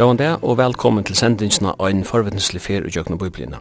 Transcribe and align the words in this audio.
Gåan 0.00 0.16
det, 0.16 0.38
og 0.42 0.56
velkommen 0.56 1.04
til 1.04 1.12
sendingsna 1.12 1.74
av 1.76 1.90
en 1.90 2.06
forvittneslig 2.08 2.60
fer 2.64 2.86
og 2.88 2.94
jøkna 2.96 3.18
biblina. 3.20 3.58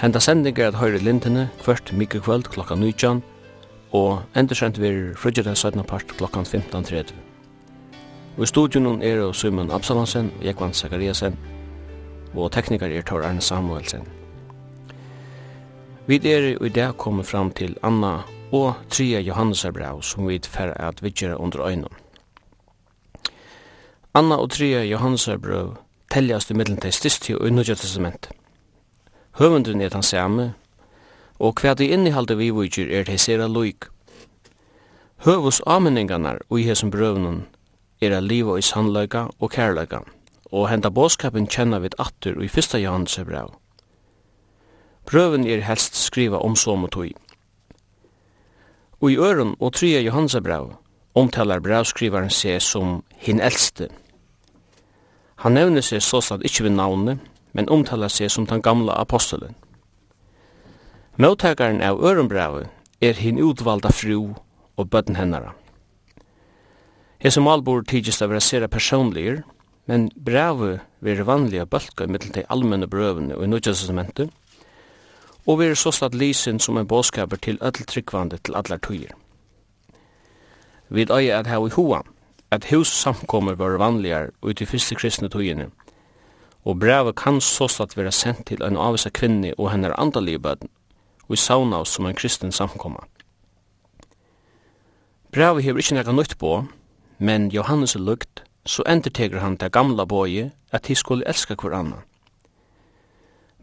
Henda 0.00 0.22
sending 0.24 0.56
er 0.56 0.70
at 0.70 0.78
høyre 0.80 1.02
lintene 1.04 1.50
mykje 1.92 2.22
kvöld 2.24 2.48
klokka 2.48 2.74
19 2.74 3.20
og 3.92 4.22
endursent 4.34 4.80
vir 4.80 5.12
frugera 5.14 5.54
17. 5.54 5.84
part 5.84 6.16
klokka 6.16 6.40
15.30. 6.40 7.12
Og 8.38 8.42
i 8.42 8.46
studion 8.46 9.02
er 9.02 9.20
og 9.26 9.34
Simon 9.34 9.70
Absalonsen 9.70 10.32
Jekvan 10.40 10.72
Zakariasen 10.72 11.36
og 12.34 12.52
teknikar 12.52 12.88
er 12.88 13.02
Tor 13.02 13.28
Arne 13.28 13.40
Samuelsen. 13.40 14.08
Vi 16.06 16.16
er 16.16 16.56
i 16.64 16.68
dag 16.68 16.96
kommet 16.96 17.26
fram 17.26 17.50
til 17.50 17.76
Anna 17.82 18.22
og 18.54 18.74
3. 18.90 19.04
Johannesarbrau 19.26 20.00
som 20.02 20.28
vi 20.28 20.38
fer 20.38 20.70
at 20.78 21.02
vidgjere 21.02 21.40
under 21.40 21.66
øynene. 21.66 21.88
Anna 24.14 24.36
og 24.36 24.50
3. 24.50 24.64
Johannesarbrau 24.86 25.74
teljast 26.10 26.50
i 26.50 26.54
middelen 26.54 26.78
til 26.80 26.92
stysti 26.92 27.34
og 27.34 27.40
unnudja 27.48 27.74
testament. 27.74 28.28
Høvendun 29.38 29.80
er 29.80 29.90
den 29.90 30.02
samme, 30.02 30.52
og 31.38 31.58
hva 31.60 31.74
de 31.74 31.88
innehalde 31.90 32.36
vi 32.38 32.52
vujtjur 32.54 32.92
er 32.94 33.08
til 33.08 33.18
sera 33.18 33.48
loik. 33.50 33.88
Høvus 35.26 35.60
avmenningarnar 35.66 36.38
og 36.48 36.60
i 36.60 36.68
hesum 36.68 36.92
brøvnun 36.94 37.42
er 38.00 38.14
a 38.14 38.20
liva 38.20 38.54
i 38.58 38.62
sannløyga 38.62 39.26
og 39.40 39.50
kærløyga, 39.50 40.04
og 40.52 40.68
henda 40.70 40.90
båskapen 40.94 41.50
kjenna 41.50 41.82
vid 41.82 41.98
attur 41.98 42.38
og 42.38 42.44
i 42.44 42.52
fyrsta 42.52 42.78
Johannes 42.78 43.18
brev. 43.26 43.50
Brøven 45.10 45.46
er 45.46 45.66
helst 45.66 45.98
skriva 45.98 46.38
om 46.38 46.54
som 46.56 46.84
og 46.84 46.92
tog. 46.92 47.23
Og 49.04 49.10
i 49.12 49.16
øren 49.20 49.52
og 49.60 49.74
tria 49.76 50.00
Johansabrav 50.00 50.70
omtalar 51.14 51.60
bravskrivaren 51.60 52.30
seg 52.32 52.62
som 52.64 53.02
hin 53.20 53.42
eldste. 53.44 53.90
Han 55.44 55.52
nevner 55.58 55.84
seg 55.84 56.00
såstad 56.00 56.40
ikkje 56.40 56.64
ved 56.64 56.72
navnet, 56.78 57.18
men 57.52 57.68
omtalar 57.68 58.08
seg 58.08 58.32
som 58.32 58.46
den 58.48 58.62
gamla 58.64 58.96
apostelen. 58.96 59.52
Mottakaren 61.20 61.82
av 61.84 62.00
ørenbravet 62.00 62.70
er 63.04 63.20
hin 63.20 63.42
utvalda 63.44 63.92
fru 63.92 64.32
og 64.76 64.88
bøtten 64.88 65.20
hennara. 65.20 65.52
Hese 67.20 67.44
malbor 67.44 67.84
tidgjist 67.84 68.24
av 68.24 68.32
rasera 68.32 68.72
personligir, 68.72 69.42
men 69.84 70.08
brevet 70.16 70.80
vil 71.04 71.26
vanliga 71.28 71.68
bølka 71.68 72.08
mittel 72.08 72.32
til 72.32 72.48
allmenne 72.48 72.88
brøvene 72.88 73.36
og 73.36 73.44
i 73.44 73.52
nødgjøsesmentet, 73.52 74.32
og 75.46 75.58
veri 75.58 75.76
såstatt 75.76 76.14
lysen 76.14 76.58
som 76.60 76.78
en 76.78 76.88
båskaper 76.88 77.36
til 77.36 77.58
öll 77.60 77.84
tryggvande 77.84 78.38
til 78.44 78.56
allar 78.56 78.78
tøyer. 78.78 79.12
Vid 80.88 81.10
øye 81.10 81.34
at 81.34 81.46
hei 81.46 81.68
hoa, 81.76 82.02
at 82.50 82.64
hus 82.64 82.88
samkommer 82.88 83.54
var 83.54 83.78
vanligare 83.78 84.30
ut 84.42 84.60
i 84.60 84.64
fyrste 84.64 84.94
kristne 84.94 85.28
tøyene, 85.28 85.70
og 86.64 86.80
brevet 86.80 87.16
kan 87.16 87.40
såstatt 87.40 87.96
vera 87.96 88.10
sendt 88.10 88.46
til 88.46 88.62
en 88.62 88.76
avvisa 88.76 89.10
kvinne 89.10 89.52
og 89.58 89.70
hennar 89.70 89.94
andalige 89.98 90.38
bøden, 90.38 90.68
og 91.28 91.32
i 91.32 91.36
sauna 91.36 91.76
oss 91.76 91.88
som 91.88 92.06
en 92.06 92.14
kristen 92.14 92.52
samkomma. 92.52 93.04
Brevet 95.32 95.64
hever 95.64 95.78
ikkje 95.78 95.96
nekka 95.98 96.12
nøyt 96.12 96.38
på, 96.38 96.64
men 97.18 97.50
Johannes 97.50 97.96
er 97.96 98.00
lukt, 98.00 98.44
så 98.66 98.82
enderteger 98.86 99.40
han 99.40 99.56
det 99.56 99.72
gamla 99.72 100.04
bøye 100.04 100.52
at 100.72 100.88
de 100.88 100.94
skulle 100.94 101.26
elska 101.28 101.54
hver 101.54 101.74
annan 101.74 102.13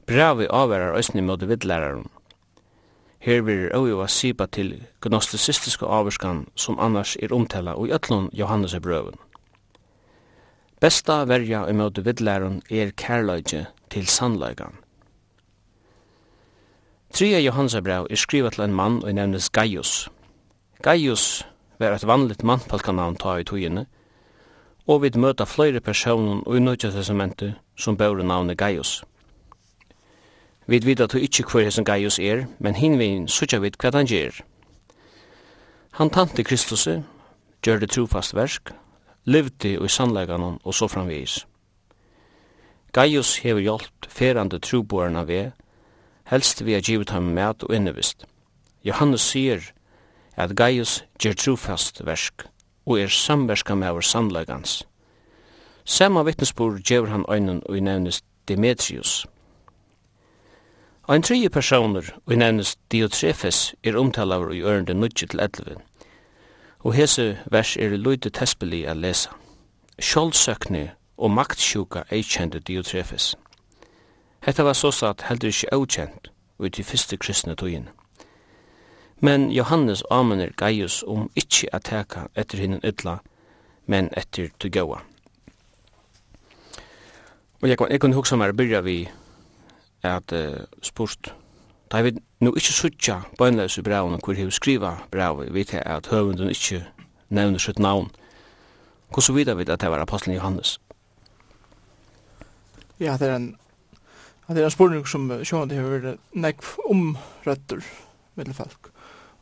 Bravi 0.08 0.48
avverar 0.50 0.98
òsni 0.98 1.22
mot 1.22 1.42
vidlæraren. 1.48 2.10
Her 3.22 3.42
vil 3.42 3.70
er 3.70 4.08
sipa 4.08 4.46
til 4.46 4.84
gnosticistiske 5.02 5.86
avverskan 5.86 6.48
som 6.56 6.80
annars 6.80 7.18
er 7.22 7.34
omtala 7.34 7.74
og 7.74 7.88
i 7.88 7.92
ötlun 7.92 8.30
Johannes 8.34 8.76
brøven. 8.82 9.16
Besta 10.82 11.24
verja 11.26 11.68
imot 11.70 12.06
vidlæraren 12.06 12.62
er 12.70 12.92
kærløyge 12.98 13.68
til 13.90 14.08
sannløygan. 14.08 14.74
Tria 17.14 17.40
Johannes 17.40 17.76
brev 17.84 18.08
er 18.10 18.16
skriva 18.16 18.50
til 18.50 18.64
en 18.64 18.74
mann 18.74 19.04
og 19.04 19.14
nevnes 19.14 19.50
Gaius. 19.50 20.10
Gaius 20.84 21.46
var 21.80 21.94
et 21.94 22.08
vanligt 22.08 22.44
mannfalkanavn 22.44 23.16
ta 23.16 23.36
i 23.38 23.44
togene, 23.44 23.86
og 24.88 25.02
vi 25.02 25.12
møta 25.16 25.44
flere 25.44 25.80
personer 25.80 26.42
og 26.48 26.58
i 26.58 26.60
nødja 26.60 26.90
testamentet 26.92 27.54
som 27.78 27.98
bør 27.98 28.24
navnet 28.24 28.58
Gaius. 28.58 29.04
Vi 30.72 30.80
vet 30.86 31.02
at 31.04 31.12
du 31.12 31.18
ikke 31.20 31.44
hver 31.52 31.70
som 31.70 31.84
Gaius 31.84 32.16
er, 32.20 32.46
men 32.60 32.78
hinvin 32.80 33.26
sutja 33.28 33.58
vid 33.60 33.76
hva 33.76 33.90
han 33.92 34.08
gjør. 34.08 34.38
Han 36.00 36.10
tante 36.10 36.46
Kristus, 36.48 36.86
gjør 37.60 37.82
det 37.82 37.90
trofast 37.92 38.32
versk, 38.36 38.72
levde 39.28 39.74
i 39.76 39.90
sannleggene 39.92 40.54
og 40.64 40.74
så 40.74 40.88
framvis. 40.88 41.42
Gaius 42.96 43.34
hever 43.44 43.60
hjelpt 43.60 44.08
ferande 44.08 44.60
troboarna 44.64 45.26
ved, 45.28 45.52
helst 46.32 46.64
vi 46.66 46.74
har 46.74 46.88
givet 46.88 47.10
ham 47.10 47.34
mat 47.36 47.68
og 47.68 47.76
innevist. 47.76 48.24
Johannes 48.88 49.28
sier 49.28 49.74
at 50.40 50.56
Gaius 50.56 51.02
gjør 51.20 51.36
trofast 51.36 52.00
versk 52.08 52.48
og 52.86 53.02
er 53.02 53.12
samverska 53.12 53.76
med 53.76 53.92
vår 53.92 54.08
sannleggans. 54.08 54.88
Samma 55.84 56.24
vittnesbord 56.24 56.80
gjør 56.80 57.12
han 57.12 57.28
øynen 57.28 57.60
og 57.66 57.76
i 57.78 57.84
nevnes 57.84 58.24
Demetrius. 58.48 59.28
Demetrius 59.28 59.41
Ein 61.12 61.24
tredje 61.24 61.50
personer, 61.50 62.04
og 62.26 62.38
nevnes 62.38 62.78
Diotrefes, 62.92 63.76
er 63.84 63.98
omtalaver 63.98 64.52
i 64.52 64.62
ørende 64.62 64.94
nudje 64.94 65.28
til 65.28 65.40
11. 65.40 65.76
Og 66.80 66.94
hese 66.94 67.40
vers 67.52 67.76
er 67.78 67.98
løyde 67.98 68.30
tespeli 68.30 68.86
a 68.86 68.94
lesa. 68.94 69.30
Sjålsøkne 70.00 70.92
og 71.18 71.32
maktsjuka 71.32 72.06
eikjente 72.12 72.60
Diotrefes. 72.60 73.36
Hetta 74.40 74.64
var 74.64 74.74
så 74.74 74.92
satt 74.92 75.28
heldur 75.28 75.52
ikkje 75.52 75.74
aukjent 75.74 76.32
ut 76.60 76.80
i 76.80 76.84
fyrste 76.84 77.18
kristne 77.18 77.56
tøyen. 77.56 77.90
Men 79.20 79.52
Johannes 79.52 80.04
amener 80.12 80.56
Gaius 80.58 81.04
om 81.04 81.30
ikkje 81.36 81.76
at 81.76 81.90
teka 81.92 82.30
etter 82.36 82.58
hinnen 82.58 82.86
ytla, 82.88 83.18
men 83.86 84.10
etter 84.18 84.48
goa. 84.70 85.04
Og 87.62 87.70
jeg, 87.70 87.78
jeg 87.90 88.00
kunne 88.00 88.16
hugsa 88.16 88.40
meg 88.40 88.56
å 88.56 88.62
byrja 88.64 88.82
vi 88.82 89.10
at 90.04 90.34
uh, 90.34 90.66
spurt 90.82 91.36
Da 91.92 92.02
vi 92.02 92.14
nu 92.40 92.54
ikkje 92.56 92.74
suttja 92.74 93.18
bøgnleis 93.38 93.78
i 93.78 93.82
brevene 93.84 94.20
hvor 94.24 94.34
vi 94.34 94.52
skriva 94.52 94.94
brevet, 95.12 95.54
vi 95.54 95.64
til 95.64 95.82
at 95.86 96.08
høvunden 96.08 96.50
ikkje 96.50 96.86
nevner 97.30 97.60
sitt 97.60 97.80
navn. 97.80 98.10
Hvordan 99.12 99.36
vidar 99.36 99.54
vi 99.54 99.66
at 99.68 99.82
det 99.82 99.92
var 99.92 100.00
apostelen 100.00 100.36
Johannes? 100.36 100.80
Ja, 103.00 103.18
det 103.20 103.28
er 103.28 103.36
en, 103.36 103.58
det 104.48 104.58
er 104.58 104.66
en 104.66 104.72
spurning 104.72 105.08
som 105.08 105.28
sjåan 105.44 105.70
det 105.70 105.78
hever 105.78 106.16
nekv 106.34 106.64
omrøtter 106.90 107.84
folk. 108.54 108.92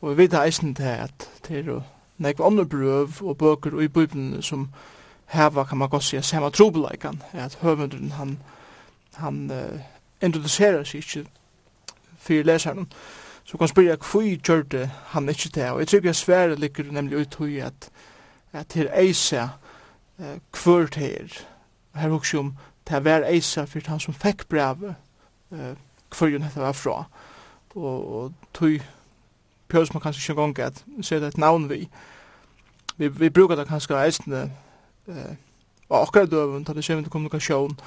Og 0.02 0.09
vi 0.09 0.24
vet 0.24 0.34
eisen 0.34 0.75
til 0.75 0.84
at 0.84 1.30
det 1.48 1.59
er 1.68 1.81
nekv 2.18 2.42
andre 2.42 2.66
brøv 2.66 3.22
og 3.22 3.38
bøker 3.38 3.75
og 3.75 3.84
i 3.84 3.88
bøyblen 3.88 4.42
som 4.42 4.69
heva 5.28 5.64
kan 5.64 5.78
man 5.78 5.90
godt 5.90 6.03
si, 6.03 6.22
samme 6.22 6.50
trobeleikan, 6.50 7.22
at 7.34 7.58
høvunden 7.62 8.12
han 8.12 8.40
han 9.14 9.52
uh, 9.52 9.80
introducerar 10.22 10.84
sig 10.84 10.97
ikkje 10.97 11.25
fyrir 12.18 12.44
lesaren, 12.44 12.91
så 13.44 13.57
kan 13.57 13.68
spyrja 13.68 13.96
hvor 14.12 14.22
gjør 14.22 14.62
det 14.62 14.90
han 15.06 15.30
ikkje 15.30 15.52
det, 15.56 15.69
og 15.72 15.80
jeg 15.80 15.88
tror 15.88 16.00
jeg 16.03 16.16
svære 16.16 16.56
ligger 16.56 16.91
nemlig 16.91 17.18
ut 17.18 17.35
hui 17.35 17.59
at 17.59 17.90
at 18.54 18.74
her 18.74 18.88
eisa 18.94 19.48
eh, 20.19 20.39
kvart 20.51 20.95
her, 20.95 21.45
her 21.95 22.10
hos 22.10 22.33
om 22.33 22.56
til 22.88 23.04
var 23.04 23.25
eisa 23.25 23.66
for 23.66 23.80
han 23.86 24.00
som 24.00 24.13
fikk 24.13 24.48
brevet 24.50 24.95
eh, 25.51 25.75
kvarjon 26.10 26.44
hette 26.44 26.60
var 26.60 26.72
fra, 26.72 27.04
og, 27.75 28.13
og 28.15 28.33
tog 28.54 28.80
pjøs 29.68 29.94
man 29.94 30.01
kanskje 30.01 30.31
ikke 30.31 30.42
en 30.42 30.54
gang 30.54 30.65
at 30.68 30.86
se 31.01 31.15
det 31.15 31.27
et 31.27 31.38
navn 31.38 31.69
vi, 31.69 31.89
vi, 32.98 33.07
vi 33.07 33.30
brukar 33.30 33.56
det 33.56 33.68
kanskje 33.68 34.06
eisne 34.06 34.51
eh, 35.07 35.36
og 35.89 36.01
akkurat 36.01 36.31
døven, 36.31 36.63
da 36.63 36.74
det 36.74 36.86
kommer 36.86 37.04
til 37.04 37.12
kommunikasjon, 37.12 37.80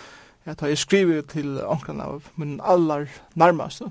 at 0.44 0.62
jeg 0.62 0.78
skriver 0.78 1.22
til 1.22 1.64
onkran 1.64 2.00
av 2.00 2.22
min 2.36 2.60
allar 2.64 3.06
nærmast, 3.34 3.82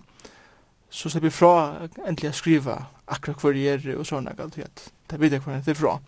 så 0.89 1.09
slipper 1.09 1.27
jeg 1.27 1.33
fra 1.33 1.87
endelig 2.07 2.29
å 2.29 2.35
skrive 2.35 2.77
akkurat 3.07 3.41
hver 3.41 3.59
jeg 3.59 3.85
er 3.85 3.99
og 3.99 4.05
sånn 4.07 4.27
at 4.27 4.39
det 4.41 5.19
vet 5.19 5.31
jeg 5.31 5.41
hver 5.41 5.59
jeg 5.59 5.67
er 5.67 5.79
fra. 5.79 5.99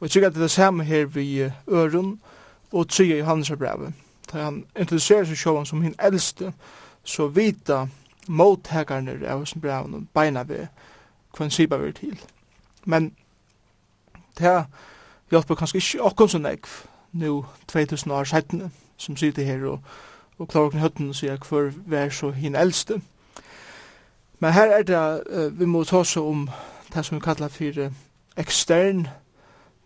Og 0.00 0.06
jeg 0.06 0.10
tror 0.10 0.26
at 0.26 0.34
det 0.34 0.42
er 0.42 0.52
samme 0.52 0.84
her 0.84 1.06
vi 1.06 1.50
Øren 1.68 2.20
og 2.72 2.88
Tria 2.88 3.56
brevet. 3.56 3.92
Da 4.32 4.44
han 4.44 4.64
introduserer 4.76 5.24
seg 5.24 5.36
sjåan 5.36 5.66
som 5.66 5.78
min 5.78 5.94
eldste, 5.98 6.52
så 7.04 7.26
vita 7.28 7.86
mottekarne 8.28 9.18
av 9.28 9.44
sin 9.44 9.60
brev 9.60 9.84
og 9.84 10.06
beina 10.14 10.42
ved 10.42 10.66
hva 11.32 11.44
han 11.44 11.50
sier 11.50 11.76
vi 11.76 11.92
til. 11.92 12.20
Men 12.84 13.14
det 14.38 14.64
hjelper 15.30 15.54
kanskje 15.54 15.78
ikke 15.78 16.04
akkurat 16.04 16.30
så 16.30 16.38
nekv, 16.38 16.68
nu 17.12 17.44
2000 17.68 18.12
år 18.12 18.24
settene 18.24 18.70
som 18.96 19.16
sitter 19.16 19.44
her 19.44 19.64
og, 19.66 19.80
og 20.38 20.48
klarer 20.48 20.66
åkken 20.66 20.80
høtten 20.80 21.08
og 21.08 21.18
sier 21.18 21.38
hver 21.48 21.72
vær 21.86 22.08
så 22.08 22.30
hin 22.30 22.56
eldste. 22.56 23.00
Men 24.38 24.52
her 24.52 24.70
er 24.78 24.82
det, 24.82 25.22
uh, 25.30 25.60
vi 25.60 25.66
må 25.66 25.84
ta 25.84 26.02
oss 26.02 26.16
om 26.16 26.48
det 26.94 27.04
som 27.04 27.16
vi 27.16 27.24
kallar 27.24 27.48
for 27.48 27.90
ekstern 28.36 29.06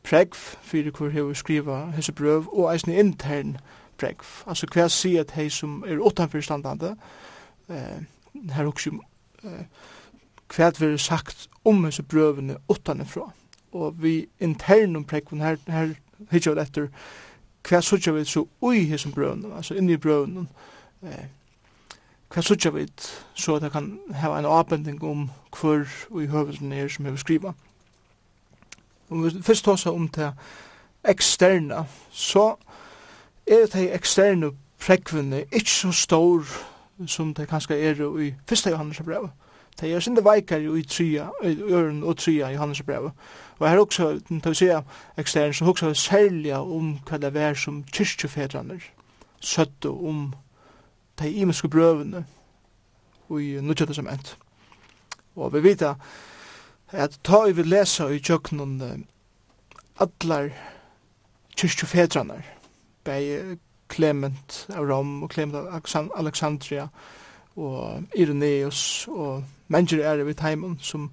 pregv, 0.03 0.35
for 0.35 0.91
hvor 0.91 1.29
vi 1.29 1.35
skriva 1.35 1.85
hese 1.97 2.13
brøv, 2.13 2.49
og 2.53 2.73
eisen 2.75 2.93
intern 2.93 3.57
pregv. 3.99 4.25
Altså 4.47 4.67
hva 4.73 4.89
sier 4.89 5.21
at 5.21 5.35
hei 5.37 5.49
som 5.49 5.85
er 5.87 6.01
utanfyrstandande, 6.01 6.97
uh, 7.69 7.99
her 8.55 8.67
også 8.67 8.91
uh, 9.45 9.63
hva 10.57 10.73
vi 10.79 10.91
har 10.91 10.97
sagt 10.97 11.49
om 11.65 11.85
hese 11.85 12.03
brøvene 12.03 12.57
utanifra. 12.69 13.31
Og 13.73 14.03
vi 14.03 14.27
intern 14.41 14.97
om 14.97 15.07
her, 15.11 15.57
her 15.67 15.95
hittar 16.31 16.55
vi 16.55 16.61
etter 16.61 16.89
hva 17.69 17.81
sutja 17.83 18.13
vi 18.13 18.25
så 18.25 18.47
ui 18.61 18.85
hesum 18.89 19.13
brøvnum, 19.13 19.53
altså 19.57 19.75
inni 19.75 19.93
i 19.93 19.97
brøvnum, 19.97 20.49
eh, 21.03 21.27
hva 22.29 22.43
sutja 22.43 22.71
vi 22.71 22.87
så 23.35 23.57
at 23.57 23.63
jeg 23.63 23.73
kan 23.73 23.99
hava 24.15 24.39
en 24.39 24.47
avbending 24.47 25.03
om 25.05 25.31
hver 25.61 25.89
ui 26.11 26.27
høvelsen 26.27 26.73
er 26.73 26.89
som 26.89 27.05
hefur 27.05 27.17
skriva. 27.17 27.53
Om 29.11 29.25
vi 29.25 29.43
fyrst 29.43 29.65
tåsa 29.65 29.91
om 29.91 30.09
det 30.09 30.33
eksterna, 31.05 31.85
så 32.11 32.55
er 33.47 33.67
det 33.73 33.95
eksterne 33.95 34.53
prekvene 34.79 35.45
ikke 35.53 35.71
så 35.71 35.93
stor 35.93 36.45
som 37.07 37.35
det 37.35 37.49
kanskje 37.49 37.79
er 37.81 38.19
i 38.21 38.35
første 38.47 38.71
Johannes 38.71 39.01
brevet. 39.05 39.31
Det 39.81 39.93
er 39.95 40.01
sinde 40.01 40.25
veikar 40.25 40.59
i 40.59 40.83
tria, 40.83 41.29
i 41.43 41.55
øren 41.63 42.03
og 42.03 42.17
tria 42.17 42.49
i 42.49 42.53
Johannes 42.53 42.83
brev. 42.83 43.11
Og 43.59 43.71
her 43.71 43.79
også, 43.79 44.21
tar 44.43 44.51
vi 44.51 44.55
se 44.55 44.83
ekstern, 45.19 45.55
så 45.55 45.65
også 45.65 45.95
særlig 45.95 46.55
om 46.55 46.99
hva 47.07 47.19
det 47.19 47.37
er 47.37 47.55
som 47.55 47.85
kyrkjefedrarne, 47.85 48.81
søtte 49.41 49.91
om 49.91 50.35
de 51.19 51.31
imenske 51.31 51.69
brøvene 51.69 52.25
i 53.31 53.59
Nudja 53.63 53.87
Testament. 53.87 54.37
Og 55.37 55.53
vi 55.55 55.63
vet 55.63 55.83
at 55.83 57.19
ta 57.25 57.45
vi 57.47 57.53
vil 57.53 57.71
lesa 57.71 58.09
i 58.09 58.19
tjøkkenen 58.19 59.07
allar 60.01 60.51
kyrkjefedrarne, 61.57 62.43
bei 63.05 63.57
Clement 63.89 64.67
av 64.75 64.85
Rom 64.85 65.23
og 65.23 65.31
Clement 65.33 65.57
av 65.57 66.11
Alexandria 66.17 66.89
og 67.57 68.03
Ireneus 68.15 69.09
og 69.09 69.45
mennesker 69.69 70.05
er 70.05 70.25
ved 70.25 70.41
heimen 70.41 70.79
som, 70.82 71.11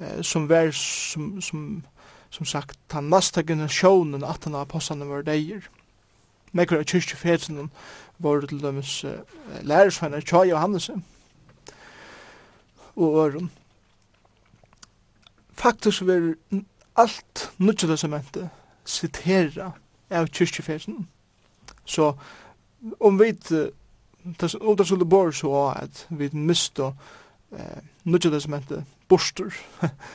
eh, 0.00 0.22
som 0.22 0.48
vær, 0.48 0.70
som, 0.70 1.40
som, 1.40 1.84
som 2.30 2.46
sagt, 2.46 2.78
den 2.92 3.10
neste 3.10 3.42
generasjonen 3.42 4.24
at 4.24 4.44
han 4.44 4.54
apostlene 4.54 5.08
var 5.08 5.26
deier. 5.26 5.68
Mekker 6.52 6.80
av 6.80 6.88
kyrkjefetene 6.88 7.68
var 8.18 8.46
til 8.46 8.62
dømes 8.62 9.04
eh, 9.04 9.20
lærersvenner 9.62 10.24
Tjai 10.24 10.52
og 10.52 10.60
Hannese 10.60 11.00
og 12.96 13.18
Øren. 13.24 13.50
Faktisk 15.56 16.06
var 16.06 16.34
alt 16.96 17.50
nødvendig 17.58 17.88
testamentet 17.88 18.48
sitera 18.84 19.72
av 20.10 20.28
kyrkjefetene. 20.28 21.06
Så 21.84 22.12
om 23.00 23.18
vi 23.18 23.34
om 24.60 24.76
det 24.76 24.86
skulle 24.86 25.06
bare 25.06 25.32
så 25.32 25.52
at 25.76 26.06
vi 26.10 26.30
miste 26.32 26.92
eh 27.52 27.82
nudge 28.04 28.30
det 28.30 28.40
som 28.40 28.54
inte 28.54 28.84
borster 29.08 29.54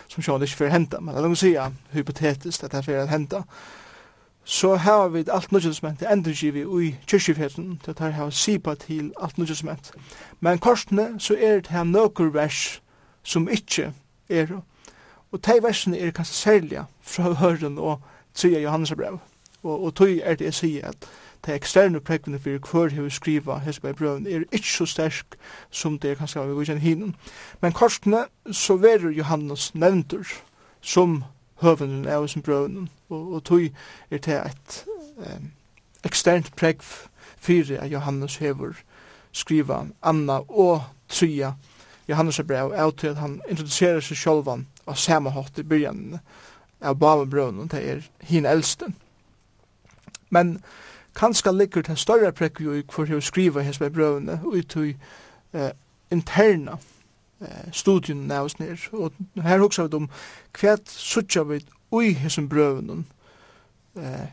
som 0.07 0.23
själva 0.23 0.45
inte 0.45 0.55
för 0.55 0.67
henta 0.69 1.01
men 1.01 1.15
låt 1.15 1.31
oss 1.31 1.39
säga 1.39 1.71
hypotetiskt 1.91 2.63
at 2.63 2.71
det 2.71 2.83
för 2.83 3.05
henta 3.05 3.43
så 4.43 4.75
har 4.75 5.09
vi 5.09 5.25
alt 5.29 5.51
nudge 5.51 5.67
det 5.67 5.75
som 5.75 5.89
inte 5.89 6.23
til 6.23 6.37
sig 6.37 6.51
vi 6.51 6.87
i 6.87 6.95
kyrkjefjärden 7.07 7.77
till 7.77 7.91
att 7.91 7.99
här 7.99 8.11
har 8.11 8.29
sipa 8.29 8.75
til 8.75 9.13
alt 9.21 9.37
nudge 9.37 9.55
som 9.55 9.69
inte 9.69 9.91
men 10.39 10.59
korsene 10.59 11.19
så 11.19 11.33
er 11.33 11.59
det 11.59 11.67
her 11.67 11.83
några 11.83 12.29
vers 12.29 12.81
som 13.23 13.49
ikkje 13.49 13.93
er 14.29 14.61
og 15.31 15.45
de 15.45 15.63
versene 15.63 15.99
er 15.99 16.11
kanskje 16.11 16.35
særlig 16.35 16.83
fra 17.01 17.33
høren 17.43 17.77
og 17.77 18.01
tria 18.33 18.59
Johannes 18.59 18.93
brev 18.95 19.19
og, 19.63 19.83
og 19.83 19.95
tog 19.95 20.19
er 20.23 20.35
det 20.35 20.45
jeg 20.45 20.53
sier 20.53 20.87
at 20.87 21.07
de 21.45 21.53
eksterne 21.53 21.99
prekvene 21.99 22.39
for 22.39 22.49
hver 22.71 22.95
hver 22.95 23.09
skriva 23.09 23.57
Hesberg 23.57 23.95
brøven 23.95 24.27
er 24.27 24.43
ikke 24.51 24.67
så 24.67 24.85
sterk 24.85 25.37
som 25.69 25.99
det 25.99 26.11
er 26.11 26.15
kanskje 26.15 26.47
vi 26.47 26.53
går 26.53 26.63
kjenne 26.63 26.81
hinen. 26.81 27.15
Men 27.61 27.73
korsene 27.73 28.25
så 28.51 28.75
verer 28.77 29.09
Johannes 29.09 29.75
nevntur 29.75 30.27
som 30.81 31.23
høvenen 31.61 32.07
av 32.07 32.27
sin 32.27 32.41
brøven 32.41 32.89
og, 33.09 33.33
og 33.33 33.43
tog 33.43 33.65
er 34.11 34.17
det 34.17 34.37
et 34.37 34.85
um, 35.17 35.51
eksternt 36.03 36.55
prekv 36.55 37.09
fyrir 37.37 37.81
at 37.81 37.91
Johannes 37.91 38.35
hever 38.35 38.77
skriva 39.31 39.85
Anna 40.01 40.41
og 40.49 40.81
Tria 41.09 41.53
Johannes 42.09 42.39
er 42.39 42.43
brev 42.43 42.73
av 42.73 42.93
til 42.97 43.13
at 43.13 43.21
han 43.21 43.39
introducerer 43.47 44.01
seg 44.03 44.17
sjolvan 44.17 44.65
av 44.87 44.97
samme 44.99 45.31
hatt 45.31 45.59
i 45.61 45.65
byrjan 45.67 46.19
av 46.81 46.97
Bama 46.99 47.25
brøven 47.29 47.61
og 47.63 47.71
det 47.71 47.81
er 47.87 48.01
hin 48.25 48.45
eldste. 48.49 48.89
Men 50.29 50.57
kanska 51.15 51.51
ligger 51.51 51.81
til 51.81 51.97
større 51.97 52.31
prekk 52.31 52.61
i 52.61 52.83
hvor 52.95 53.05
jeg 53.05 53.23
skriver 53.23 53.61
hans 53.61 53.79
med 53.79 53.89
brøvene 53.89 54.39
ut 54.43 54.75
i 54.75 54.95
eh, 55.53 55.71
interna 56.11 56.77
eh, 57.41 57.71
studien 57.71 58.27
nævst 58.27 58.59
nir 58.59 58.89
Og 58.91 59.11
her 59.35 59.59
hoksa 59.59 59.83
vi 59.83 59.95
om 59.95 60.09
hva 60.59 60.77
suttja 60.85 61.43
vi 61.43 61.59
ui 61.91 62.13
hans 62.13 62.39
brøvene 62.49 63.03
eh, 63.97 64.29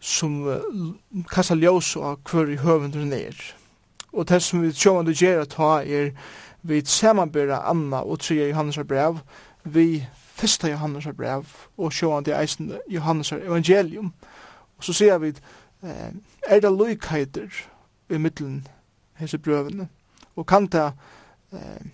som 0.00 0.48
eh, 0.48 1.24
kassa 1.30 1.54
ljós 1.54 1.96
og 1.96 2.20
hver 2.30 2.50
i 2.50 2.56
høvendur 2.56 3.04
nir 3.04 3.54
Og 4.12 4.28
det 4.28 4.42
som 4.42 4.62
vi 4.62 4.72
sjåan 4.72 5.06
du 5.06 5.12
gjerra 5.12 5.44
ta 5.44 5.82
er 5.82 6.12
vi 6.62 6.84
samanbyrra 6.84 7.70
Anna 7.70 8.02
og 8.02 8.20
3 8.20 8.34
Johannes 8.34 8.78
brev 8.88 9.18
vi 9.64 10.06
fyrsta 10.34 10.68
Johannes 10.68 11.06
brev 11.16 11.44
og 11.78 11.92
sjåan 11.92 12.24
det 12.24 12.34
eisen 12.34 12.72
Johannes 12.90 13.32
evangelium. 13.32 14.12
Og 14.78 14.84
så 14.84 14.92
ser 14.92 15.18
vi 15.18 15.32
er 15.82 16.60
det 16.60 16.70
loikheiter 16.70 17.50
i 18.10 18.18
middelen 18.18 18.66
hese 19.18 19.38
brøvene, 19.38 19.88
og 20.36 20.46
kan 20.46 20.66
det 20.66 20.92
eh, 21.52 21.86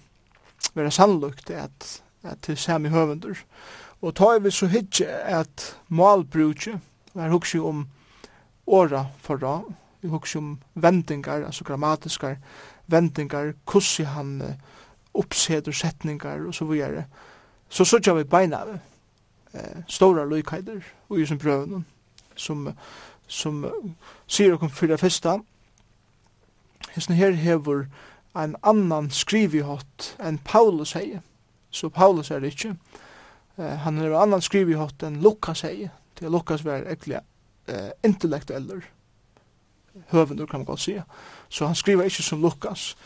være 0.75 0.91
sannlukt 0.91 1.51
at, 1.51 2.03
at 2.23 2.47
det 2.47 2.53
er 2.53 2.57
samme 2.57 2.89
høvendur. 2.89 3.37
Og 4.03 4.15
ta 4.15 4.37
vi 4.39 4.51
så 4.51 4.67
hitje 4.67 5.07
at 5.07 5.77
malbrukje, 5.89 6.81
er 7.15 7.31
hukse 7.31 7.59
om 7.59 7.87
åra 8.67 9.07
forra, 9.19 9.63
vi 10.01 10.09
hukse 10.09 10.39
om 10.39 10.59
vendingar, 10.75 11.47
altså 11.47 11.65
grammatiskar 11.65 12.37
vendingar, 12.87 13.53
kussi 13.67 14.03
han 14.03 14.41
eh, 14.43 14.55
uppseder 15.15 15.73
setningar 15.73 16.47
og 16.47 16.55
så 16.55 16.65
vidare. 16.65 17.05
Så 17.69 17.85
sutja 17.85 18.15
vi 18.15 18.25
beina 18.25 18.65
vi 18.65 18.79
eh, 19.55 19.83
stora 19.89 20.25
loikheiter 20.25 20.81
og 21.09 21.21
i 21.21 21.27
som 21.27 21.39
brøvene, 21.39 21.85
som 22.37 22.67
eh, 22.69 22.75
som 23.29 23.63
sier 24.27 24.57
okkur 24.57 24.73
fyrir 24.73 25.01
fyrsta. 25.01 25.39
Hesten 26.95 27.17
her 27.19 27.37
hevur 27.37 27.87
en 28.37 28.57
annan 28.63 29.11
skrivihått 29.11 30.15
enn 30.19 30.41
Paulus 30.45 30.93
hei. 30.99 31.21
Så 31.71 31.89
Paulus 31.89 32.31
er 32.31 32.41
det 32.41 32.55
ikkje. 32.55 32.75
Uh, 33.59 33.75
han 33.85 33.99
er 33.99 34.11
en 34.11 34.23
annan 34.23 34.45
skrivihått 34.45 35.03
enn 35.07 35.21
Lukas 35.23 35.65
hei. 35.67 35.91
Til 36.19 36.33
Lukas 36.33 36.65
var 36.65 36.85
egentlig 36.85 37.21
uh, 37.69 37.91
intellektueller 38.05 38.87
høvendur 40.09 40.47
kan 40.47 40.61
man 40.61 40.67
godt 40.67 40.81
sige. 40.81 41.03
Så 41.49 41.67
han 41.67 41.75
skriver 41.75 42.03
ikkje 42.03 42.23
som 42.23 42.43
Lukas. 42.43 42.97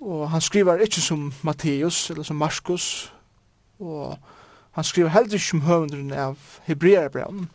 Og 0.00 0.30
han 0.30 0.40
skriver 0.40 0.76
ikkje 0.76 1.02
som 1.02 1.32
Matteus 1.42 2.10
eller 2.10 2.22
som 2.22 2.36
Markus. 2.36 3.14
Og 3.80 4.18
han 4.72 4.84
skriver 4.84 5.08
heller 5.08 5.34
ikkje 5.34 5.48
som 5.48 5.60
høvendurinn 5.60 6.12
av 6.12 6.36
Hebreerbrevnen. 6.64 7.50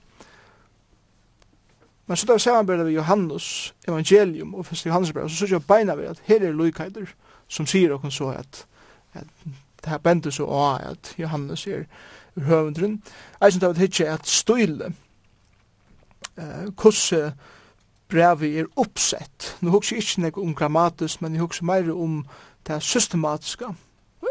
Men 2.08 2.18
så 2.18 2.28
tar 2.28 2.34
vi 2.34 2.40
samarbeid 2.40 2.84
ved 2.84 2.92
Johannes 2.92 3.74
evangelium 3.88 4.54
og 4.54 4.66
første 4.66 4.90
Johannes 4.90 5.14
brev, 5.14 5.30
så 5.30 5.36
sier 5.36 5.56
jeg 5.58 5.68
beina 5.68 5.96
ved 5.98 6.12
at 6.12 6.22
her 6.24 6.44
er 6.44 6.54
loikheiter 6.54 7.10
som 7.48 7.66
sier 7.66 7.94
okkur 7.96 8.14
så 8.14 8.30
at, 8.30 8.66
at 9.14 9.28
det 9.46 9.90
her 9.90 9.98
bender 9.98 10.34
så 10.34 10.46
å 10.46 10.62
at 10.78 11.14
Johannes 11.18 11.68
er 11.68 11.86
høvendrun. 12.36 13.02
Jeg 13.42 13.52
synes 13.52 13.62
det 13.62 13.70
var 13.70 13.84
ikke 13.84 14.10
at 14.10 14.28
støyle 14.28 14.94
eh, 16.38 16.72
kosse 16.78 17.34
brevi 18.10 18.58
er 18.60 18.70
oppsett. 18.76 19.56
Nå 19.62 19.74
hugsa 19.74 19.96
jeg 19.96 20.04
ikke 20.04 20.22
nek 20.22 20.38
om 20.38 20.56
grammatisk, 20.56 21.22
men 21.22 21.34
jeg 21.34 21.42
hugsa 21.42 21.66
meir 21.66 21.92
om 21.94 22.24
det 22.68 22.82
systematiska, 22.84 23.74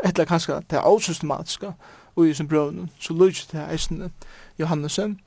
eller 0.05 0.25
kanskje 0.25 0.61
det 0.71 0.83
asystematiska, 0.83 1.73
og 2.17 2.29
i 2.29 2.35
sin 2.35 2.49
brøvnen, 2.49 2.91
så 3.01 3.15
lukk 3.15 3.47
det 3.53 3.67
eisen 3.71 4.13
Johannesen. 4.59 5.19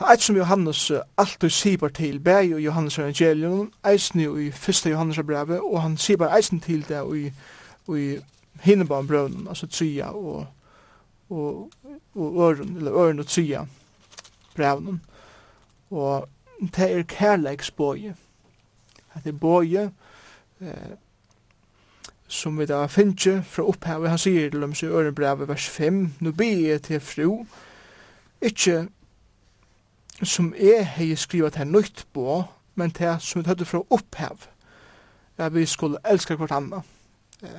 Eit 0.00 0.22
som 0.22 0.36
Johannes 0.36 0.92
alltid 1.16 1.50
sibar 1.50 1.88
til 1.88 2.18
bæg 2.20 2.54
og 2.54 2.60
Johannes 2.64 2.98
evangelion, 2.98 3.72
eisen 3.86 4.20
i 4.20 4.50
fyrsta 4.50 4.90
Johannes 4.90 5.18
brevet, 5.26 5.60
og 5.60 5.82
han 5.82 5.96
sibar 5.96 6.36
eisen 6.36 6.60
til 6.60 6.88
det 6.88 7.02
i, 7.16 7.32
i 7.94 8.18
hinnebarnbrøvnen, 8.60 9.48
altså 9.48 9.66
tria 9.66 10.10
og, 10.10 10.46
og, 11.30 11.70
og 12.14 12.42
øren, 12.42 12.76
eller 12.76 12.92
øren 12.92 13.18
og 13.18 13.26
tria 13.26 13.66
brevnen. 14.56 15.02
Og 15.90 16.28
det 16.60 16.98
er 16.98 17.02
kærleiksbåje. 17.02 18.16
Det 19.24 19.34
er 19.34 19.38
bøye 19.38 19.90
eh, 20.60 20.96
som 22.28 22.58
vi 22.58 22.66
da 22.66 22.86
finner 22.86 23.42
fra 23.42 23.62
opphavet. 23.62 24.10
Han 24.10 24.18
sier 24.18 24.50
til 24.50 24.60
dem 24.60 24.74
i 24.82 24.86
øren 24.86 25.14
brevet 25.14 25.48
vers 25.48 25.68
5, 25.68 26.12
«Nå 26.20 26.32
be 26.32 26.44
jeg 26.44 26.82
til 26.82 27.00
fru, 27.00 27.44
ikkje 28.42 28.88
som 30.22 30.54
jeg 30.54 30.86
har 30.86 31.16
skrivet 31.16 31.52
til 31.52 31.66
nøyt 31.66 32.06
på, 32.12 32.44
men 32.74 32.90
til 32.90 33.16
som 33.20 33.42
vi 33.42 33.48
tøtte 33.48 33.64
fra 33.64 33.82
opphev, 33.90 34.46
at 35.38 35.54
vi 35.54 35.66
skulle 35.66 35.98
elske 36.04 36.36
hvert 36.36 36.52
annet. 36.52 36.82
Eh, 37.42 37.50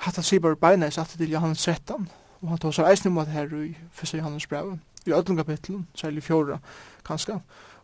Hatta 0.00 0.22
sier 0.22 0.40
bare 0.40 0.56
beina 0.56 0.88
i 0.88 0.90
satt 0.94 1.08
til 1.08 1.30
Johannes 1.30 1.62
13, 1.62 2.08
og 2.40 2.48
han 2.48 2.58
tar 2.58 2.72
seg 2.72 2.88
eisen 2.88 3.10
om 3.10 3.18
at 3.18 3.28
her 3.28 3.50
i 3.52 3.74
1. 4.02 4.14
Johannes 4.14 4.46
brev, 4.46 4.78
i 5.06 5.12
ødlunga 5.12 5.42
kapitlen, 5.42 5.88
særlig 5.94 6.22
fjorda, 6.22 6.58
kanskje, 7.04 7.40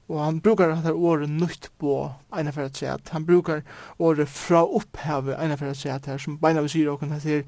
Og 0.08 0.24
han 0.24 0.40
brukar 0.40 0.68
det 0.68 0.74
här 0.74 0.92
året 0.92 1.30
nytt 1.30 1.70
på 1.78 2.12
ena 2.36 2.52
for 2.52 2.62
att 2.62 2.76
säga 2.76 2.94
att 2.94 3.08
han 3.08 3.24
brukar 3.24 3.62
året 3.98 4.28
fra 4.28 4.64
opphavet 4.64 5.40
ena 5.40 5.56
for 5.56 5.66
att 5.66 5.76
säga 5.76 5.94
att 5.94 6.06
här 6.06 6.18
som 6.18 6.36
beina 6.38 6.62
vi 6.62 6.68
sier 6.68 6.88
och 6.88 7.00
han 7.00 7.12
heter 7.12 7.44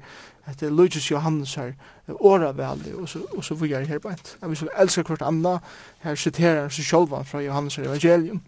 heter 0.49 0.69
Lucius 0.69 1.11
Johannes 1.11 1.55
her, 1.55 1.73
året 2.07 2.57
veldig, 2.57 2.95
og 2.95 3.09
så 3.09 3.19
og 3.37 3.45
så 3.45 3.55
vidare 3.55 3.85
här 3.85 3.99
på 3.99 4.09
ett. 4.09 4.37
Jag 4.41 4.49
vill 4.49 4.57
så 4.57 4.67
älskar 4.77 5.03
kvart 5.03 5.21
her 5.21 5.59
här 5.99 6.61
han 6.61 6.69
seg 6.69 6.85
själva 6.85 7.23
fra 7.23 7.41
Johannes 7.41 7.77
her 7.77 7.83
evangelium. 7.83 8.41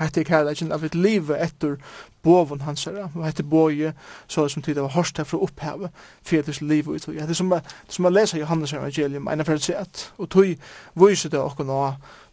Hette 0.00 0.20
er 0.20 0.24
kærleikin 0.24 0.72
av 0.72 0.84
et 0.84 0.94
liv 0.94 1.30
etter 1.30 1.76
bovun 2.24 2.62
hans 2.64 2.84
herra, 2.84 3.10
og 3.14 3.26
hette 3.26 3.44
boje, 3.44 3.92
så 4.26 4.46
som 4.48 4.62
tid 4.62 4.78
av 4.80 4.88
hørst 4.94 5.18
herfra 5.20 5.38
opphavet, 5.44 5.90
fyrtis 6.24 6.60
liv 6.60 6.88
ut. 6.88 7.06
Det 7.06 7.20
er 7.20 7.32
som, 7.36 7.52
som 7.88 8.02
man 8.02 8.14
leser 8.14 8.40
Johannes 8.40 8.72
evangelium, 8.72 9.28
enn 9.28 9.40
er 9.40 9.44
fyrir 9.44 9.76
at, 9.82 10.06
og 10.18 10.30
tog 10.32 10.54
viser 10.94 11.30
det 11.30 11.40
okkur 11.42 11.68
nå 11.68 11.80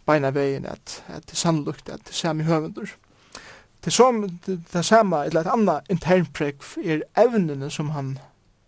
beina 0.09 0.33
vegin 0.33 0.65
at, 0.65 0.99
at 1.07 1.29
det 1.29 1.37
sannlukt 1.37 1.89
at 1.89 2.01
det 2.09 2.17
er 2.25 2.43
høvendur. 2.49 2.89
Det 3.85 3.93
som 3.93 4.23
det 4.47 4.85
sama 4.85 5.23
eller 5.25 5.41
et 5.41 5.53
anna 5.53 5.79
internprekk, 5.89 6.65
er 6.83 7.05
evnene 7.17 7.69
som 7.71 7.93
han 7.95 8.17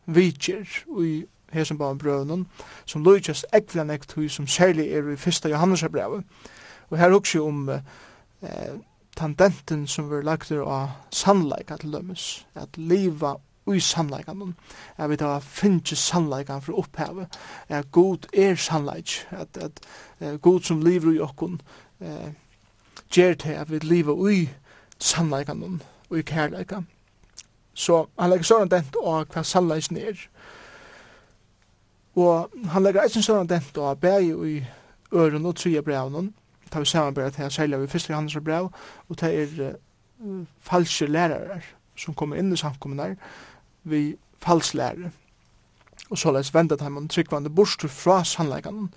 vitjer 0.05 0.63
i 1.01 1.25
Hesenbaum 1.51 1.97
brøvnun 1.99 2.45
som 2.85 3.03
løytjast 3.03 3.45
ekvelen 3.53 3.91
ektu 3.91 4.29
som 4.29 4.47
særlig 4.47 4.87
er 4.95 5.09
i 5.11 5.17
fyrsta 5.19 5.49
Johannes 5.51 5.83
brevet. 5.91 6.23
Og 6.89 6.97
her 6.97 7.11
hugsi 7.11 7.39
om 7.39 7.69
eh, 7.69 8.73
tandenten 9.17 9.87
som 9.87 10.09
vi 10.11 10.21
lagt 10.23 10.51
av 10.51 10.89
sannleika 11.11 11.73
at 11.73 11.83
lømmes, 11.83 12.45
at 12.55 12.77
liva 12.77 13.35
ui 13.67 13.79
sannleikan. 13.79 14.55
Jeg 14.97 15.09
vet 15.09 15.21
at 15.21 15.43
finnes 15.43 15.99
sannleikan 15.99 16.61
for 16.61 16.79
opphavet. 16.79 17.27
er 17.69 17.83
god 17.91 18.27
er 18.33 18.55
sannleik. 18.55 19.27
At, 19.31 19.57
at 19.57 20.41
god 20.41 20.61
som 20.61 20.81
lever 20.81 21.13
i 21.13 21.19
okkun 21.19 21.61
eh, 22.01 22.33
gjer 23.11 23.33
til 23.33 23.51
at 23.51 23.71
vi 23.71 23.79
lever 23.79 24.13
ui 24.13 24.49
sannleikan 24.99 25.81
og 26.09 26.17
i 26.17 26.21
kærleikan. 26.21 26.87
Så 27.73 28.05
han 28.19 28.29
legger 28.29 28.45
sånn 28.45 28.69
dent 28.69 28.95
av 29.03 29.25
hva 29.31 29.43
sannleikan 29.43 29.97
er. 29.97 30.27
Og 32.15 32.51
han 32.67 32.83
legger 32.83 33.05
eisen 33.05 33.23
sånn 33.23 33.47
dent 33.47 33.77
av 33.77 33.99
bæg 34.01 34.33
i 34.45 34.57
øren 35.13 35.45
og 35.45 35.55
tria 35.55 35.81
brevnen. 35.81 36.33
Ta 36.71 36.79
vi 36.79 36.85
samarbeid 36.85 37.31
til 37.35 37.51
særlig 37.51 37.81
vi 37.81 37.87
første 37.87 38.13
hans 38.13 38.37
brev 38.43 38.69
og 39.09 39.19
det 39.19 39.31
er 39.41 39.73
uh, 40.23 40.45
falske 40.59 41.05
lærere 41.05 41.59
som 41.99 42.15
kommer 42.15 42.39
inn 42.39 42.53
i 42.53 42.57
samkommunar 42.57 43.17
vi 43.83 44.15
falslære. 44.39 45.11
Og 46.09 46.17
så 46.17 46.31
lest 46.31 46.53
venda 46.53 46.75
dem 46.75 46.97
om 46.97 47.07
tryggvande 47.07 47.49
borster 47.49 47.87
fra 47.87 48.23
sannleikan. 48.23 48.89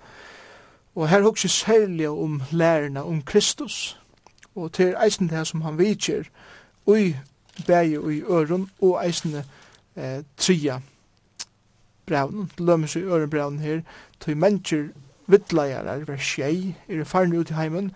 Og 0.95 1.09
her 1.09 1.21
hugsi 1.21 1.47
særlig 1.47 2.09
om 2.09 2.41
lærerne 2.51 3.03
om 3.03 3.21
Kristus. 3.21 3.99
Og 4.55 4.73
til 4.73 4.95
eisen 5.05 5.29
det 5.29 5.47
som 5.47 5.61
han 5.61 5.77
vidtjer, 5.77 6.23
ui 6.85 7.15
bægi 7.67 7.97
ui 7.97 8.21
øren 8.21 8.69
og 8.81 9.05
eisene 9.05 9.45
eh, 9.95 10.23
tria 10.37 10.79
brevnen. 12.05 12.51
Lømmes 12.57 12.95
i 12.95 12.99
ørenbrevnen 12.99 13.59
her, 13.59 13.81
til 14.19 14.37
mennesker 14.37 14.87
vittleier 15.27 16.05
vers 16.05 16.35
6, 16.35 16.75
er 16.89 17.03
farne 17.03 17.39
ut 17.39 17.49
i 17.49 17.53
heimen, 17.53 17.91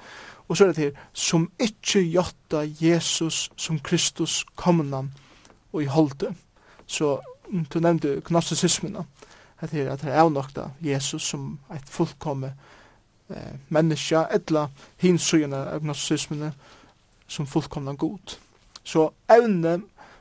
og 0.48 0.58
så 0.58 0.66
er 0.66 0.74
det 0.74 0.84
her, 0.84 0.92
som 1.14 1.52
ikkje 1.60 2.02
jotta 2.02 2.64
Jesus 2.82 3.52
som 3.56 3.80
Kristus 3.80 4.46
komna 4.56 5.04
og 5.74 5.84
i 5.84 5.86
holde 5.86 6.34
så 6.90 7.20
du 7.74 7.80
nevnte 7.80 8.22
gnosticismen 8.26 8.98
at 9.60 9.72
det 9.72 9.84
er 9.84 9.92
at 9.94 10.02
det 10.02 10.12
er 10.12 10.22
avnokta 10.24 10.70
Jesus 10.82 11.30
som 11.30 11.60
et 11.74 11.90
fullkomme 11.90 12.54
eh, 13.30 13.56
menneske 13.70 14.26
etla 14.34 14.68
hinsøyene 15.02 15.64
av 15.74 15.84
gnosticismen 15.84 16.52
som 17.28 17.48
fullkomna 17.48 17.94
god 17.94 18.38
så 18.84 19.10
evne 19.30 19.80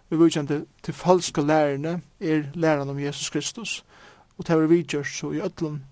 vi 0.09 0.17
vujkjente 0.17 0.63
til 0.83 0.95
falske 0.95 1.43
lærerne 1.43 2.01
er 2.21 2.49
lærerne 2.55 2.91
om 2.91 3.01
Jesus 3.01 3.31
Kristus 3.31 3.85
og 4.39 4.47
det 4.47 4.57
var 4.57 4.71
vidgjørt 4.71 5.13
så 5.13 5.33
i 5.33 5.43
ötlun 5.43 5.83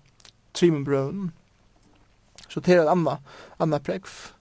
trimenbrøven 0.53 1.31
så 2.47 2.59
det 2.59 2.75
er 2.75 2.85
et 2.85 2.91
anna 2.91 3.19
anna 3.59 3.79
prekv 3.79 4.37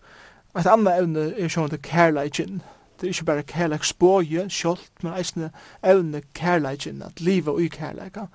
et 0.56 0.66
anna 0.66 0.94
evne 0.96 1.26
er 1.36 1.50
sjående 1.52 1.76
kærleikinn. 1.84 2.62
Det 3.00 3.06
er 3.06 3.08
ikke 3.08 3.24
bare 3.24 3.42
kærleik 3.42 3.84
spåje, 3.84 4.48
kjolt, 4.48 4.90
men 5.02 5.12
eisne 5.18 5.50
evne 5.84 6.22
kærleikin, 6.34 7.02
at 7.02 7.20
livet 7.20 7.48
og 7.48 7.60
kærleika. 7.70 8.26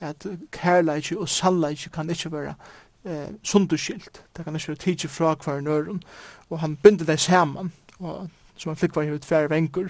At 0.00 0.26
kærleik 0.52 1.12
og 1.16 1.28
sannleik 1.28 1.88
kan 1.92 2.10
ikke 2.10 2.32
være 2.32 2.54
eh, 3.04 3.28
sunderskilt. 3.42 4.22
Det 4.36 4.44
kan 4.44 4.54
ikke 4.54 4.68
være 4.68 4.76
tidsi 4.76 5.08
fra 5.08 5.36
hver 5.44 5.60
nøren. 5.60 6.02
Og 6.50 6.60
han 6.60 6.76
binder 6.76 7.04
det 7.04 7.20
saman, 7.20 7.72
og 7.98 8.30
som 8.56 8.70
han 8.70 8.76
flikvar 8.76 9.02
i 9.02 9.12
utfære 9.12 9.50
vengur, 9.50 9.88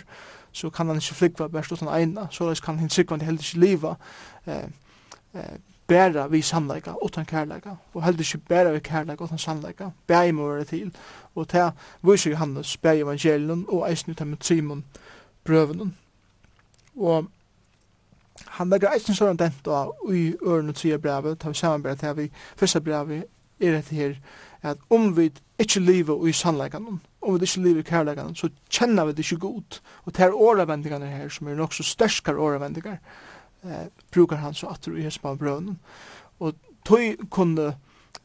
så 0.52 0.70
kan 0.70 0.86
han 0.86 0.96
ikke 0.96 1.14
flikva 1.14 1.48
bare 1.48 1.64
stått 1.64 1.80
han 1.80 2.00
eina, 2.00 2.26
så 2.30 2.60
kan 2.64 2.78
han 2.78 2.90
sikva 2.90 3.16
han 3.16 3.26
heller 3.26 3.40
ikke 3.40 3.60
liva. 3.60 3.94
Eh, 4.46 4.68
eh, 5.34 5.58
bæra 5.88 6.26
vi 6.26 6.42
sannleika 6.42 6.92
utan 7.04 7.24
kærleika, 7.24 7.70
og 7.94 8.04
heldur 8.04 8.20
ikkje 8.20 8.40
bæra 8.48 8.72
vi 8.72 8.80
kærleika 8.80 9.24
utan 9.24 9.38
sannleika, 9.38 9.90
bæg 10.06 10.34
må 10.34 10.48
være 10.52 10.64
til, 10.64 10.92
og 11.34 11.48
ta 11.48 11.70
viser 12.02 12.30
Johannes, 12.30 12.76
bæg 12.76 13.00
evangelien, 13.00 13.64
og 13.68 13.90
eisen 13.90 14.10
ut 14.10 14.26
med 14.26 14.36
Simon, 14.40 14.84
brøvenen. 15.44 15.96
Og 16.96 17.26
han 18.46 18.70
legger 18.70 18.92
eisen 18.92 19.16
sånn 19.16 19.38
dent 19.40 19.64
da, 19.64 19.86
i 20.12 20.34
ørene 20.42 20.72
tida 20.72 20.98
brevet, 20.98 21.38
ta 21.38 21.48
vi 21.48 21.54
samarbeid 21.54 21.96
til 22.02 22.16
vi, 22.16 22.28
første 22.56 22.80
brevet 22.80 23.24
er 23.60 23.78
etter 23.78 23.96
her, 23.96 24.14
at 24.62 24.78
om 24.90 25.16
vi 25.16 25.30
ikke 25.58 25.80
lever 25.80 26.26
i 26.26 26.32
sannleikan, 26.32 27.00
om 27.22 27.34
vi 27.34 27.46
ikkje 27.46 27.62
liva 27.62 27.80
i 27.80 27.86
kærleikan, 27.86 28.34
så 28.36 28.50
kjenner 28.70 29.08
vi 29.08 29.16
det 29.16 29.24
ikkje 29.24 29.40
god, 29.42 29.80
og 30.04 30.16
det 30.16 30.24
er 30.24 30.36
åravendingene 30.36 31.06
her, 31.06 31.28
som 31.28 31.48
er 31.48 31.58
nok 31.58 31.72
så 31.74 31.82
størskar 31.82 32.38
åravendingar, 32.38 32.98
eh, 33.64 33.88
brukar 34.12 34.36
han 34.36 34.54
så 34.54 34.68
atter 34.72 34.96
i 34.96 35.02
hespa 35.02 35.34
brønnen. 35.34 35.78
Og 36.40 36.54
tøy 36.84 37.16
kunne 37.30 37.74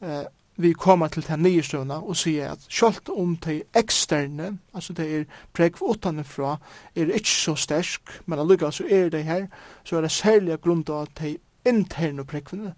eh, 0.00 0.24
vi 0.56 0.72
koma 0.72 1.08
til 1.08 1.24
den 1.26 1.42
nye 1.42 1.62
støvna 1.62 1.98
og 1.98 2.16
sier 2.16 2.52
at 2.52 2.66
sjølt 2.70 3.08
om 3.10 3.36
de 3.36 3.62
eksterne, 3.74 4.58
altså 4.74 4.92
det 4.92 5.06
er 5.16 5.24
pregv 5.52 5.82
utanifra, 5.82 6.56
er 6.94 7.10
ikke 7.10 7.30
så 7.30 7.54
stersk, 7.54 8.20
men 8.26 8.38
allukka 8.38 8.70
så 8.70 8.86
er 8.90 9.08
det 9.08 9.24
her, 9.24 9.46
så 9.84 9.96
er 9.96 10.06
det 10.06 10.10
særlig 10.10 10.60
grunn 10.60 10.84
av 10.88 11.02
at 11.02 11.18
de 11.20 11.36
interne 11.66 12.24
pregvene, 12.24 12.74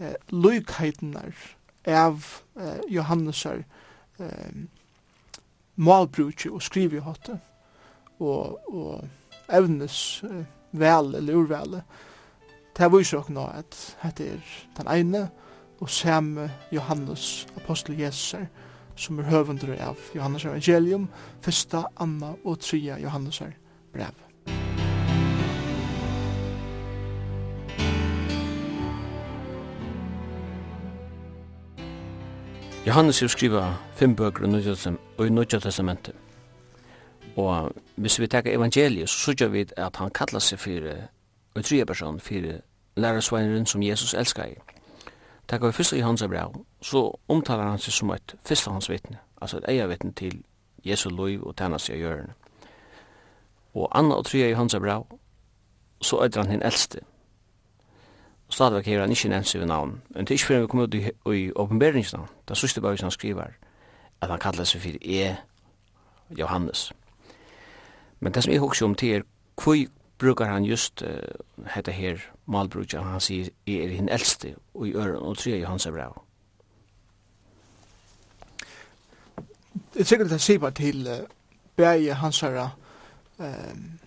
eh, 0.00 0.16
lykheitene 0.32 1.32
av 1.86 2.24
eh, 2.56 2.80
Johannes 2.88 3.46
eh, 3.46 4.64
malbrukje 5.76 6.50
og 6.50 6.62
skrivehotte 6.62 7.38
og, 8.20 8.60
og 8.68 9.08
evnes 9.52 10.22
eh, 10.24 10.44
vel 10.72 11.14
eller 11.14 11.36
urvel. 11.36 11.80
Det 12.76 12.84
er 12.86 12.92
viser 12.92 13.20
oss 13.20 13.30
nå 13.32 13.44
at 13.50 13.76
dette 14.02 14.26
er 14.36 14.56
den 14.78 14.90
ene 14.94 15.26
og 15.80 15.90
samme 15.90 16.50
Johannes 16.72 17.46
apostel 17.56 17.98
Jesus 17.98 18.36
som 19.00 19.18
er 19.18 19.30
høvendur 19.32 19.72
av 19.80 20.00
Johannes 20.14 20.44
evangelium, 20.44 21.08
fyrsta, 21.40 21.86
anna 21.96 22.34
og 22.44 22.60
tria 22.60 22.98
Johannes 23.00 23.40
brev. 23.94 24.26
Johannes 32.86 33.22
er 33.22 33.28
skriva 33.28 33.66
fem 33.94 34.14
bøker 34.16 34.44
og 34.44 35.30
nødja 35.30 35.60
testamentet. 35.60 36.29
Og 37.36 37.72
hvis 37.96 38.20
vi 38.20 38.26
teker 38.26 38.54
evangeliet, 38.54 39.08
så 39.08 39.18
sørger 39.18 39.48
vi 39.48 39.66
at 39.76 39.96
han 39.96 40.10
kallar 40.10 40.40
seg 40.40 40.58
for 40.58 40.90
en 41.56 41.62
tredje 41.62 41.86
person, 41.86 42.20
for 42.20 42.60
lærersveineren 42.96 43.66
som 43.66 43.82
Jesus 43.82 44.14
elskar 44.14 44.44
i. 44.44 44.54
Teker 45.48 45.66
vi 45.66 45.72
først 45.72 45.92
i 45.92 46.00
hans 46.00 46.22
brev, 46.22 46.64
så 46.82 47.18
omtalar 47.28 47.70
han 47.70 47.78
seg 47.78 47.92
som 47.92 48.10
et 48.10 48.34
førstehåndsvittne, 48.46 49.18
altså 49.40 49.58
et 49.58 49.68
eier 49.68 49.86
vittne 49.86 50.12
til 50.12 50.42
Jesu 50.86 51.08
lov 51.08 51.46
og 51.46 51.56
tjenest 51.56 51.88
i 51.88 51.96
hjørnet. 51.96 52.30
Og 53.74 53.98
Anna 53.98 54.14
og 54.14 54.26
tredje 54.26 54.50
i 54.50 54.54
hans 54.54 54.76
brev, 54.78 55.06
så 56.00 56.16
er 56.16 56.30
han 56.36 56.50
hinn 56.50 56.62
eldste. 56.62 57.00
Og 58.48 58.54
stadigvæk 58.54 58.88
er 58.88 59.00
han 59.00 59.10
ikke 59.10 59.28
nevnt 59.28 59.48
seg 59.48 59.60
ved 59.60 59.68
navn, 59.68 60.02
men 60.10 60.24
det 60.24 60.30
er 60.30 60.38
ikke 60.38 60.46
før 60.46 60.60
vi 60.60 60.66
kommer 60.66 60.86
ut 60.86 60.94
i, 61.34 61.52
åpenberingsnavn, 61.56 62.28
da 62.48 62.54
er 62.54 62.58
sørste 62.58 62.80
bare 62.80 62.96
han 63.00 63.10
skriver, 63.10 63.52
at 64.20 64.30
han 64.30 64.38
kallar 64.38 64.64
seg 64.64 64.82
for 64.82 65.02
E. 65.02 65.36
Johannes. 66.38 66.92
Men 68.20 68.34
det 68.34 68.44
som 68.44 68.52
jeg 68.52 68.60
husker 68.60 68.86
om 68.86 68.94
til 68.94 69.08
er, 69.08 69.22
hvor 69.62 69.76
brukar 70.18 70.52
han 70.52 70.64
just 70.64 71.02
uh, 71.02 71.08
hette 71.74 71.92
her 71.92 72.18
malbrukja, 72.46 73.02
han 73.02 73.20
sier, 73.20 73.48
jeg 73.66 73.84
er 73.84 73.94
hinn 73.96 74.08
eldste, 74.08 74.54
og 74.74 74.88
i 74.88 74.92
øren, 74.92 75.22
og 75.22 75.38
tre 75.38 75.58
i 75.58 75.64
hans 75.64 75.86
er 75.86 75.92
bra. 75.92 76.10
Det 79.94 80.00
er 80.00 80.04
sikkert 80.04 80.32
at 80.32 80.48
jeg 80.48 80.74
til 80.74 81.06
uh, 81.06 81.26
Bæge 81.76 82.14
hans 82.14 82.42
er 82.42 82.68
um, 83.38 84.00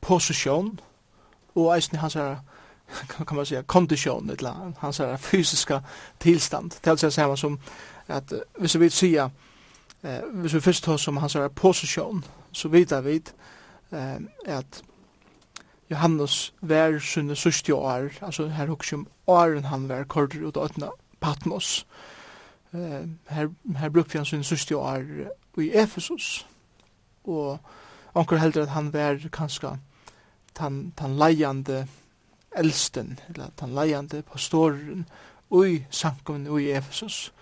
posisjon, 0.00 0.80
og 1.54 1.76
eisen 1.76 1.98
hans 1.98 2.16
er 2.16 2.36
kan 3.26 3.36
man 3.36 3.46
säga 3.46 3.62
kondition 3.62 4.30
eller 4.30 4.72
hans 4.78 4.98
här 4.98 5.16
fysiska 5.16 5.82
tillstånd 6.18 6.74
det 6.80 6.90
alltså 6.90 7.10
samma 7.10 7.36
som 7.36 7.60
att 8.06 8.32
hvis 8.58 8.74
vi 8.74 8.78
vill 8.78 8.90
säga 8.90 9.30
eh 10.02 10.20
hvis 10.32 10.54
vi 10.54 10.60
först 10.60 10.84
tar 10.84 10.96
som 10.96 11.16
hans 11.16 11.34
här 11.34 11.48
position 11.48 12.24
så 12.56 12.70
vita 12.72 13.00
vit 13.04 13.34
eh, 13.92 14.20
at 14.46 14.82
Johannes 15.90 16.54
var 16.60 16.98
sunne 16.98 17.36
sørste 17.36 17.74
år, 17.74 18.10
altså 18.20 18.48
her 18.48 18.66
hukse 18.72 18.96
om 18.96 19.06
åren 19.26 19.68
han 19.70 19.88
vær 19.88 20.08
kordur 20.08 20.48
ut 20.48 20.56
av 20.56 20.94
Patmos. 21.20 21.86
Eh, 22.74 23.06
her, 23.28 23.50
her 23.76 23.92
brukte 23.92 24.18
han 24.18 24.26
sunne 24.26 24.44
sørste 24.44 24.76
år 24.76 25.04
i 25.62 25.70
Efesus, 25.74 26.46
og 27.24 27.58
anker 28.14 28.40
heldur 28.40 28.66
at 28.66 28.74
han 28.74 28.92
vær 28.92 29.20
kanska 29.32 29.76
tan, 30.54 30.92
tan 30.96 31.16
leiande 31.16 31.86
elsten, 32.56 33.18
eller 33.28 33.52
tan 33.56 33.74
leiande 33.74 34.22
pastoren, 34.22 35.06
ui 35.50 35.84
sankumne 35.90 36.50
ui 36.50 36.70
Efesus. 36.72 37.32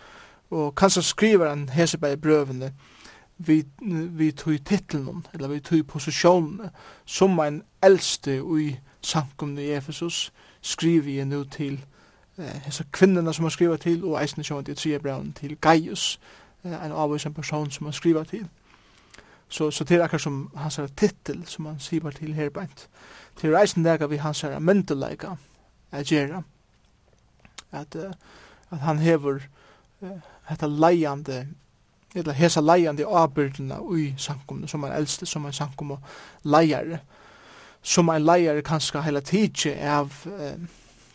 Og 0.51 0.75
kanska 0.75 1.01
skriver 1.01 1.49
han 1.49 1.69
hese 1.69 1.99
brøvene, 1.99 2.73
vi, 3.39 3.65
vi 4.11 4.33
tog 4.33 4.65
titlen, 4.65 5.27
eller 5.33 5.49
vi 5.49 5.61
tog 5.61 5.87
posisjonen, 5.87 6.71
som 7.05 7.39
en 7.39 7.63
eldste 7.83 8.37
i 8.37 8.77
samkomne 9.01 9.63
i 9.63 9.73
Efesus, 9.73 10.33
skriver 10.61 11.03
vi 11.03 11.25
nu 11.25 11.45
til 11.45 11.85
eh, 12.39 12.61
hessa 12.65 12.85
kvinnerna 12.93 13.33
som 13.33 13.45
har 13.45 13.51
skriver 13.51 13.77
til, 13.77 14.05
og 14.05 14.23
eisen 14.23 14.45
sjående 14.45 14.73
i 14.73 14.75
tre 14.75 14.99
braun 14.99 15.33
til 15.33 15.57
Gaius, 15.57 16.21
eh, 16.65 16.73
en 16.73 16.93
avvisen 16.93 17.35
person 17.35 17.71
som 17.71 17.87
har 17.87 17.93
skrivit 17.93 18.29
til. 18.29 18.49
Så, 19.49 19.71
så 19.71 19.85
det 19.85 20.01
er 20.01 20.19
som 20.19 20.51
hans 20.57 20.77
her 20.77 20.87
titel, 20.87 21.47
som 21.47 21.67
han 21.67 21.81
skriver 21.81 22.11
til 22.11 22.35
her 22.35 22.51
beint. 22.51 22.89
Til 23.37 23.57
reisen 23.57 23.85
der 23.85 24.07
vi 24.07 24.17
hans 24.17 24.41
her 24.41 24.59
myndelega 24.59 25.35
er 25.93 26.03
gjerra, 26.03 26.43
at, 27.73 27.97
at 28.71 28.79
han 28.79 28.99
hever 28.99 29.39
eh, 30.03 30.09
hetta 30.49 30.67
leiande 30.67 31.47
eller 32.15 32.33
hesa 32.33 32.61
leiande 32.61 33.07
avbyrdena 33.07 33.81
ui 33.83 34.15
samkomne, 34.19 34.69
som 34.69 34.85
er 34.85 34.95
eldste, 34.95 35.27
som 35.27 35.47
en 35.47 35.53
samkomne 35.53 35.99
leiare, 36.45 37.01
som 37.83 38.09
er 38.09 38.23
leiare 38.23 38.63
kanska 38.63 39.03
heila 39.05 39.21
tidsi 39.21 39.73
av 39.73 40.13
eh, 40.27 40.57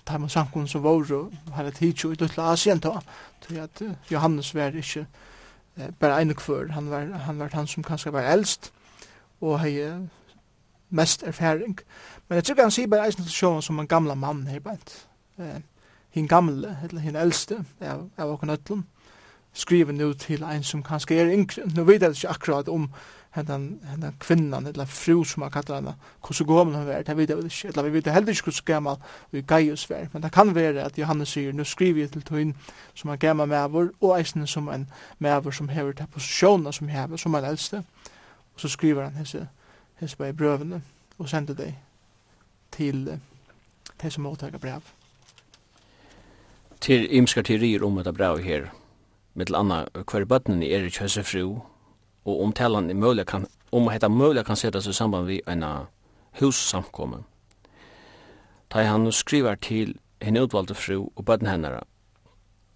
taim 0.06 0.30
samkomne 0.30 0.68
som 0.68 0.84
voru 0.84 1.30
heila 1.56 1.72
tidsi 1.72 2.08
ui 2.08 2.20
Lutla 2.20 2.52
Asien 2.52 2.82
ta, 2.82 3.00
til 3.48 3.62
at 3.64 3.82
uh, 3.82 3.96
Johannes 4.12 4.54
var 4.56 4.76
ikkje 4.76 5.06
eh, 5.78 5.90
bare 6.00 6.20
einu 6.20 6.34
kvör, 6.34 6.72
han 6.72 6.90
var, 6.92 7.08
han 7.26 7.40
var 7.40 7.50
han 7.54 7.68
som 7.68 7.84
kanska 7.84 8.12
var 8.12 8.28
eldst, 8.34 8.72
og 9.42 9.60
hei 9.60 10.08
mest 10.90 11.24
erfaring. 11.24 11.80
Men 12.28 12.36
jeg 12.36 12.44
tror 12.44 12.62
han 12.62 12.72
sier 12.72 12.88
bare 12.88 13.06
eisen 13.06 13.24
til 13.24 13.34
sjåan 13.34 13.62
som 13.62 13.80
en 13.80 13.88
gamla 13.88 14.16
mann 14.16 14.48
her 14.48 14.60
bænt. 14.60 15.08
Eh, 15.40 15.62
hin 16.10 16.28
gamle, 16.28 16.78
eller 16.84 17.02
hin 17.02 17.16
eldste, 17.16 17.64
av, 17.82 18.10
av 18.18 18.34
okkur 18.34 18.50
nøtlum 18.50 18.86
skriver 19.54 19.92
nu 19.92 20.14
til 20.14 20.44
ein 20.44 20.64
som 20.64 20.84
kanskje 20.84 21.20
er 21.20 21.32
yngre, 21.34 21.68
nu 21.76 21.84
vet 21.84 22.02
jeg 22.02 22.12
ikke 22.12 22.30
akkurat 22.30 22.68
om 22.70 22.90
hendan, 23.36 23.80
hendan 23.86 24.16
kvinnan, 24.20 24.68
eller 24.68 24.86
fru 24.86 25.24
som 25.24 25.44
har 25.44 25.50
kallat 25.50 25.76
henne, 25.76 25.94
hvordan 26.22 26.48
gammel 26.48 26.76
hun 26.76 26.88
var, 26.88 27.02
det 27.02 27.18
vet 27.18 27.30
jeg 27.30 27.44
ikke, 27.44 27.68
eller 27.68 27.84
vi 27.84 27.94
vet 27.94 28.14
heller 28.14 28.30
ikke 28.30 28.44
hvordan 28.44 28.66
gammel 28.66 28.96
vi 29.32 29.42
Gaius 29.42 29.90
var, 29.90 30.08
men 30.14 30.24
det 30.24 30.32
kan 30.32 30.56
være 30.56 30.84
at 30.84 30.98
Johannes 30.98 31.30
sier, 31.30 31.52
nu 31.54 31.64
skriver 31.64 32.00
jeg 32.00 32.12
til 32.12 32.22
tøyen 32.22 32.56
som 32.94 33.10
er 33.10 33.16
gammel 33.16 33.48
mever, 33.48 33.90
og 34.02 34.20
eisen 34.20 34.48
som 34.48 34.70
en 34.70 34.90
mever 35.20 35.52
som 35.52 35.70
hever 35.70 35.92
til 35.92 36.08
posisjonen 36.14 36.74
som 36.74 36.88
hever, 36.88 37.18
som 37.18 37.34
er 37.34 37.50
eldste, 37.50 37.84
og 38.54 38.60
så 38.60 38.68
skriver 38.68 39.04
han 39.04 39.14
hese, 39.14 39.48
hese 39.96 40.18
bare 40.18 40.34
brøvene, 40.34 40.82
og 41.18 41.30
sender 41.30 41.54
det 41.54 41.76
til 42.72 43.20
de 44.02 44.12
som 44.12 44.24
mottaker 44.24 44.58
brev. 44.58 44.82
Til 46.82 47.08
imskar 47.16 47.42
teorier 47.42 47.84
om 47.84 47.96
dette 47.96 48.14
brev 48.14 48.40
her, 48.40 48.70
mittel 49.40 49.56
anna 49.56 49.86
hver 49.96 50.26
bøtnen 50.28 50.64
er 50.64 50.86
i 50.86 50.92
kjøsefru, 50.94 51.62
og 52.28 52.42
om 52.44 52.54
talan 52.54 52.90
er 52.92 53.00
mulig 53.00 53.26
kan, 53.28 53.48
om 53.72 53.88
hetta 53.90 54.10
mulig 54.12 54.46
kan 54.46 54.60
setas 54.60 54.88
i 54.88 54.94
samband 54.94 55.28
vi 55.28 55.42
en 55.48 55.66
hussamkomme. 56.40 57.24
Ta 58.70 58.84
han 58.86 59.12
skriver 59.12 59.56
til 59.56 59.96
henne 60.22 60.44
utvalgte 60.44 60.76
fru 60.76 61.08
og 61.16 61.26
bøttene 61.26 61.56
hennara, 61.56 61.82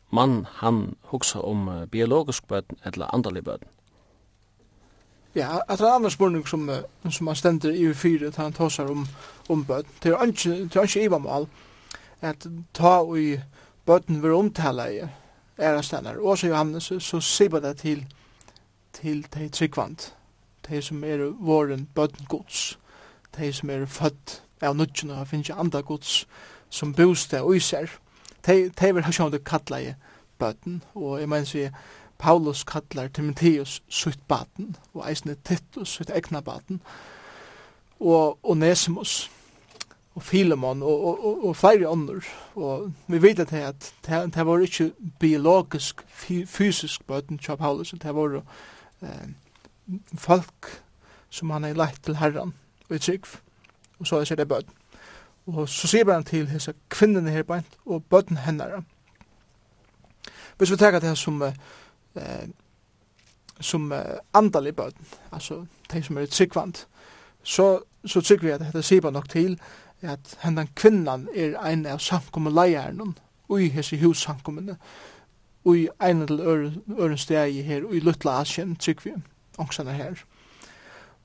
mann 0.09 0.45
han 0.61 0.95
hugsa 1.11 1.39
om 1.39 1.69
biologisk 1.91 2.47
bøtten 2.47 2.79
eller 2.85 3.13
andalig 3.13 3.43
bøtten. 3.43 3.69
Ja, 5.35 5.59
at 5.67 5.79
det 5.79 5.87
er 5.87 5.95
andre 5.95 6.11
spurning 6.11 6.47
som, 6.47 6.69
som 7.09 7.27
han 7.27 7.35
stender 7.35 7.73
i 7.73 7.93
fire, 7.93 8.27
at 8.27 8.35
han 8.35 8.53
tåsar 8.53 8.89
om, 8.89 9.07
om 9.49 9.65
bøtten. 9.65 9.93
Det 10.03 10.11
er 10.13 10.25
ikke, 10.25 10.49
det 10.69 10.75
er 10.75 11.47
at 12.23 12.47
ta 12.73 13.01
i 13.17 13.39
bøtten 13.85 14.21
vi 14.23 14.29
omtala 14.31 14.85
i, 14.87 15.01
ære 15.59 15.83
stedner, 15.83 16.17
også 16.17 16.47
Johannes, 16.47 16.91
så 16.99 17.19
sier 17.19 17.59
det 17.59 17.77
til, 17.77 18.05
til 18.93 19.25
de 19.33 19.49
tryggvand, 19.49 19.97
de 20.69 20.81
som 20.81 21.03
er 21.03 21.29
våren 21.39 21.89
bøtten 21.95 22.25
gods, 22.29 22.79
de 23.37 23.53
som 23.53 23.69
er 23.69 23.85
født 23.85 24.43
av 24.61 24.75
nødgjene, 24.75 25.19
og 25.19 25.27
finnes 25.27 25.49
ikke 25.49 25.59
andre 25.59 25.81
gods, 25.81 26.27
som 26.69 26.93
bostad 26.93 27.41
og 27.41 27.55
iser, 27.55 27.87
de, 28.45 28.69
de 28.69 28.93
vil 28.93 29.03
ha 29.03 29.11
sjående 29.11 29.39
kalla 29.39 29.79
i 29.81 29.93
bøtten, 30.39 30.83
og 30.95 31.19
jeg 31.19 31.29
mener 31.29 31.45
sier, 31.45 31.75
Paulus 32.17 32.63
kallar 32.63 33.07
Timotheus 33.07 33.81
sutt 33.89 34.19
baten, 34.27 34.75
og 34.93 35.09
eisne 35.09 35.35
Titus 35.43 35.89
sutt 35.89 36.11
egna 36.15 36.41
baten, 36.41 36.81
og, 37.99 38.39
Onesimus, 38.43 39.31
og 40.15 40.23
Filemon 40.23 40.83
og, 40.83 41.05
og, 41.05 41.25
og, 41.25 41.47
og 41.47 41.55
flere 41.55 41.89
ånder. 41.89 42.25
Og 42.55 42.93
vi 43.07 43.21
vet 43.21 43.39
at 43.39 43.49
det, 43.49 43.93
det, 44.05 44.35
det 44.35 44.45
var 44.45 44.59
ikke 44.59 44.91
biologisk, 45.19 46.01
fysisk 46.47 47.07
bøten 47.07 47.37
til 47.37 47.57
Paulus, 47.57 47.95
det 48.01 48.15
var 48.15 48.41
eh, 49.01 49.29
folk 50.17 50.83
som 51.29 51.49
han 51.49 51.63
har 51.63 51.73
lagt 51.73 52.03
til 52.03 52.15
Herren 52.15 52.53
og 52.89 52.95
i 52.95 52.99
trygg, 52.99 53.25
og 53.99 54.07
så 54.07 54.21
er 54.21 54.35
det 54.35 54.47
bøten. 54.47 54.73
Og 55.45 55.69
så 55.69 55.87
sier 55.87 56.13
han 56.13 56.23
til 56.23 56.47
hese 56.47 56.73
kvinnerne 56.89 57.31
her 57.31 57.43
bøten 57.43 57.79
og 57.85 58.03
bøten 58.03 58.37
henne. 58.37 58.83
Hvis 60.57 60.71
vi 60.71 60.77
tenker 60.77 60.99
det 60.99 61.17
som, 61.17 61.41
eh, 61.41 62.47
som 63.59 63.91
eh, 63.91 64.19
andalig 64.33 64.75
bøten, 64.75 65.05
altså 65.31 65.65
de 65.93 66.03
som 66.03 66.17
er 66.17 66.25
tryggvand, 66.25 66.73
så, 67.43 67.79
så 68.05 68.21
tykker 68.21 68.47
vi 68.47 68.51
at 68.51 68.73
det 68.73 68.85
sier 68.85 69.11
nok 69.11 69.29
til 69.29 69.59
at 70.03 70.37
hendan 70.43 70.67
kvinnan 70.75 71.27
er 71.35 71.55
ein 71.63 71.85
av 71.85 71.99
samkommuleieren 71.99 73.15
ui 73.49 73.69
hese 73.69 73.97
hussamkommene 74.01 74.77
ui 75.65 75.87
ein 75.99 76.27
til 76.27 76.41
øren 76.41 77.17
stegi 77.17 77.61
her 77.61 77.85
ui 77.85 77.99
Lutla 77.99 78.41
Asien, 78.41 78.75
Tryggvi, 78.75 79.13
ångsana 79.57 79.91
her. 79.91 80.23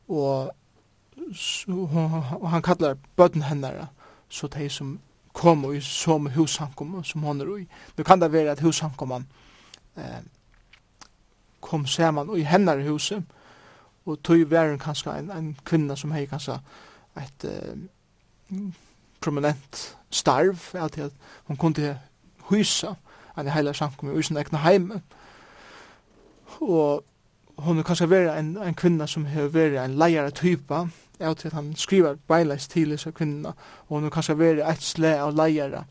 Og 0.09 0.53
så, 1.35 1.73
og 2.41 2.51
han 2.51 2.63
kallar 2.63 2.97
bøtten 3.17 3.43
hennara 3.43 3.87
så 4.29 4.47
de 4.47 4.69
som 4.69 4.99
kom 5.33 5.65
ui 5.65 5.81
som 5.81 6.27
hussamkommene 6.27 7.05
som 7.05 7.23
hon 7.23 7.41
er 7.41 7.49
ui. 7.49 7.67
Nu 7.97 8.05
kan 8.05 8.21
det 8.21 8.33
være 8.33 8.51
at 8.51 8.61
hussamkommene 8.61 9.25
eh, 9.97 10.23
kom 11.61 11.87
saman 11.87 12.31
ui 12.31 12.43
hennar 12.43 12.83
huset 12.87 13.25
og 14.07 14.23
tog 14.23 14.51
væren 14.51 14.79
kanskje 14.79 15.19
en, 15.19 15.31
en 15.31 15.57
kvinna 15.65 15.97
som 15.97 16.13
hei 16.13 16.27
kanskje 16.27 16.61
et 17.17 17.45
eh, 17.45 17.77
prominent 19.21 19.97
starv, 20.11 20.75
at 20.75 21.13
hon 21.45 21.57
kunde 21.57 21.99
hysa 22.51 22.95
en 23.39 23.49
heila 23.49 23.73
samkommi 23.73 24.19
i 24.19 24.23
sin 24.23 24.37
egna 24.37 24.59
heime. 24.59 25.03
Og 26.61 27.05
hon 27.59 27.79
er 27.79 27.83
kanskje 27.83 28.11
vera 28.11 28.39
en, 28.39 28.57
en 28.57 28.75
kvinna 28.75 29.07
som 29.07 29.25
har 29.27 29.53
vera 29.53 29.85
en 29.85 29.99
leiare 29.99 30.31
typa, 30.31 30.87
av 31.21 31.35
til 31.35 31.49
at 31.49 31.55
han 31.55 31.73
skriver 31.77 32.15
beinleis 32.29 32.69
til 32.69 32.91
disse 32.91 33.11
kvinna, 33.11 33.49
og 33.89 33.97
hon 33.97 34.05
er 34.05 34.11
kanskje 34.15 34.39
vera 34.39 34.71
et 34.71 34.83
sle 34.83 35.17
av 35.19 35.35
leiare 35.35 35.85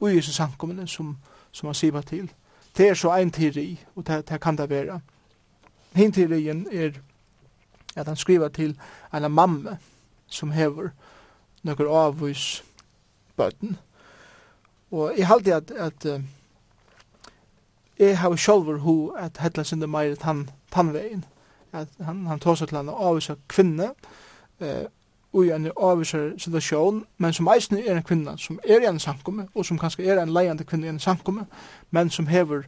ui 0.00 0.22
sin 0.22 0.32
samkommi 0.32 0.86
som, 0.86 1.16
som 1.52 1.66
han 1.66 1.74
sier 1.74 2.00
til. 2.00 2.30
Det 2.76 2.88
er 2.88 2.94
så 2.94 3.12
ein 3.14 3.30
teori, 3.30 3.78
og 3.94 4.06
det, 4.06 4.28
det 4.28 4.40
kan 4.40 4.56
det 4.58 4.70
vera. 4.70 5.00
Hin 5.94 6.12
teorien 6.12 6.66
er 6.72 6.90
at 7.96 8.06
han 8.06 8.16
skriver 8.16 8.48
til 8.48 8.78
en 9.14 9.30
mamme 9.30 9.78
som 10.26 10.50
hever 10.50 10.90
nokkur 11.64 11.90
avvis 11.90 12.62
bøtten. 13.36 13.76
Og 14.94 15.14
jeg 15.18 15.26
halte 15.26 15.54
at, 15.54 15.70
at 15.70 16.06
uh, 16.06 16.20
jeg 17.98 18.18
har 18.18 18.36
sjolver 18.36 18.78
ho 18.84 19.14
at 19.18 19.40
hetla 19.42 19.64
sinde 19.64 19.86
meir 19.86 20.14
tann, 20.14 20.50
tannveien. 20.72 21.24
At 21.72 21.88
han, 22.04 22.26
han 22.26 22.40
tås 22.40 22.62
til 22.62 22.76
han 22.76 22.88
avvisa 22.88 23.34
kvinne 23.48 23.94
Eh 24.60 24.86
ui 25.34 25.50
en 25.50 25.70
avvisar 25.76 26.32
situasjon, 26.38 27.04
men 27.18 27.32
som 27.32 27.48
eisne 27.50 27.80
er 27.82 27.96
en 27.96 28.06
kvinna 28.06 28.36
som 28.38 28.58
er 28.64 28.84
i 28.84 28.86
en 28.86 29.00
samkomme, 29.02 29.48
og 29.54 29.66
som 29.66 29.78
kanskje 29.78 30.06
er 30.06 30.22
en 30.22 30.32
leiande 30.32 30.64
kvinna 30.64 30.86
i 30.86 30.88
en 30.94 31.00
samkomme, 31.02 31.46
men 31.90 32.10
som 32.10 32.26
hever 32.26 32.62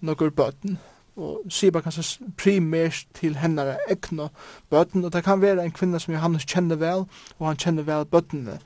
nokkur 0.00 0.30
bøtten 0.30 0.78
og 1.20 1.52
sier 1.52 1.72
bare 1.74 1.84
kanskje 1.86 2.30
primært 2.40 3.06
til 3.14 3.36
hennara 3.36 3.76
egna 3.90 4.30
bøtten, 4.70 5.04
og 5.04 5.12
det 5.12 5.24
kan 5.24 5.42
være 5.42 5.64
en 5.64 5.74
kvinne 5.76 6.00
som 6.00 6.14
Johannes 6.14 6.46
kjenner 6.48 6.80
vel, 6.80 7.04
og 7.38 7.46
han 7.46 7.60
kjenner 7.60 7.86
vel 7.86 8.08
bøttene 8.08 8.58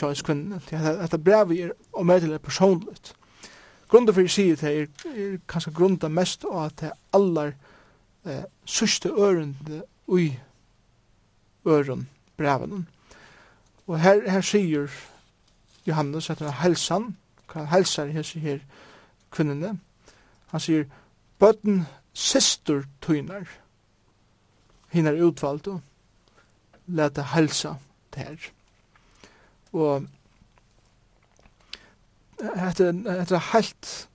hans 0.00 0.22
kvinne. 0.22 0.60
Dette 0.70 1.18
brevet 1.18 1.60
er 1.60 1.70
og 1.92 2.06
medelig 2.06 2.40
personligt. 2.40 3.14
Grunden 3.88 4.14
for 4.14 4.26
å 4.26 4.30
si 4.30 4.50
det 4.50 4.72
er, 4.72 4.88
er 5.14 5.38
kanskje 5.48 5.72
grunden 5.72 6.12
mest 6.12 6.44
av 6.44 6.64
at 6.64 6.80
det 6.80 6.88
er 6.90 6.98
aller 7.14 7.52
eh, 8.26 8.44
sørste 8.66 9.08
ørende 9.08 9.82
ui 10.06 10.34
øren 11.66 12.08
breven. 12.36 12.88
Og 13.86 14.00
her, 14.00 14.30
her 14.30 14.40
sier 14.40 14.90
Johannes 15.86 16.30
at 16.30 16.42
han 16.42 16.52
helsan, 16.62 17.16
han 17.54 17.66
helsar 17.70 18.10
hese 18.10 18.40
her 18.42 18.58
kvinnene. 19.30 19.78
Han 20.50 20.60
sier, 20.60 20.84
Bøtten 21.38 21.86
sestur 22.16 22.86
tøynar, 23.04 23.44
hinar 24.94 25.20
og 25.20 25.80
leta 26.86 27.22
halsa 27.22 27.74
ter. 28.14 28.52
Og 29.72 30.06
etter 32.40 32.92
hetta 33.20 33.40
helt 33.52 34.08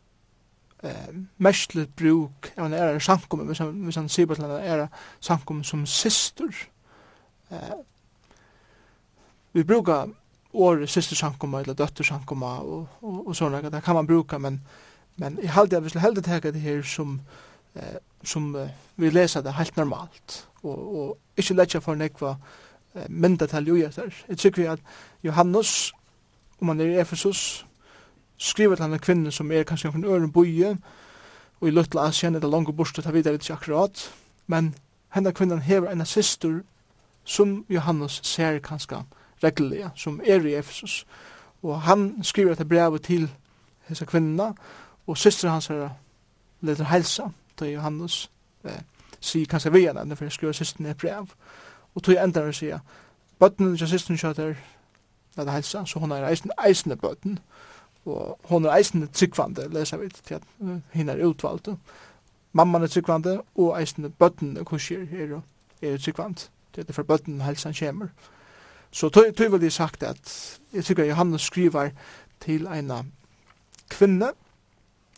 eh 0.83 1.13
mestlet 1.37 1.95
bruk 1.95 2.51
av 2.57 2.65
en 2.65 2.73
era 2.73 2.99
samkommun 2.99 3.49
við 3.49 3.57
sam 3.57 3.85
við 3.85 3.93
sam 3.93 4.45
en 4.45 4.51
era 4.51 4.87
sankum 5.19 5.63
som 5.63 5.85
syster 5.85 6.67
Eh 7.51 7.73
vi 9.53 9.63
brukar 9.63 10.09
or 10.53 10.85
systur 10.85 11.15
sankum 11.15 11.53
eller 11.53 11.73
dotter 11.73 12.03
sankum 12.03 12.43
og 12.43 12.87
og, 13.01 13.27
og 13.27 13.35
såna 13.35 13.69
det 13.69 13.83
kan 13.83 13.95
man 13.95 14.07
bruka 14.07 14.37
men 14.37 14.61
men 15.17 15.39
i 15.43 15.47
halda 15.47 15.79
við 15.79 15.99
heldig 15.99 16.23
teka 16.23 16.51
det 16.51 16.61
her 16.61 16.81
som 16.81 17.19
eh, 17.75 17.99
som 18.23 18.55
eh, 18.55 18.69
vi 18.95 19.09
leser 19.09 19.41
det 19.41 19.53
helt 19.53 19.77
normalt, 19.77 20.47
og, 20.63 20.95
og 20.95 21.17
ikke 21.37 21.53
lett 21.53 21.75
for 21.83 21.95
nekva 21.95 22.35
eh, 22.95 23.07
mynda 23.09 23.47
til 23.47 23.67
jojeter. 23.67 24.13
Jeg 24.29 24.37
tykker 24.37 24.61
vi 24.61 24.67
at 24.67 24.79
Johannes, 25.23 25.93
om 26.61 26.67
han 26.67 26.81
er 26.81 26.85
i 26.85 26.99
Efesus, 27.01 27.65
skriver 28.37 28.75
til 28.75 28.83
han 28.83 28.93
en 28.93 28.99
kvinne 28.99 29.31
som 29.31 29.51
er 29.51 29.63
kanskje 29.63 29.91
en 29.95 30.05
øren 30.05 30.31
boie, 30.31 30.77
og 31.61 31.67
i 31.67 31.71
Lutla 31.71 32.07
Asien 32.07 32.35
er 32.35 32.39
det 32.39 32.49
langt 32.49 32.75
bort 32.75 32.93
til 32.93 33.03
å 33.03 33.05
ta 33.05 33.11
videre 33.13 33.37
til 33.37 33.53
akkurat, 33.53 34.11
men 34.47 34.73
henne 35.13 35.33
kvinnen 35.33 35.61
hever 35.61 35.91
en 35.91 36.05
sister 36.05 36.61
som 37.23 37.65
Johannes 37.69 38.21
ser 38.23 38.59
kanskje 38.59 39.03
reglelig, 39.43 39.89
som 39.95 40.21
er 40.25 40.45
i 40.45 40.55
Efesus. 40.55 41.05
Og 41.63 41.81
han 41.81 42.23
skriver 42.23 42.51
etter 42.51 42.65
brevet 42.65 43.03
til 43.03 43.29
hessa 43.87 44.05
kvinna, 44.05 44.53
og 45.07 45.17
syster 45.17 45.49
hans 45.49 45.69
er 45.69 45.89
leder 46.61 46.89
helsa, 46.89 47.29
ta 47.61 47.69
Johannes 47.69 48.25
eh, 48.65 48.81
sier 49.19 49.47
kanskje 49.49 49.73
vi 49.73 49.85
henne 49.85 50.15
for 50.15 50.25
jeg 50.25 50.37
skriver 50.37 50.57
sisten 50.57 50.89
et 50.89 50.97
brev. 50.97 51.31
Og 51.95 52.03
tog 52.03 52.17
enda 52.17 52.45
og 52.47 52.55
sier 52.57 52.79
bøtten 53.39 53.77
til 53.77 53.87
sisten 53.87 54.17
kjøter 54.17 54.55
at 55.37 55.45
det 55.45 55.53
helsa 55.53 55.85
så 55.85 55.99
hun 55.99 56.11
er 56.11 56.27
eisende, 56.27 56.55
eisende 56.67 56.97
bøtten. 56.97 57.39
Og 58.05 58.39
hon 58.49 58.65
er 58.65 58.75
eisende 58.75 59.07
tryggvande 59.07 59.69
leser 59.73 59.97
vi 59.97 60.09
til 60.09 60.39
at 60.39 60.43
hun 60.93 61.09
er 61.09 61.25
utvalgte 61.25 61.77
mamman 62.53 62.83
er 62.83 62.87
tryggvande 62.87 63.41
og 63.55 63.81
eisende 63.81 64.09
bøtten 64.09 64.65
kursier 64.65 64.99
er, 64.99 65.41
er 65.81 65.97
tryggvande 65.97 66.39
til 66.73 66.81
at 66.81 66.87
det 66.87 66.89
er 66.89 66.93
for 66.93 67.03
bøtten 67.03 67.41
helsan 67.41 67.73
kommer. 67.79 68.07
Så 68.91 69.09
tog, 69.09 69.25
tog 69.37 69.51
vel 69.51 69.61
de 69.61 69.71
sagt 69.71 70.03
at 70.03 70.59
jeg 70.73 70.83
tykker 70.83 71.05
Johannes 71.05 71.41
skriver 71.41 71.89
til 72.41 72.67
en 72.67 72.91
kvinne 73.89 74.31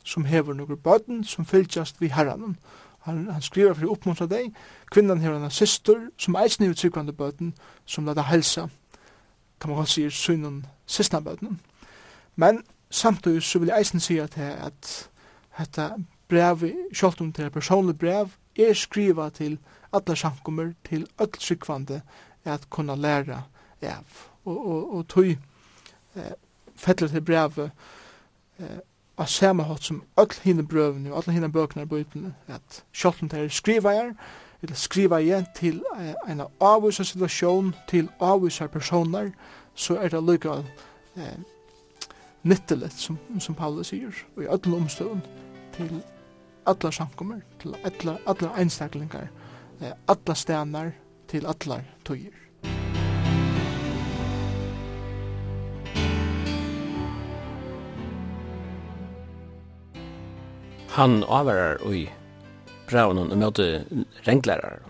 som 0.03 0.25
hever 0.25 0.53
nokre 0.53 0.77
bøten 0.77 1.23
som 1.23 1.45
fylgjast 1.45 2.01
vi 2.01 2.11
herranen. 2.11 2.57
Han, 3.03 3.27
han 3.31 3.41
skriver 3.41 3.73
for 3.73 3.87
å 3.87 3.95
oppmuntra 3.97 4.27
deg. 4.31 4.53
Kvinnan 4.91 5.21
hever 5.23 5.39
en 5.39 5.51
syster 5.51 6.07
som 6.17 6.37
eisen 6.39 6.65
i 6.65 6.73
tryggvande 6.73 7.13
bøten 7.13 7.53
som 7.85 8.05
lada 8.07 8.23
helsa. 8.27 8.69
Kan 9.59 9.71
man 9.71 9.81
godt 9.81 9.89
si, 9.89 10.09
synen 10.09 10.65
sistna 10.85 11.19
bøten. 11.19 11.59
Men 12.35 12.63
samtidig 12.89 13.43
så 13.43 13.59
vil 13.59 13.73
jeg 13.73 13.83
eisen 13.83 13.99
si 13.99 14.19
at, 14.23 14.37
at 14.37 15.09
dette 15.57 15.89
brev, 16.29 16.63
sjålt 16.93 17.21
om 17.21 17.31
det 17.31 17.45
er 17.45 17.49
personlig 17.53 17.97
brev, 17.99 18.31
er 18.55 18.73
skriva 18.73 19.29
til 19.29 19.57
alle 19.93 20.15
samkommer, 20.15 20.73
til 20.85 21.07
öll 21.21 21.31
tryggvande 21.39 22.01
at 22.45 22.69
kunna 22.69 22.95
læra 22.95 23.43
av. 23.81 24.29
Og, 24.45 24.67
og, 24.67 24.95
og 24.95 25.07
tog 25.07 25.25
eh, 25.25 26.33
fettler 26.75 27.07
til 27.07 27.21
brevet 27.21 27.71
eh, 28.59 28.79
av 29.17 29.26
samme 29.30 29.63
hatt 29.63 29.84
som 29.84 30.02
alle 30.17 30.41
hinne 30.43 30.65
brøvene 30.65 31.12
og 31.12 31.21
alle 31.21 31.36
hinne 31.36 31.52
bøkene 31.52 31.86
i 31.86 31.89
bøypene, 31.89 32.34
at 32.47 32.84
selv 32.93 33.21
om 33.21 33.30
det 33.30 33.39
er 33.39 33.54
skriveier, 33.54 34.13
eller 34.63 34.80
skriva 34.80 35.19
igjen 35.19 35.45
til 35.56 35.82
en 36.28 36.45
avvisa 36.63 37.04
situasjon, 37.04 37.73
til 37.88 38.10
avvisa 38.23 38.67
personer, 38.67 39.32
så 39.76 39.97
er 39.99 40.13
det 40.13 40.23
lykka 40.23 40.62
eh, 41.17 41.39
nyttelet, 42.43 42.93
som, 42.93 43.17
som 43.39 43.56
Paulus 43.56 43.91
sier, 43.91 44.13
og 44.36 44.43
i 44.43 44.47
alle 44.47 44.78
omstøven 44.78 45.23
til 45.76 45.99
alle 46.69 46.91
samkommer, 46.95 47.41
til 47.60 47.76
alle, 47.84 48.17
alle 48.28 48.54
einstaklingar, 48.58 49.28
eh, 49.82 49.91
alle 50.08 50.36
stenar, 50.36 50.93
til 51.28 51.45
alle 51.49 51.84
tøyer. 52.06 52.42
han 60.93 61.23
avvarar 61.23 61.82
i 61.89 62.06
braun 62.86 63.17
og 63.17 63.32
møte 63.34 63.65
renglærar. 64.27 64.84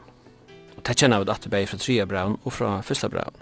Og 0.76 0.82
det 0.84 0.98
kjenner 1.00 1.22
vi 1.22 1.30
datter 1.30 1.54
bei 1.54 1.64
fra 1.70 1.80
tria 1.80 2.04
braun 2.10 2.36
og 2.44 2.52
fra 2.52 2.74
fyrsta 2.84 3.08
braun. 3.08 3.38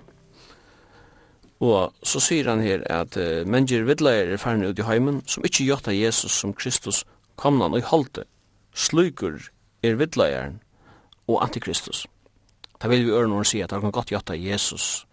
Og 1.61 1.93
så 2.05 2.21
sier 2.21 2.49
han 2.49 2.61
her 2.61 2.85
at 2.89 3.17
uh, 3.17 3.41
mennesker 3.49 3.85
vidleier 3.85 4.29
er 4.29 4.41
ferne 4.41 4.69
ut 4.69 4.79
i 4.81 4.85
heimen 4.85 5.21
som 5.29 5.45
ikke 5.45 5.65
gjøtta 5.65 5.93
Jesus 5.93 6.37
som 6.37 6.53
Kristus 6.53 7.03
komnan 7.41 7.73
og 7.77 7.85
halte. 7.89 8.27
Slugur 8.73 9.41
er 9.81 9.97
vidleieren 9.97 10.59
og 11.27 11.41
antikristus. 11.41 12.05
Da 12.81 12.89
vil 12.89 13.05
vi 13.05 13.13
ørne 13.13 13.41
og 13.41 13.49
si 13.49 13.61
at 13.61 13.73
han 13.73 13.81
kan 13.81 13.93
godt 13.93 14.13
gjøtta 14.13 14.37
Jesus 14.37 15.07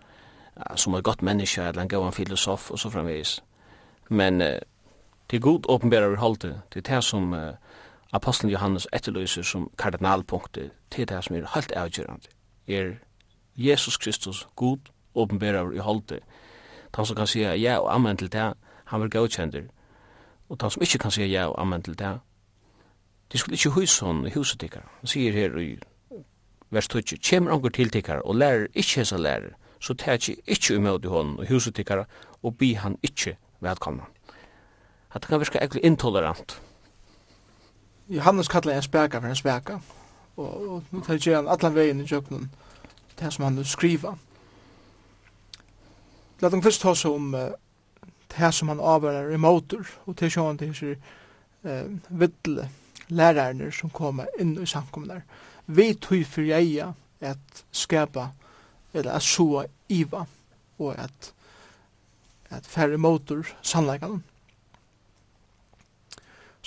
uh, 0.57 0.77
som 0.77 0.97
er 0.97 1.05
godt 1.05 1.25
menneske 1.25 1.65
eller 1.65 1.85
en 1.85 1.93
gavan 1.97 2.17
filosof 2.17 2.71
og 2.71 2.81
så 2.81 2.93
framvis. 2.93 3.39
Men 4.09 4.45
uh, 4.45 4.57
til 5.29 5.41
god 5.41 5.61
åpenbærer 5.69 6.17
holdet, 6.17 6.61
til 6.73 6.87
det 6.87 7.05
som 7.05 7.33
uh, 7.33 7.39
apostelen 8.13 8.53
Johannes 8.53 8.89
etterløser 8.93 9.43
som 9.43 9.71
kardinalpunktet, 9.79 10.71
til 10.91 11.09
det 11.09 11.25
som 11.25 11.37
er 11.37 11.51
helt 11.55 11.73
avgjørende, 11.73 12.29
er 12.69 12.93
Jesus 13.57 13.97
Kristus, 13.97 14.47
god 14.57 14.79
åpenbærer 15.15 15.73
i 15.73 15.79
holdet. 15.79 16.21
Han 16.95 17.07
som 17.07 17.17
kan 17.17 17.27
sige 17.27 17.53
ja 17.53 17.79
og 17.79 17.95
amen 17.95 18.17
til 18.17 18.33
det, 18.33 18.53
han 18.85 19.01
vil 19.01 19.11
godkjender. 19.11 19.63
Og 20.49 20.57
han 20.61 20.71
som 20.71 20.83
ikke 20.83 20.99
kan 20.99 21.11
sige 21.11 21.27
ja 21.27 21.47
og 21.47 21.61
amen 21.61 21.83
til 21.83 21.99
det, 21.99 22.21
de 23.33 23.39
skulle 23.39 23.55
ikke 23.55 23.69
huse 23.69 24.05
hon 24.05 24.27
i 24.27 24.31
huset 24.31 24.61
tikkar. 24.61 24.93
Han 25.01 25.07
sier 25.07 25.33
her 25.33 25.59
i 25.59 25.79
vers 26.71 26.89
20, 26.89 27.19
kjemmer 27.19 27.53
anker 27.53 27.69
til 27.69 27.91
tikkar 27.91 28.19
og 28.25 28.37
lærer 28.37 28.67
ikke 28.75 28.95
hesa 29.01 29.17
lærer, 29.17 29.53
så 29.81 29.95
tar 29.95 30.13
ikke 30.13 30.37
ikke 30.47 30.75
imot 30.75 31.05
i 31.05 31.09
hon 31.09 31.39
i 31.43 31.53
huset 31.53 31.75
tikkar 31.75 32.07
og 32.43 32.57
bi 32.57 32.73
han 32.73 32.97
ikke 33.03 33.37
velkomna 33.61 34.09
at 35.15 35.23
det 35.23 35.29
kan 35.29 35.41
virka 35.41 35.59
egentlig 35.59 35.85
intolerant. 35.85 36.61
Johannes 38.09 38.49
kallar 38.49 38.73
en 38.73 38.83
speka 38.83 39.21
for 39.21 39.29
en 39.29 39.37
speka, 39.37 39.79
og, 40.37 40.69
og 40.69 40.83
nu 40.91 41.01
tar 41.01 41.19
jeg 41.27 41.37
han 41.37 41.49
allan 41.49 41.75
vegin 41.75 42.01
i 42.01 42.09
jøknun 42.09 42.51
det 43.19 43.33
som 43.33 43.45
han 43.45 43.57
vil 43.57 43.67
skriva. 43.67 44.15
Lad 46.41 46.51
dem 46.51 46.63
først 46.63 46.83
ta 46.83 46.95
seg 46.95 47.13
om 47.13 47.35
uh, 47.35 47.51
det 48.37 48.51
som 48.55 48.69
han 48.69 48.81
avhører 48.81 49.35
i 49.35 49.41
motor, 49.43 49.89
og 50.07 50.17
til 50.17 50.31
sjåan 50.31 50.59
til 50.59 50.71
hans 50.71 50.83
uh, 50.83 52.21
vidle 52.21 52.69
lærerne 53.09 53.73
som 53.73 53.91
kommer 53.91 54.29
inn 54.41 54.55
i 54.61 54.67
samkommunar. 54.67 55.25
Vi 55.67 55.95
tog 55.95 56.25
for 56.27 56.47
jeg 56.47 56.93
at 57.21 57.65
skapa, 57.73 58.29
eller 58.95 59.13
at 59.13 59.23
så 59.23 59.65
iva, 59.89 60.25
og 60.79 60.95
at, 60.99 61.33
at 62.51 62.67
færre 62.67 62.99
motor 62.99 63.47
sannleikene 63.63 64.23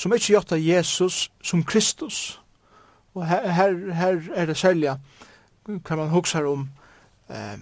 som 0.01 0.13
ikke 0.13 0.33
gjør 0.33 0.57
Jesus 0.57 1.31
som 1.43 1.63
Kristus. 1.63 2.39
Og 3.13 3.27
her, 3.27 3.47
her, 3.51 3.93
her 3.93 4.21
er 4.33 4.45
det 4.49 4.57
særlig 4.57 4.95
hva 5.65 5.95
man 5.95 6.09
husker 6.09 6.47
om, 6.49 6.69
eh, 7.29 7.59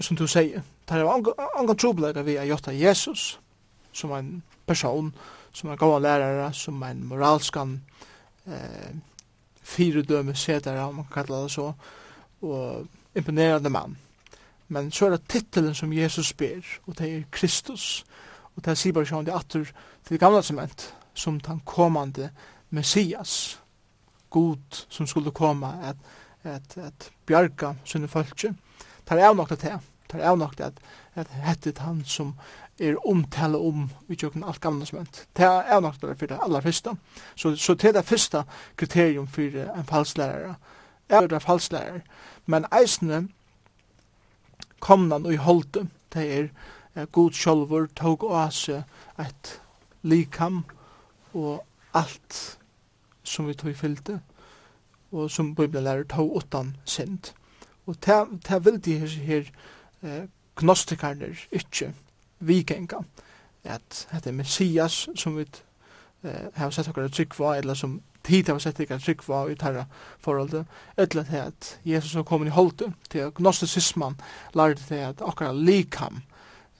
som 0.00 0.16
du 0.16 0.24
sier, 0.26 0.62
det 0.88 0.96
er 0.96 1.08
angan 1.58 1.76
trobladere 1.76 2.24
vi 2.24 2.38
er 2.40 2.48
gjør 2.48 2.72
Jesus 2.72 3.38
som 3.92 4.14
en 4.16 4.42
person, 4.66 5.12
som 5.52 5.70
en 5.70 5.76
gav 5.76 5.98
lærare, 6.00 6.52
som 6.56 6.82
en 6.82 7.04
moralskan 7.04 7.82
eh, 8.46 8.94
fyredømme 9.62 10.34
setare, 10.34 10.86
om 10.86 11.02
man 11.02 11.10
kallar 11.12 11.44
det 11.44 11.52
så, 11.52 11.72
og 12.42 12.86
imponerande 13.14 13.70
mann. 13.70 13.98
Men 14.68 14.90
så 14.90 15.06
er 15.06 15.10
det 15.16 15.28
titelen 15.28 15.74
som 15.74 15.92
Jesus 15.92 16.32
ber, 16.32 16.64
og 16.86 16.98
det 16.98 17.12
er 17.12 17.28
Kristus, 17.30 18.04
og 18.56 18.64
det 18.64 18.70
er 18.70 18.74
Sibar 18.74 19.04
Sjøen, 19.04 19.26
det 19.26 19.34
er 19.34 19.38
atter 19.38 19.68
til 19.68 20.14
det 20.16 20.20
gamla 20.20 20.42
cement, 20.42 20.94
som 21.14 21.40
den 21.40 21.60
kommande 21.64 22.30
Messias. 22.68 23.60
God 24.28 24.86
som 24.88 25.06
skulle 25.06 25.30
komma 25.30 25.74
at, 25.82 25.96
at, 26.42 26.78
at 26.78 27.10
bjarga 27.26 27.74
sinne 27.84 28.08
fölkje. 28.08 28.54
Det 29.08 29.18
er 29.18 29.28
avnokta 29.28 29.56
til. 29.56 29.78
Det 30.12 30.20
er 30.20 30.30
avnokta 30.30 30.70
at, 30.70 30.80
at 31.14 31.28
hettet 31.44 31.78
han 31.78 32.04
som 32.04 32.34
er 32.80 32.96
omtale 33.06 33.58
om 33.58 33.90
vi 34.08 34.16
tjøkken 34.16 34.44
alt 34.44 34.60
gamle 34.60 34.86
som 34.86 34.98
hent. 34.98 35.26
Det 35.36 35.44
er 35.44 35.68
avnokta 35.76 36.08
det 36.08 36.18
for 36.18 36.26
det 36.26 36.40
aller 36.42 36.60
første. 36.60 36.96
Så, 37.36 37.56
så 37.56 37.74
til 37.74 37.94
det 37.94 38.04
første 38.04 38.44
kriterium 38.76 39.28
for 39.28 39.42
en 39.42 39.88
falslærer 39.88 40.54
er 41.08 41.26
det 41.26 41.42
falslærer. 41.42 42.00
Men 42.46 42.66
eisne 42.72 43.28
komnan 44.80 45.26
og 45.26 45.36
holdt 45.36 45.78
det 46.12 46.26
er 46.94 47.06
god 47.12 47.32
sjolvor 47.32 47.86
tog 47.96 48.24
oase 48.24 48.82
et 49.20 49.60
likam, 50.02 50.64
og 51.34 51.66
alt 51.94 52.58
som 53.22 53.48
vi 53.48 53.54
tog 53.54 53.76
fyllte, 53.76 54.20
og 55.12 55.30
som 55.30 55.54
Bibelen 55.54 55.84
lærer 55.84 56.04
tog 56.04 56.36
utan 56.36 56.76
synd. 56.84 57.32
Og 57.86 57.96
det 58.06 58.64
vil 58.64 58.84
de 58.84 58.98
her, 58.98 59.06
her 59.06 59.44
eh, 60.02 60.28
gnostikarner 60.56 61.46
ikke 61.52 61.94
vikenga, 62.40 63.02
at 63.64 64.08
det 64.14 64.26
er 64.26 64.32
Messias 64.32 65.08
som 65.16 65.36
vi 65.36 65.46
eh, 66.24 66.48
har 66.54 66.70
sett 66.70 66.88
akkurat 66.88 67.12
trygg 67.12 67.38
var, 67.38 67.54
eller 67.54 67.74
som 67.74 68.00
tid 68.24 68.48
har 68.48 68.58
sett 68.58 68.80
akkurat 68.80 69.02
trygg 69.02 69.22
var 69.28 69.50
i 69.50 69.54
tarra 69.58 69.84
forholdet, 70.20 70.66
eller 70.96 71.24
til 71.24 71.36
at 71.36 71.78
Jesus 71.84 72.14
har 72.14 72.22
kommet 72.22 72.46
i 72.46 72.56
holdet, 72.56 72.92
til 73.10 73.18
at 73.18 73.34
gnostisisman 73.34 74.20
lærte 74.54 74.82
det 74.88 75.00
at 75.00 75.22
akkurat 75.26 75.56
likam, 75.56 76.22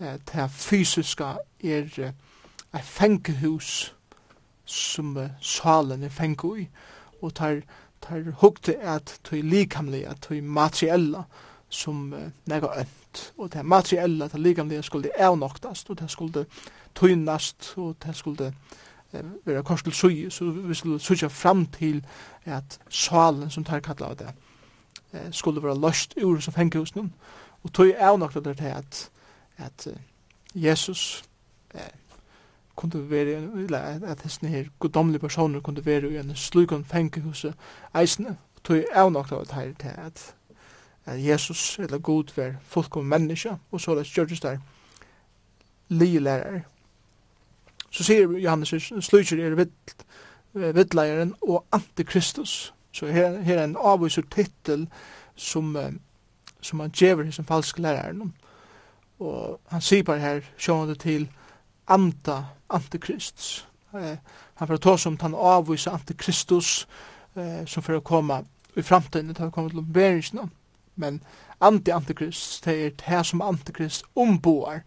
eh, 0.01 0.19
det 0.33 0.51
fysiska 0.51 1.35
er 1.63 1.89
eh, 1.99 2.83
fengehus, 2.83 3.95
som 4.65 5.17
uh, 5.17 5.29
salen 5.41 6.03
er 6.03 6.09
fengu 6.09 6.55
i, 6.57 6.69
og 7.23 7.35
tar, 7.35 7.63
tar 8.03 8.31
hukte 8.41 8.77
at 8.79 9.21
tøy 9.25 9.41
likamlige, 9.43 10.09
at 10.09 10.21
tøy 10.21 10.41
materiella, 10.41 11.23
som 11.69 12.13
uh, 12.13 12.19
nega 12.47 12.69
ønt, 12.81 13.33
og 13.39 13.53
det 13.53 13.65
materiella, 13.65 14.29
det 14.29 14.41
likamlige 14.41 14.83
skulle 14.83 15.21
avnoktast, 15.21 15.91
og 15.91 15.99
det 15.99 16.11
skulle 16.11 16.47
tøynast, 16.95 17.75
og 17.77 17.97
det 18.07 18.17
skulle 18.17 18.55
uh, 19.13 19.47
være 19.47 19.63
kors 19.63 19.83
til 19.83 19.93
sui, 19.93 20.31
så 20.31 20.51
vi 20.51 20.75
skulle 20.75 21.01
sutja 21.01 21.27
fram 21.27 21.67
til 21.67 22.05
at 22.45 22.79
salen, 22.89 23.51
som 23.51 23.65
tar 23.65 23.81
kalla 23.81 24.07
av 24.07 24.17
det, 24.17 24.35
uh, 25.13 25.31
skulle 25.31 25.63
være 25.63 25.81
løst 25.81 26.15
ur 26.23 26.41
som 26.41 26.55
fenguhusen, 26.55 27.15
og 27.63 27.73
tøy 27.73 27.93
avnoktast 27.99 28.45
det 28.45 28.61
at, 28.61 29.11
at 29.57 29.87
uh, 29.87 29.93
Jesus, 30.55 31.25
uh, 31.75 31.81
kunde 32.77 33.11
være, 33.11 33.43
eller 33.57 33.79
at 34.07 34.23
hesten 34.23 34.49
her 34.49 34.65
godomlige 34.79 35.19
personer 35.19 35.61
kunde 35.61 35.87
være 35.87 36.11
i 36.11 36.17
en 36.17 36.37
slukon 36.37 36.85
fengehuse 36.85 37.55
eisne, 37.95 38.37
og 38.57 38.63
tog 38.65 38.85
av 38.93 39.11
nok 39.13 39.33
av 39.33 39.45
det 39.47 39.77
til 39.79 39.89
at, 39.89 40.35
at 41.05 41.25
Jesus 41.27 41.79
eller 41.79 41.99
god, 41.99 42.25
var 42.37 42.55
fullkom 42.63 43.05
menneske, 43.05 43.57
og 43.71 43.81
så 43.81 43.95
det 43.95 44.07
gjørtes 44.07 44.41
der 44.41 44.59
li 45.89 46.19
lærer. 46.19 46.61
Så 47.91 48.05
sier 48.05 48.31
Johannes, 48.41 48.73
sluker 49.05 49.43
er 49.45 49.55
vidt, 49.55 50.07
vittleieren 50.55 51.35
og 51.43 51.67
antikristus. 51.73 52.75
Så 52.93 53.07
her, 53.07 53.41
her 53.41 53.59
er 53.59 53.65
en 53.65 53.77
avviser 53.77 54.25
titel 54.31 54.87
som, 55.37 55.77
som 56.61 56.81
han 56.81 56.91
gjever 56.91 57.31
som 57.31 57.45
falsk 57.45 57.79
læreren. 57.79 58.35
Og 59.21 59.61
han 59.69 59.81
sier 59.81 60.05
bare 60.05 60.21
her, 60.21 60.41
sjående 60.59 60.95
til 60.95 61.29
anda 61.93 62.39
antikrist. 62.73 63.67
Eh, 63.95 64.17
han 64.55 64.69
får 64.69 64.77
ta 64.77 64.97
som 64.99 65.19
han 65.21 65.35
avvisa 65.35 65.91
antikristus 65.91 66.87
eh, 67.37 67.65
som 67.67 67.83
får 67.83 68.01
komma 68.01 68.43
i 68.77 68.83
framtiden, 68.83 69.37
han 69.39 69.51
kommer 69.51 69.71
til 69.71 69.83
beringsna. 69.83 70.49
Men 70.97 71.21
anti-antikrist, 71.61 72.65
det 72.65 72.87
er 72.87 72.91
det 72.91 73.27
som 73.27 73.43
antikrist 73.43 74.05
omboar, 74.17 74.81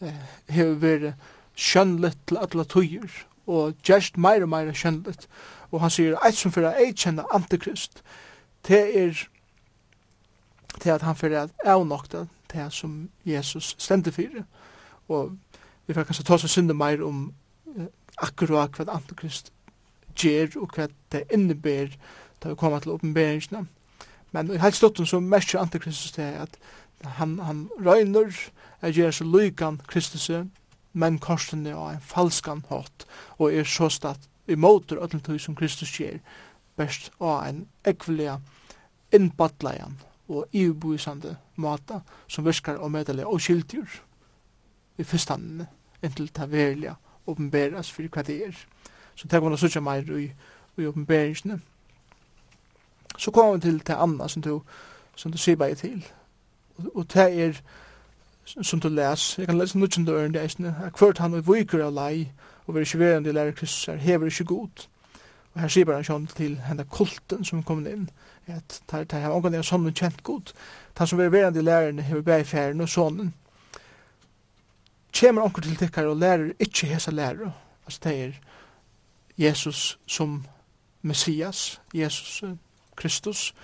eh, 0.00 0.14
hever 0.48 0.74
vært 0.74 1.14
skjønnligt 1.56 2.18
til 2.26 2.36
alle 2.36 2.64
tøyer, 2.64 3.12
og 3.46 3.74
gjerst 3.84 4.16
meir 4.18 4.42
og 4.42 4.48
meir 4.48 4.72
skjønnligt. 4.72 5.28
Og 5.70 5.80
han 5.80 5.90
sier, 5.90 6.18
eit 6.24 6.36
som 6.36 6.52
fyrir 6.52 6.76
eit 6.76 6.96
kjenne 7.00 7.24
antikrist, 7.34 8.02
det 8.68 8.82
er 8.96 9.26
til 10.80 10.90
at 10.90 11.02
han 11.02 11.16
fyrir 11.16 11.38
at 11.40 11.50
avnokta 11.64 12.26
det 12.52 12.72
som 12.72 13.08
Jesus 13.24 13.74
stendte 13.78 14.12
fyrir. 14.12 14.44
Og 15.08 15.36
vi 15.86 15.94
får 15.94 16.04
kanskje 16.04 16.24
ta 16.24 16.34
oss 16.34 16.50
synde 16.50 16.74
meir 16.74 17.04
om 17.04 17.32
uh, 17.76 17.86
akkurat 18.16 18.76
hva 18.78 18.88
Antikrist 18.94 19.52
gjer 20.16 20.56
og 20.56 20.74
hva 20.74 20.88
det 21.12 21.26
innebär 21.32 21.96
da 22.42 22.48
vi 22.48 22.54
kommer 22.54 22.80
til 22.80 22.92
åpenberingsna. 22.96 23.66
Men 24.32 24.50
i 24.52 24.58
helst 24.60 24.82
dotten 24.82 25.06
så 25.06 25.20
merker 25.20 25.58
Antikristus 25.58 26.12
til 26.12 26.22
at 26.22 26.58
han, 27.04 27.38
han 27.38 27.68
røyner 27.78 28.32
er 28.82 28.92
gjer 28.92 29.10
så 29.10 29.24
lykan 29.24 29.80
Kristus 29.88 30.30
men 30.92 31.18
korsen 31.18 31.66
er 31.66 31.76
en 31.76 32.00
falskan 32.00 32.64
hatt 32.70 33.06
og 33.38 33.52
er 33.52 33.64
så 33.68 33.88
statt 33.92 34.28
i 34.48 34.56
motor 34.56 35.02
öllum 35.04 35.20
tog 35.20 35.40
som 35.40 35.56
Kristus 35.56 35.92
gjer 36.00 36.20
best 36.76 37.10
av 37.20 37.44
en 37.48 37.66
ekvelia 37.84 38.38
innbattleian 39.12 39.98
og 40.28 40.46
iubuisande 40.52 41.36
mata 41.56 42.00
som 42.28 42.44
virkar 42.44 42.80
og 42.80 42.90
medelige 42.90 43.26
og 43.26 43.40
skiltjur 43.40 44.00
i 44.98 45.04
fyrstandene, 45.04 45.66
inntil 46.02 46.28
ta 46.28 46.46
verlige 46.46 46.94
åpenberes 47.26 47.92
for 47.92 48.08
hva 48.12 48.22
det 48.22 48.36
er. 48.46 48.58
Så 49.14 49.28
det 49.28 49.40
kan 49.40 49.52
å 49.52 49.58
sørge 49.60 49.80
meir 49.80 50.12
i, 50.18 50.28
i 50.76 50.86
åpenberingene. 50.86 51.60
Så 53.18 53.30
kommer 53.30 53.56
vi 53.56 53.60
til 53.60 53.80
det 53.86 53.96
andre 53.96 54.28
som 54.28 54.42
du, 54.42 54.60
som 55.16 55.32
du 55.32 55.38
sier 55.38 55.56
bare 55.56 55.74
til. 55.74 56.04
Og, 56.76 56.90
og 56.94 57.06
det 57.14 57.28
er 57.44 57.60
som 58.46 58.80
du 58.80 58.88
les, 58.88 59.38
jeg 59.38 59.46
kan 59.46 59.58
lese 59.58 59.78
nødvendig 59.78 60.12
øren 60.12 60.34
det 60.34 60.42
eisne, 60.42 60.74
at 60.84 60.98
hvert 60.98 61.18
han 61.18 61.34
og 61.34 61.48
viker 61.48 61.82
av 61.84 61.94
lei, 61.94 62.28
og 62.66 62.74
vi 62.74 62.78
er 62.78 62.84
ikke 62.84 62.98
verifiverende 62.98 63.32
lærer 63.32 63.56
Kristus 63.56 63.88
er 63.88 63.96
hever 63.96 64.26
ikke 64.26 64.44
god. 64.44 64.86
Og 65.54 65.60
her 65.60 65.68
sier 65.68 65.84
bare 65.88 65.96
han 65.96 66.06
sånn 66.06 66.28
til 66.30 66.58
henne 66.62 66.84
kulten 66.84 67.44
som 67.44 67.64
kom 67.66 67.86
inn, 67.86 68.10
at 68.46 68.82
det 68.92 69.12
er 69.18 69.30
omgang 69.30 69.56
er 69.56 69.66
sånn 69.66 69.88
kjent 69.94 70.22
god. 70.22 70.52
Han 70.98 71.06
som 71.06 71.18
er 71.18 71.28
verifiverende 71.28 71.62
lærerne 71.62 72.02
hever 72.02 72.22
bare 72.22 72.44
færen 72.44 72.80
og 72.80 72.88
sånnen, 72.88 73.34
kommer 75.20 75.42
onker 75.42 75.62
til 75.62 75.76
tikkar 75.76 76.06
og 76.10 76.16
lærer 76.16 76.52
ikkje 76.60 76.88
hesa 76.88 77.10
lærer, 77.10 77.50
altså 77.84 78.00
det 78.04 78.24
er 78.24 78.32
Jesus 79.38 79.98
som 80.06 80.46
Messias, 81.02 81.80
Jesus 81.94 82.44
Kristus, 82.96 83.54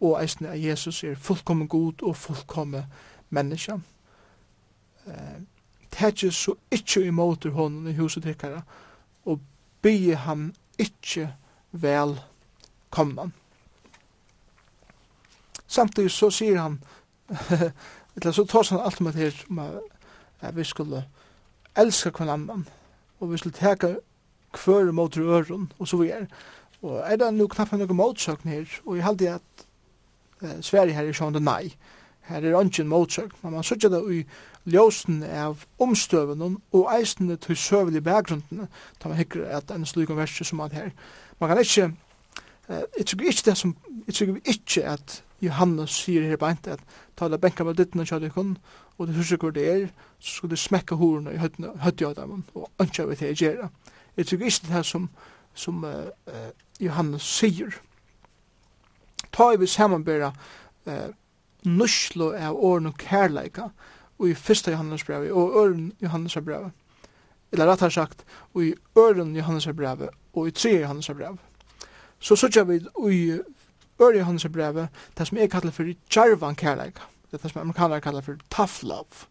og 0.00 0.22
eisne 0.22 0.48
at 0.48 0.64
Jesus 0.64 1.04
er 1.04 1.14
fullkommen 1.14 1.68
god 1.68 2.02
og 2.02 2.16
fullkommen 2.16 2.82
menneske. 3.30 3.80
Eh, 5.06 5.40
Tætje 5.92 6.30
så 6.32 6.54
ikkje 6.70 7.06
imot 7.06 7.44
honom 7.52 7.86
i 7.88 7.92
huset 7.92 8.22
tikkara, 8.22 8.62
og 9.24 9.40
bygge 9.82 10.16
han 10.16 10.54
ikkje 10.78 11.34
vel 11.72 12.20
komman. 12.90 13.32
Samtidig 15.66 16.10
så 16.10 16.30
sier 16.30 16.60
han, 16.60 16.82
eller 18.16 18.32
så 18.32 18.44
tar 18.44 18.68
han 18.70 18.80
alt 18.80 19.00
om 19.00 19.06
at 19.06 19.14
her, 19.14 19.26
at 19.60 19.91
at 20.42 20.56
vi 20.56 20.64
skulle 20.64 21.04
elska 21.76 22.10
kvann 22.10 22.30
annan, 22.30 22.66
og 23.20 23.32
vi 23.32 23.38
skulle 23.38 23.56
teka 23.56 23.94
kvör 24.52 24.90
mot 24.90 25.16
røren, 25.16 25.72
og 25.78 25.88
så 25.88 25.96
videre. 25.96 26.26
Og 26.82 27.02
er 27.06 27.16
det 27.16 27.34
nu 27.34 27.46
knappt 27.46 27.78
noen 27.78 27.96
motsøkn 27.96 28.48
her, 28.48 28.78
og 28.86 28.96
jeg 28.96 29.04
halde 29.04 29.34
at 29.38 29.66
eh, 30.42 30.58
Sverige 30.60 30.94
her 30.94 31.08
er 31.08 31.16
sjående 31.16 31.40
nei. 31.40 31.72
Her 32.26 32.42
er 32.42 32.58
ungen 32.58 32.88
motsøkn, 32.88 33.38
men 33.42 33.54
man 33.54 33.66
sørger 33.66 33.88
det 33.88 34.02
i 34.14 34.22
ljósen 34.70 35.22
av 35.22 35.64
omstøvene 35.82 36.56
og 36.72 36.88
eisene 36.94 37.36
til 37.36 37.56
søvelige 37.56 38.04
bakgrunden, 38.06 38.68
da 39.02 39.08
man 39.08 39.18
hikker 39.18 39.46
at 39.46 39.70
en 39.70 39.86
slik 39.86 40.10
verset 40.10 40.46
som 40.46 40.58
man 40.62 40.74
her. 40.74 40.90
Man 41.40 41.50
kan 41.50 41.58
ikke, 41.58 41.92
eh, 42.68 42.82
jeg 42.98 43.06
tror 43.06 43.26
ikke 43.30 43.50
det 43.50 43.56
som, 43.56 43.76
jeg 44.06 44.14
tror 44.14 44.36
ikke 44.44 44.84
at 44.84 45.22
Johannes 45.42 45.90
sier 45.90 46.22
her 46.22 46.38
beint 46.38 46.66
at 46.66 46.82
tala 47.18 47.38
benka 47.38 47.64
med 47.64 47.74
dittene 47.78 48.06
kjødikon, 48.06 48.56
og 49.02 49.08
det 49.08 49.16
husker 49.16 49.36
hvor 49.36 49.50
det 49.50 49.64
er, 49.68 49.86
så 50.18 50.36
skulle 50.36 50.50
det 50.50 50.58
smekka 50.62 50.94
horene 50.94 51.32
i 51.34 51.38
høtti 51.82 52.04
av 52.06 52.14
dem, 52.14 52.44
og 52.54 52.70
ønska 52.80 53.06
vi 53.08 53.16
til 53.18 53.32
å 53.32 53.38
gjøre. 53.40 53.70
Jeg 54.16 54.26
tror 54.28 54.38
ikke 54.38 54.66
det 54.66 54.76
her 54.76 54.84
som, 54.86 55.08
som 55.54 55.84
uh, 55.84 56.12
uh, 56.30 56.50
Johannes 56.80 57.26
sier. 57.26 57.74
Ta 59.34 59.50
i 59.50 59.58
vi 59.58 59.66
samanbæra 59.66 60.30
uh, 60.86 61.08
nuslo 61.66 62.30
av 62.38 62.54
åren 62.54 62.92
og 62.92 62.98
kærleika, 63.02 63.72
og 64.18 64.28
i 64.30 64.38
fyrsta 64.38 64.70
Johannes 64.70 65.04
brev, 65.04 65.26
og 65.34 65.56
øren 65.64 65.92
Johannes 66.02 66.38
brev, 66.44 66.70
eller 67.52 67.72
rett 67.72 67.82
har 67.82 67.90
sagt, 67.90 68.22
og 68.54 68.68
i 68.68 68.74
øren 68.98 69.34
Johannes 69.36 69.66
brev, 69.74 70.08
og 70.32 70.48
i 70.48 70.54
tre 70.54 70.78
Johannes 70.80 71.10
brev, 71.10 71.38
Så 72.22 72.36
sørger 72.36 72.64
vi 72.64 72.76
i 73.10 73.40
øren 74.00 74.18
Johannes 74.18 74.46
brevet, 74.52 74.88
det 75.18 75.26
som 75.26 75.38
jeg 75.38 75.50
kallar 75.50 75.72
for 75.72 75.84
kjærvan 76.10 76.54
kærleika 76.54 77.11
det 77.32 77.38
er 77.38 77.42
det 77.42 77.50
som 77.50 77.60
amerikanere 77.60 78.00
kallar 78.00 78.20
for 78.20 78.36
tough 78.50 78.84
love. 78.84 79.26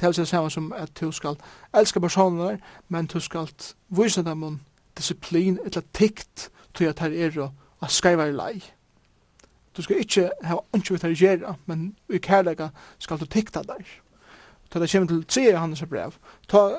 Det 0.00 0.06
er 0.06 0.12
det 0.12 0.28
samme 0.28 0.50
som 0.50 0.72
at 0.72 1.00
du 1.00 1.12
skal 1.12 1.36
elska 1.74 2.00
personer, 2.00 2.56
men 2.88 3.06
du 3.06 3.20
skal 3.20 3.48
vise 3.88 4.22
dem 4.24 4.42
om 4.42 4.60
disiplin, 4.96 5.58
eller 5.64 5.82
tikt, 5.94 6.50
til 6.74 6.84
at 6.84 6.98
her 6.98 7.12
er 7.12 7.36
å 7.38 7.88
skriva 7.88 8.24
i 8.26 8.32
lei. 8.32 8.62
Du 9.76 9.82
skal 9.82 10.00
ikke 10.00 10.30
ha 10.44 10.56
ønske 10.74 10.94
vidt 10.94 11.20
gjøre, 11.20 11.54
men 11.66 11.96
i 12.08 12.18
kærlega 12.18 12.70
skal 12.98 13.20
du 13.20 13.26
tikta 13.26 13.62
der. 13.62 13.84
Ta 14.70 14.80
det 14.80 14.90
kommer 14.90 15.08
til 15.08 15.24
tre 15.24 15.58
hans 15.58 15.84
brev, 15.84 16.16
ta, 16.48 16.70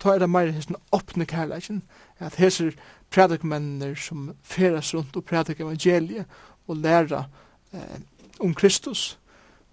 ta 0.00 0.14
er 0.14 0.18
det 0.18 0.30
mer 0.30 0.48
hesten 0.52 0.76
åpne 0.92 1.26
kærlegen, 1.28 1.82
at 2.18 2.40
heser 2.40 2.72
predikmennene 3.12 3.96
som 3.96 4.32
feras 4.42 4.94
rundt 4.94 5.16
og 5.16 5.24
predik 5.24 5.60
evangeliet 5.60 6.24
og 6.66 6.76
læra 6.76 7.26
eh, 7.72 8.00
om 8.40 8.54
Kristus, 8.54 9.18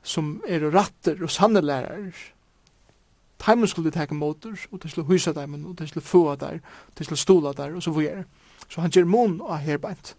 som 0.03 0.41
er 0.47 0.69
ratter 0.73 1.21
og 1.21 1.29
sanne 1.29 1.61
lærere. 1.61 2.11
Taimen 3.39 3.67
skulle 3.67 3.91
teka 3.91 4.13
motor, 4.13 4.53
og 4.71 4.83
de 4.83 4.89
skulle 4.89 5.07
hysa 5.07 5.31
dem, 5.33 5.65
og 5.65 5.79
de 5.79 5.87
skulle 5.87 6.03
få 6.03 6.35
der, 6.35 6.59
og 6.87 6.99
de 6.99 7.03
skulle 7.03 7.19
stola 7.19 7.51
der, 7.57 7.75
og 7.75 7.83
så 7.83 7.91
videre. 7.91 8.23
Så 8.69 8.81
han 8.81 8.91
ger 8.91 9.05
mån 9.05 9.41
av 9.41 9.57
herbeint. 9.57 10.15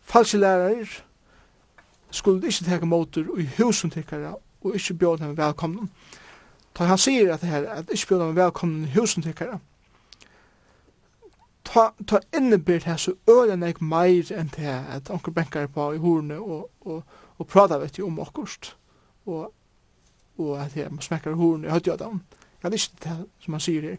Falske 0.00 0.38
lærere 0.38 0.86
skulle 2.10 2.46
ikke 2.46 2.64
teka 2.64 2.86
motor 2.86 3.38
i 3.38 3.48
husen 3.58 3.90
tikkara, 3.90 4.34
og 4.64 4.74
ikke 4.74 4.94
bjóð 4.94 5.18
dem 5.18 5.36
velkomne. 5.36 5.88
Ta 6.74 6.84
han 6.84 6.98
sier 6.98 7.34
at 7.34 7.40
det 7.40 7.48
her, 7.48 7.68
at 7.68 7.90
ikke 7.90 8.06
bjóð 8.06 8.26
dem 8.26 8.36
velkomne 8.36 8.88
i 8.88 8.96
husen 8.96 9.22
tikkara, 9.22 9.58
ta, 11.68 11.90
ta 12.06 12.20
innebært 12.36 12.88
her 12.88 12.96
så 12.96 13.14
ølen 13.28 13.62
jeg 13.62 13.80
meir 13.80 14.32
enn 14.32 14.50
det 14.56 14.72
at 14.96 15.10
onkel 15.12 15.34
benkar 15.36 15.68
på 15.74 15.92
i 15.92 16.02
horne 16.02 16.38
og, 16.40 16.70
og, 16.80 17.02
og 17.38 17.46
prata 17.46 17.78
vet 17.78 17.98
jo 17.98 18.06
om 18.06 18.20
okkurst 18.24 18.76
og, 19.28 19.52
og 20.38 20.64
at 20.64 20.76
jeg 20.76 20.90
må 20.90 21.04
smekker 21.04 21.36
horen 21.36 21.64
i 21.64 21.72
høytjødene. 21.72 22.20
Jeg 22.62 22.70
lyst 22.70 22.96
til 23.00 23.10
det 23.10 23.26
som 23.44 23.54
han 23.54 23.62
sier 23.62 23.86
her. 23.86 23.96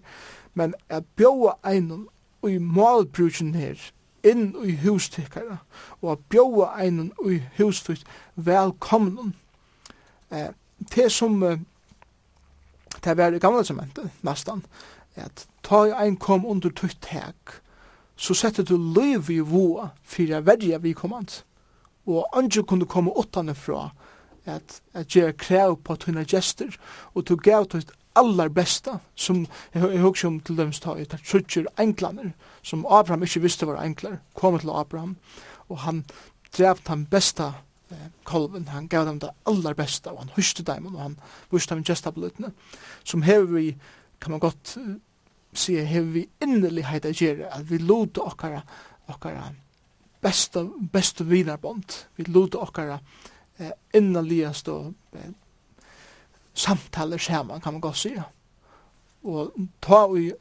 Men 0.53 0.73
jeg 0.89 1.05
bjåa 1.15 1.53
einon 1.69 2.07
og 2.41 2.51
i 2.51 2.57
malbruken 2.57 3.53
her, 3.55 3.79
inn 4.23 4.51
i 4.65 4.75
hustikkerne, 4.83 5.59
og 6.01 6.11
at 6.11 6.25
bjåa 6.31 6.73
einon 6.83 7.11
og 7.19 7.33
i 7.33 7.41
hustikkerne, 7.57 8.09
velkommen. 8.35 9.35
Eh, 10.31 10.51
det 10.95 11.11
som 11.11 11.43
eh, 11.43 11.59
det 13.03 13.17
var 13.17 13.35
i 13.35 13.39
gamle 13.39 13.63
sementet 13.65 14.09
nästan, 14.21 14.65
at 15.15 15.47
ta 15.63 15.83
ein 15.99 16.17
kom 16.17 16.45
under 16.45 16.69
tutt 16.69 17.05
hek, 17.11 17.59
så 18.15 18.33
setter 18.33 18.63
du 18.63 18.77
liv 18.77 19.29
i 19.31 19.39
voa 19.39 19.89
fyrir 20.03 20.43
verja 20.43 20.77
vi 20.77 20.93
kommand, 20.93 21.43
og 22.05 22.27
andre 22.37 22.63
kunne 22.63 22.85
komme 22.85 23.11
åttane 23.11 23.55
fra, 23.55 23.89
at, 24.49 24.81
at 24.93 25.07
gjøre 25.07 25.37
krav 25.39 25.77
på 25.83 25.95
tunna 25.95 26.25
gester, 26.27 26.75
og 27.13 27.27
du 27.29 27.35
gav 27.35 27.67
tøyt 27.69 27.91
allar 28.19 28.49
besta, 28.51 28.97
som 29.15 29.45
jeg 29.73 30.01
husker 30.01 30.27
om 30.27 30.39
til 30.43 30.57
dem 30.57 30.73
stod, 30.75 30.99
at 30.99 31.15
trutjer 31.25 31.69
englander, 31.79 32.33
som 32.63 32.85
Abraham 32.89 33.23
ikke 33.23 33.43
visste 33.45 33.67
var 33.69 33.81
englar, 33.83 34.19
kom 34.35 34.57
til 34.59 34.73
Abraham, 34.73 35.15
og 35.69 35.83
han 35.85 36.03
drept 36.57 36.89
han 36.89 37.05
besta 37.09 37.51
eh, 37.91 38.09
kolven, 38.23 38.67
han 38.73 38.89
gav 38.89 39.05
dem 39.07 39.21
det 39.21 39.31
allar 39.47 39.77
besta, 39.77 40.11
og 40.11 40.25
han 40.25 40.33
huste 40.35 40.65
dem, 40.65 40.89
og 40.95 41.01
han 41.01 41.17
vuste 41.51 41.75
dem 41.75 41.85
gestablutene, 41.85 42.51
som 43.03 43.23
hever 43.23 43.53
vi, 43.53 43.69
kan 44.19 44.31
man 44.35 44.43
godt 44.43 44.75
uh, 44.81 44.97
si, 45.53 45.77
hever 45.77 46.11
vi 46.11 46.27
innelighet 46.43 47.05
a 47.05 47.13
gjerra 47.15 47.53
at 47.55 47.69
vi 47.69 47.77
lode 47.79 48.19
okkara, 48.21 48.61
okkara 49.07 49.51
besta, 50.21 50.65
besta 50.91 51.23
vinarbond, 51.23 52.03
vi 52.17 52.27
lode 52.27 52.59
okkara, 52.59 52.99
eh, 53.59 53.71
innanligast 53.93 54.67
og 54.67 54.93
eh, 55.13 55.31
samtaler 56.53 57.17
saman, 57.17 57.61
kan 57.61 57.73
man 57.73 57.81
godt 57.81 57.97
sige. 57.97 58.23
Og 59.23 59.53
ta 59.81 60.07
vi 60.07 60.31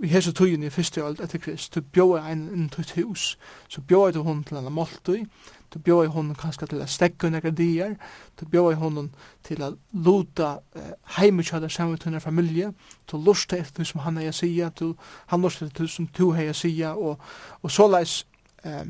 vi 0.00 0.08
hese 0.08 0.32
tøyen 0.32 0.62
i 0.62 0.70
første 0.72 1.02
åld 1.04 1.18
etter 1.20 1.38
Krist, 1.38 1.74
du 1.74 1.84
bjóa 1.84 2.22
ein 2.30 2.46
inn 2.48 2.68
til 2.72 2.80
et 2.86 2.92
hus, 2.96 3.38
så 3.68 3.82
bjóa 3.84 4.12
du 4.16 4.22
hon 4.24 4.40
til 4.44 4.56
en 4.56 4.72
måltøy, 4.72 5.26
du 5.74 5.78
bjóa 5.78 6.06
hon 6.08 6.32
kanskje 6.34 6.70
til 6.70 6.80
a 6.80 6.86
stekka 6.88 7.28
nekka 7.28 7.50
dier, 7.52 7.98
du 8.40 8.46
bjóa 8.48 8.78
hon 8.80 9.10
til 9.44 9.62
a 9.62 9.70
luta 9.92 10.54
eh, 10.76 10.94
heimutjada 11.18 11.68
saman 11.68 11.98
til 11.98 12.20
familie, 12.20 12.72
du 13.12 13.18
lusta 13.18 13.60
etter 13.60 13.84
som 13.84 14.00
han 14.00 14.16
hei 14.16 14.32
sia, 14.32 14.70
du 14.70 14.94
han 15.26 15.42
lusta 15.42 15.68
etter 15.68 15.86
som 15.86 16.08
du 16.18 16.32
hei 16.32 16.48
sia, 16.54 16.94
og, 16.94 17.20
og 17.62 17.70
såleis 17.70 18.24
eh, 18.64 18.86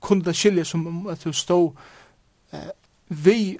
kunne 0.00 0.24
det 0.24 0.36
skilje 0.36 0.64
som 0.64 1.06
at 1.12 1.24
du 1.24 1.32
stod 1.32 1.76
eh, 2.56 2.72
vi 3.08 3.58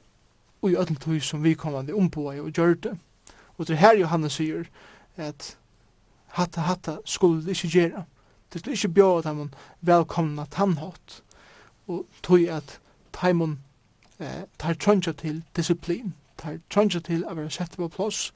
og 0.62 0.70
i 0.70 0.76
öllum 0.76 0.98
tog 0.98 1.22
som 1.22 1.44
vi 1.44 1.54
kommande 1.54 1.94
omboa 1.94 2.40
og 2.40 2.50
gjør 2.50 2.74
det. 2.74 2.96
Og 3.59 3.68
det 3.68 3.78
her 3.78 3.96
Johannes 3.98 4.32
sier 4.32 4.64
at 5.16 5.56
hatta 6.37 6.61
hatta 6.61 6.96
skulle 7.04 7.44
det 7.44 7.56
ikke 7.56 7.68
gjøre. 7.78 8.04
Det 8.52 8.61
skulle 8.61 8.74
ikke 8.74 8.88
bjóða 8.88 9.22
dem 9.30 9.50
velkomna 9.80 10.46
tannhått 10.50 11.22
og 11.87 12.06
tog 12.22 12.42
at 12.50 12.78
taimon 13.12 13.59
eh, 14.18 14.44
tar 14.59 14.74
trøndja 14.74 15.12
til 15.12 15.42
disiplin, 15.56 16.14
tar 16.38 16.59
trøndja 16.70 17.00
til 17.00 17.24
å 17.24 17.35
være 17.35 17.50
sett 17.50 17.76
på 17.78 17.88
plås, 17.88 18.32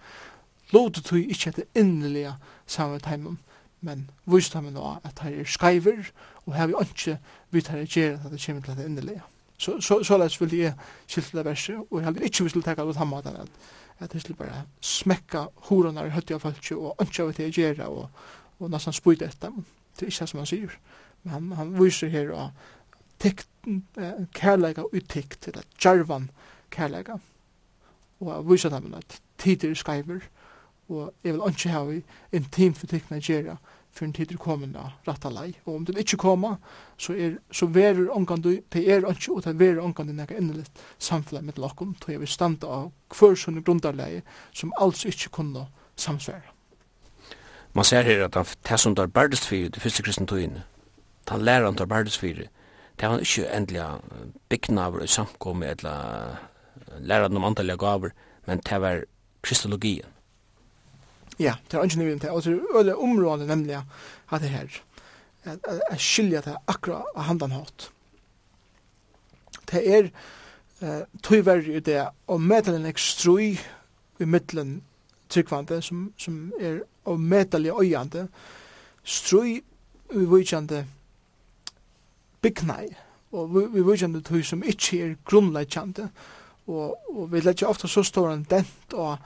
låter 0.72 1.02
tog 1.02 1.18
ikke 1.18 1.50
etter 1.50 1.66
innelige 1.74 2.34
samme 2.66 3.00
taimon, 3.02 3.40
men 3.80 4.10
viste 4.26 4.58
dem 4.58 4.72
nå 4.74 4.96
at 5.04 5.16
tar 5.16 5.34
er 5.34 5.44
skreiver 5.44 6.12
og 6.46 6.54
her 6.54 6.70
vi 6.70 6.74
ikke 6.80 7.18
vidt 7.50 7.68
her 7.68 7.84
gjerne 7.84 8.24
at 8.24 8.32
det 8.32 8.42
kommer 8.46 8.62
til 8.62 8.76
det 8.76 8.86
innelige. 8.86 9.22
Så, 9.60 9.80
så, 9.80 9.98
så 10.04 10.16
lest 10.16 10.40
vil 10.40 10.54
jeg 10.56 10.72
skilta 11.06 11.42
verset, 11.44 11.76
og 11.76 11.98
jeg 11.98 12.04
heller 12.06 12.22
ikke 12.24 12.46
vil 12.46 12.52
tiltakka 12.52 12.84
det 12.88 12.94
samme 12.96 13.16
måten, 13.16 13.36
at, 13.36 13.48
at 13.98 14.12
det 14.12 14.22
skulle 14.22 14.38
bare 14.38 14.62
smekka 14.80 15.42
horene 15.68 16.06
i 16.06 16.12
høttet 16.14 16.38
av 16.38 16.40
folk, 16.46 16.70
og 16.78 17.02
ønska 17.04 17.26
vi 17.28 17.34
til 17.36 17.50
å 17.50 17.52
gjøre, 17.58 17.88
og, 17.92 18.22
og 18.58 18.70
nesten 18.72 18.96
spyde 18.96 19.28
etter 19.28 19.50
dem. 19.50 19.66
Det 19.98 20.06
er 20.06 20.14
ikke 20.14 20.28
som 20.30 20.40
han 20.40 20.48
sier. 20.48 20.78
Men 21.22 21.34
han, 21.34 21.50
han 21.58 21.74
viser 21.76 22.08
her 22.08 22.32
og 22.32 22.62
tikt, 23.20 23.50
eh, 24.00 24.22
kærleika 24.40 24.86
og 24.88 24.96
tikt, 25.12 25.50
eller 25.52 25.68
jarvan 25.84 26.30
kærleika, 26.72 27.18
og 28.20 28.32
han 28.32 28.48
viser 28.48 28.72
dem 28.72 28.94
at 28.96 29.20
tider 29.38 29.76
skreiver, 29.76 30.24
og 30.88 31.12
jeg 31.24 31.34
vil 31.36 31.44
ønska 31.50 31.74
ha 31.76 31.84
vi 31.84 32.00
intimt 32.32 32.80
for 32.80 32.88
tiktene 32.88 33.20
gjøre, 33.20 33.58
for 33.92 34.04
en 34.04 34.12
tid 34.12 34.32
er 34.32 34.38
kommet 34.40 34.76
rett 35.06 35.26
lei. 35.32 35.50
Og 35.66 35.74
om 35.74 35.84
det 35.86 35.98
ikke 35.98 36.16
kommer, 36.20 36.56
så, 36.98 37.12
er, 37.12 37.38
så 37.52 37.66
verer 37.66 38.10
omgang 38.14 38.42
du, 38.42 38.50
det 38.72 38.84
er 38.88 39.06
ikke, 39.10 39.32
og 39.32 39.44
det 39.44 39.58
verer 39.58 39.82
omgang 39.82 40.08
du 40.08 40.14
nekka 40.14 40.38
innelitt 40.38 40.82
samfunnet 40.98 41.44
med 41.44 41.58
lakken, 41.58 41.96
til 42.00 42.14
jeg 42.14 42.22
vil 42.22 42.30
standa 42.30 42.70
av 42.70 42.90
hver 43.18 43.36
sånne 43.38 43.64
grundarleie 43.66 44.22
som 44.52 44.72
alls 44.80 45.04
ikke 45.04 45.32
kunne 45.40 45.66
samsvære. 45.96 46.54
Man 47.74 47.86
ser 47.86 48.02
her 48.02 48.24
at 48.26 48.34
det 48.34 48.80
som 48.80 48.96
tar 48.98 49.06
bærdest 49.06 49.46
fyrir, 49.46 49.70
det 49.70 49.82
første 49.82 50.02
kristne 50.02 50.26
togene, 50.26 50.64
det 51.28 51.38
han 51.38 51.76
tar 51.76 51.86
bærdest 51.86 52.18
fyrir, 52.18 52.48
det 52.98 53.08
han 53.08 53.20
ikke 53.20 53.50
endelig 53.54 53.84
byggnaver 54.48 55.02
av 55.02 55.06
samkommet, 55.06 55.84
eller 55.84 56.36
læreren 56.98 57.36
om 57.36 57.44
antallet 57.44 57.78
gaver, 57.78 58.10
men 58.46 58.58
det 58.58 58.80
var 58.80 59.04
kristologien 59.42 60.19
Ja, 61.40 61.54
det 61.70 61.78
er 61.78 61.84
ikke 61.84 62.18
til, 62.18 62.60
Og 62.74 62.84
det 62.84 62.92
er 62.92 63.02
området 63.02 63.46
nemlig 63.48 63.80
at 64.32 64.40
det 64.40 64.50
her. 64.50 64.82
At 65.44 66.00
skilja 66.00 66.40
det 66.44 66.56
akkurat 66.68 67.04
av 67.16 67.22
handan 67.22 67.50
hatt. 67.56 67.90
Det 69.70 69.80
er 69.88 70.10
eh, 70.82 71.02
tøyverri 71.22 71.76
i 71.76 71.80
det 71.80 72.08
og 72.26 72.40
medelen 72.40 72.84
er 72.84 72.92
ekstrui 72.92 73.58
i 74.20 74.24
middelen 74.24 74.82
tryggvande 75.30 75.82
som, 75.82 76.12
som 76.18 76.52
er 76.60 76.82
og 77.04 77.20
medelig 77.20 77.72
øyande 77.80 78.28
strui 79.04 79.62
i 80.10 80.24
vujkjande 80.26 80.84
byggnei 82.42 82.88
og 83.32 83.54
vi 83.54 83.84
vujkjande 83.86 84.22
tøy 84.26 84.42
som 84.42 84.62
ikke 84.62 85.00
er 85.04 85.14
grunnleggjande 85.24 86.08
og, 86.66 86.98
og 87.08 87.32
vi 87.32 87.40
legger 87.40 87.70
ofta 87.70 87.88
så 87.88 88.02
stor 88.02 88.32
en 88.32 88.46
dent 88.50 88.94
og 88.94 89.16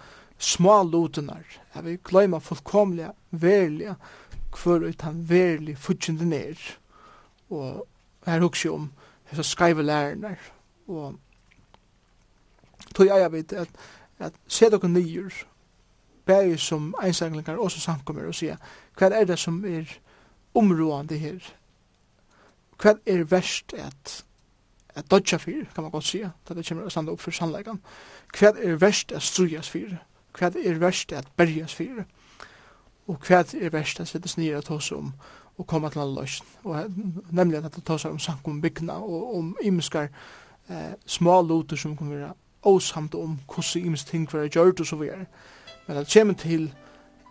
små 0.44 0.82
lutenar, 0.82 1.44
at 1.72 1.84
vi 1.84 1.96
gløyma 2.04 2.38
fullkomlega, 2.38 3.10
verilega, 3.30 3.94
hver 4.54 4.88
ut 4.88 5.02
han 5.02 5.28
verilig 5.28 5.78
futsjende 5.78 6.28
ned. 6.28 6.60
Og 7.50 7.86
her 8.26 8.40
hugsi 8.40 8.68
om 8.68 8.90
hessa 9.30 9.42
skreive 9.42 9.82
lærernar. 9.82 10.38
Og 10.86 11.14
tog 12.94 13.06
jeg 13.06 13.32
vet 13.32 13.52
at, 13.52 13.68
at 14.18 14.32
se 14.48 14.70
dere 14.70 14.88
nyer, 14.88 15.44
bæg 16.26 16.58
som 16.60 16.94
einsanglingar 17.02 17.56
og 17.56 17.70
som 17.70 17.80
samkommer 17.80 18.28
og 18.28 18.34
sier, 18.34 18.56
hva 18.98 19.10
er 19.12 19.26
det 19.28 19.38
som 19.38 19.64
er 19.64 19.90
områdande 20.54 21.18
her? 21.18 21.50
Hva 22.80 22.96
er 23.06 23.24
verst 23.28 23.74
at 23.76 24.24
at 24.94 25.10
dodja 25.10 25.36
fyrir, 25.36 25.64
kan 25.74 25.82
man 25.82 25.90
godt 25.90 26.04
sige, 26.04 26.30
da 26.48 26.54
det 26.54 26.66
kommer 26.68 26.86
å 26.86 26.90
standa 26.90 27.12
opp 27.12 27.20
for 27.20 27.34
sannleikan. 27.34 27.80
Hva 28.38 28.52
er 28.62 28.76
verst 28.78 29.12
at 29.12 29.22
strujas 29.26 29.70
fyrir? 29.70 29.96
hva 30.38 30.50
er 30.50 30.80
verst 30.80 31.12
at 31.12 31.28
bergjens 31.36 31.74
fyrir, 31.74 32.04
og 33.06 33.18
hva 33.28 33.44
er 33.44 33.72
verst 33.72 34.00
at 34.00 34.08
sittes 34.08 34.38
nere 34.38 34.58
at 34.58 34.68
hos 34.68 34.92
om 34.92 35.12
og 35.58 35.66
komme 35.66 35.90
til 35.90 35.98
alle 35.98 36.20
løsning. 36.20 36.48
Og 36.64 36.84
nemlig 37.30 37.58
at 37.58 37.76
det 37.76 37.84
tar 37.86 38.00
seg 38.02 38.14
om 38.14 38.18
sank 38.18 38.48
om 38.48 38.60
byggna 38.62 38.96
og 38.98 39.36
om 39.38 39.52
imenskar 39.62 40.08
eh, 40.68 40.94
små 41.06 41.42
loter 41.42 41.76
som 41.76 41.96
kan 41.96 42.10
være 42.10 42.32
åsamt 42.64 43.14
om 43.14 43.38
hvordan 43.46 43.84
imensk 43.86 44.06
ting 44.06 44.26
var 44.32 44.48
gjørt 44.48 44.80
og 44.80 44.86
så 44.86 44.96
videre. 44.96 45.26
Men 45.86 45.96
det 45.96 46.10
kommer 46.12 46.34
til 46.34 46.72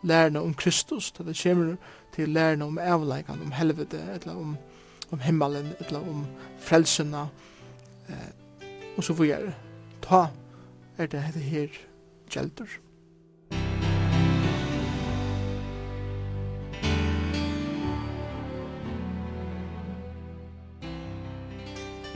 lærerne 0.04 0.42
om 0.42 0.54
Kristus, 0.54 1.12
det 1.12 1.40
kommer 1.44 1.76
til 2.16 2.30
lærerne 2.30 2.66
om 2.66 2.78
avleikene, 2.78 3.42
om 3.42 3.52
helvete, 3.52 3.98
eller 4.14 4.36
om, 4.36 4.58
om 5.12 5.20
himmelen, 5.20 5.74
eller 5.80 6.00
om 6.00 6.26
frelsene, 6.60 7.28
eh, 8.10 8.32
og 8.98 9.04
så 9.04 9.14
videre. 9.14 9.54
Ta 10.02 10.28
er 10.98 11.06
det 11.06 11.22
her 11.22 11.68
gjelder. 12.30 12.66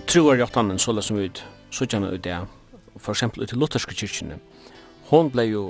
truar 0.08 0.40
jottanen 0.40 0.80
så 0.80 1.02
som 1.02 1.18
ut, 1.18 1.44
så 1.72 1.86
kjenner 1.86 2.14
ut 2.16 2.24
det, 2.24 2.38
for 2.98 3.12
eksempel 3.12 3.44
ut 3.44 3.54
i 3.54 3.56
lutherske 3.56 3.96
kyrkjene, 3.96 4.40
hon 5.10 5.30
ble 5.32 5.44
jo 5.50 5.64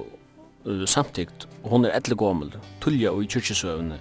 samtikt, 0.86 1.48
og 1.64 1.70
hon 1.72 1.86
er 1.86 1.96
etle 1.98 2.16
gommel, 2.16 2.52
tullja 2.82 3.12
og 3.12 3.24
i 3.24 3.28
kyrkjesøvne, 3.28 3.98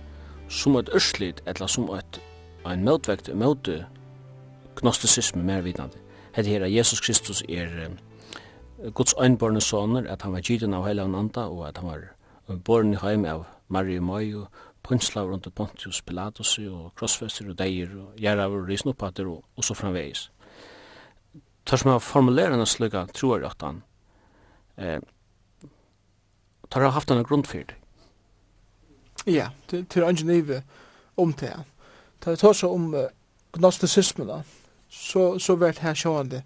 som 0.49 0.76
et 0.76 0.91
ørslit, 0.95 1.41
etla 1.47 1.68
som 1.68 1.89
et, 1.97 2.20
en 2.66 2.84
møtvekt, 2.84 3.30
møte 3.34 3.84
gnostisisme 4.76 5.43
mer 5.43 5.62
vidande. 5.64 5.97
Hette 6.37 6.51
her, 6.51 6.66
Jesus 6.68 7.01
Kristus 7.01 7.43
er 7.49 7.97
Guds 8.93 9.14
øynborne 9.22 9.61
soner, 9.61 10.05
at 10.11 10.22
han 10.22 10.32
var 10.32 10.45
gyden 10.45 10.74
av 10.74 10.84
heilavn 10.84 11.14
anda, 11.14 11.47
og 11.49 11.68
at 11.68 11.78
han 11.78 11.89
var 11.89 12.59
borne 12.64 12.99
heim 13.01 13.24
av 13.24 13.47
Marie 13.68 14.01
Møy, 14.01 14.34
og 14.34 14.49
pynslaver 14.87 15.34
under 15.34 15.51
Pontius 15.51 16.01
Pilatus 16.03 16.59
og 16.59 16.93
krossfester 16.99 17.51
og 17.51 17.59
deir 17.59 17.93
og 17.99 18.14
gjerraver 18.20 18.62
og 18.62 18.70
risnopater 18.70 19.28
og, 19.30 19.45
og 19.57 19.64
så 19.64 19.74
framvegis. 19.74 20.30
Tar 21.66 21.82
som 21.82 21.93
jeg 21.93 22.03
formulerer 22.07 22.55
en 22.55 22.66
slugga 22.66 23.07
troer 23.14 23.47
at 23.49 23.62
han 23.66 23.82
eh, 24.78 25.01
tar 26.70 26.87
jeg 26.87 26.95
haft 26.95 27.11
en 27.11 27.24
grundfyrd. 27.24 27.74
Ja, 29.26 29.49
til, 29.68 29.87
til 29.87 30.26
nive 30.26 30.62
om 31.16 31.32
det. 31.32 31.55
Tar 32.20 32.30
jeg 32.30 32.39
tar 32.39 32.53
seg 32.53 32.70
om 32.70 32.95
uh, 32.95 33.09
gnosticismen 33.53 34.28
da, 34.28 34.43
så, 34.91 35.39
så 35.39 35.57
vært 35.57 35.82
her 35.82 35.95
sjående 35.95 36.43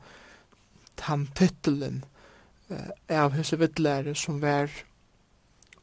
han 1.01 1.27
titelen 1.37 2.03
eh, 2.69 2.91
av 3.09 3.33
hese 3.33 3.57
vittlære 3.57 4.15
som 4.15 4.41
vær 4.43 4.69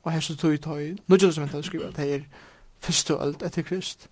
og 0.03 0.11
hese 0.13 0.35
tog 0.37 0.53
i 0.53 0.59
tog, 0.61 0.77
nu 1.07 1.15
er 1.15 1.19
det 1.19 1.33
som 1.33 1.47
jeg 1.53 1.65
skriver, 1.65 1.91
det 1.91 2.05
er 2.13 2.27
første 2.88 3.17
alt 3.19 3.43
etter 3.43 3.65
Krist. 3.67 4.07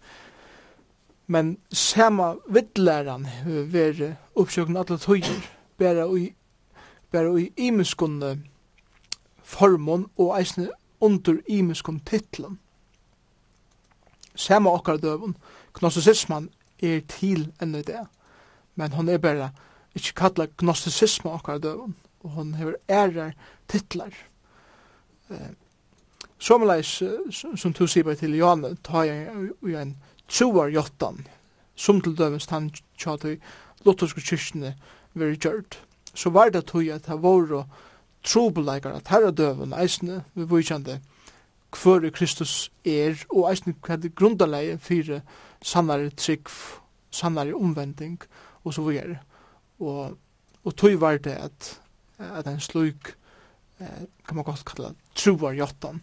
Men 1.27 1.57
sama 1.71 2.35
vittlæran 2.53 3.25
hefur 3.25 3.69
veri 3.71 4.11
oppsøkna 4.35 4.83
alle 4.83 4.99
tøyer, 5.01 5.47
bæra 5.79 6.05
ui, 6.11 6.27
bæra 7.11 7.31
ui 7.33 7.49
imenskunne 7.57 8.35
formon 9.43 10.09
og 10.17 10.35
eisne 10.39 10.69
under 11.01 11.39
imenskun 11.47 11.99
titlan. 12.05 12.59
Sama 14.35 14.69
okkar 14.75 14.97
døvun, 14.97 15.37
gnostisisman 15.73 16.49
er 16.83 17.01
til 17.07 17.51
enn 17.61 17.77
i 17.79 17.83
det, 17.85 18.03
men 18.75 18.93
hon 18.93 19.09
er 19.09 19.21
bæra 19.21 19.49
ikkje 19.95 20.17
kalla 20.17 20.49
gnostisisma 20.59 21.37
okkar 21.37 21.61
døvun, 21.63 21.95
og 22.23 22.37
hon 22.37 22.53
hefur 22.59 22.75
ærar 22.89 23.33
titlar. 23.71 24.13
Eh, 25.29 25.53
Somleis, 26.39 27.01
som 27.31 27.73
du 27.73 27.85
sier 27.87 28.03
bare 28.03 28.19
til 28.19 28.35
Johan, 28.35 28.77
tar 28.83 29.07
jeg 29.07 29.49
i 29.63 29.75
en 29.79 29.95
troar 30.27 30.69
jottan, 30.73 31.23
som 31.75 32.01
til 32.01 32.15
døvens 32.17 32.47
tann 32.49 32.71
tjatøy 32.99 33.37
lutherske 33.85 34.21
kyrkjene 34.21 34.73
veri 35.15 35.37
gjørt. 35.39 35.79
Så 36.13 36.31
var 36.35 36.51
det 36.51 36.65
tog 36.67 36.87
at 36.91 37.07
det 37.07 37.21
var 37.23 37.51
og 37.55 37.65
trobeleikar 38.25 38.95
at 38.97 39.11
herra 39.13 39.31
døven 39.31 39.75
eisne 39.77 40.23
vi 40.33 40.47
vujkjande 40.49 40.99
hver 41.75 42.09
Kristus 42.15 42.71
er 42.87 43.19
og 43.29 43.49
eisne 43.51 43.75
hva 43.83 43.97
det 43.99 44.15
grundaleie 44.15 44.77
fire 44.79 45.21
sannare 45.61 46.09
trygg, 46.09 46.49
sannare 47.11 47.55
omvending 47.55 48.17
og 48.63 48.73
så 48.73 48.83
videre. 48.85 49.19
Og, 49.79 50.17
og 50.63 50.75
tog 50.75 50.99
var 51.01 51.17
det 51.17 51.35
at, 51.35 51.69
at 52.19 52.47
en 52.47 52.59
sluk 52.59 53.13
eh, 53.79 54.03
kan 54.27 54.35
man 54.35 54.47
godt 54.47 54.65
kalla 54.65 54.93
troar 55.15 55.55
jottan 55.55 56.01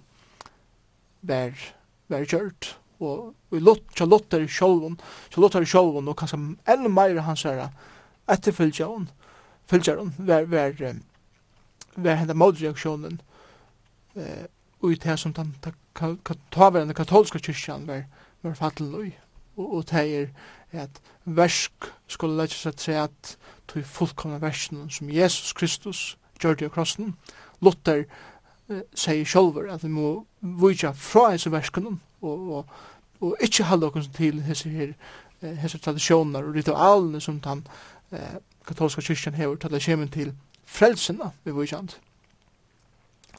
vær 1.23 1.57
vær 2.12 2.29
kjørt. 2.29 2.77
Og 3.03 3.33
vi 3.51 3.59
lot, 3.59 3.83
cha 3.97 4.07
lotter 4.07 4.45
sjølvon 4.47 4.99
cha 5.33 5.43
lotter 5.43 5.66
sjølvon 5.66 6.11
og 6.11 6.18
kanskje 6.20 6.39
enn 6.70 6.91
meir 6.93 7.18
hans 7.27 7.45
etter 7.45 7.73
etterfylgjaren, 8.31 9.09
fylgjaren, 9.66 10.12
vær 10.18 10.47
vær 10.47 10.77
vær 11.97 12.20
henda 12.20 12.37
modreaksjonen 12.39 13.18
eh, 14.14 14.47
og 14.83 14.95
det 15.03 15.18
som 15.18 15.35
den 15.35 16.95
katolske 16.95 17.43
kyrkjan 17.43 17.89
vær 17.91 18.07
vær 18.43 18.55
fattelig 18.59 19.16
og, 19.57 19.66
og 19.75 19.85
det 19.91 20.07
er 20.73 20.83
at 20.85 21.01
versk 21.25 21.91
skulle 22.09 22.39
leggja 22.39 22.70
seg 22.70 22.79
til 22.81 22.99
at 23.03 23.37
tog 23.68 23.85
fullkomna 23.85 24.39
versen 24.41 24.89
som 24.91 25.11
Jesus 25.11 25.53
Kristus 25.53 26.16
gjør 26.41 26.55
det 26.55 26.66
i 26.66 26.73
krossen. 26.73 27.16
Luther 27.61 28.05
sier 28.95 29.25
sjolver 29.27 29.71
at 29.73 29.85
vi 29.85 29.91
må 29.93 30.25
vujja 30.41 30.93
fra 30.97 31.31
hese 31.33 31.51
verskunum 31.53 32.01
og, 32.23 32.53
og, 32.57 32.67
og 33.21 33.37
ikkje 33.43 33.67
halda 33.69 33.91
okkur 33.91 34.07
til 34.15 34.43
hese 34.47 34.71
her 34.71 34.95
hese 35.43 35.79
tradisjoner 35.79 36.45
og 36.47 36.55
ritualene 36.55 37.21
som 37.21 37.41
den 37.41 37.67
eh, 38.13 38.39
katolska 38.67 39.03
kyrkjan 39.03 39.35
hever 39.35 39.57
til 39.57 39.71
det 39.71 39.85
kommer 39.85 40.07
til 40.07 40.33
frelsina 40.65 41.31
vi 41.45 41.51
vujjant. 41.51 41.99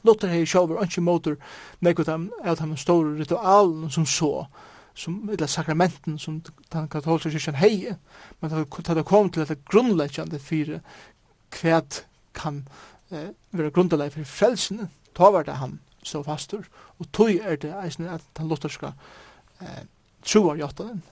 Luther 0.04 0.28
hei 0.28 0.44
sjolver 0.44 0.82
anki 0.82 1.00
motor 1.00 1.36
nekut 1.80 2.08
av 2.08 2.28
de 2.60 2.76
store 2.76 3.16
ritualene 3.18 3.90
som 3.90 4.06
så 4.06 4.46
som 4.94 5.30
eller 5.30 5.46
sakramenten 5.46 6.18
som 6.18 6.42
den 6.72 6.88
katolska 6.88 7.30
kyrkjan 7.30 7.54
hei 7.62 7.94
men 8.40 8.50
det 8.50 9.04
kom 9.04 9.30
til 9.30 9.40
at 9.40 9.48
det 9.48 9.64
grunnleggjande 9.64 10.38
fyrir 10.38 10.80
kvæt 11.50 12.04
kan 12.34 12.68
eh, 13.10 13.32
vera 13.50 13.70
grunnleggjande 13.70 14.14
fyrir 14.14 14.24
frelsina 14.24 14.88
ta 15.14 15.30
var 15.30 15.46
det 15.46 15.58
han 15.60 15.78
så 16.04 16.22
fastur, 16.22 16.66
og 17.00 17.08
tog 17.12 17.32
er 17.32 17.56
det 17.60 17.72
eisen 17.80 18.08
at 18.10 18.24
den 18.36 18.48
lutherska 18.50 18.92
eh, 19.60 19.84
troar 20.24 20.60
jottanen 20.60 21.02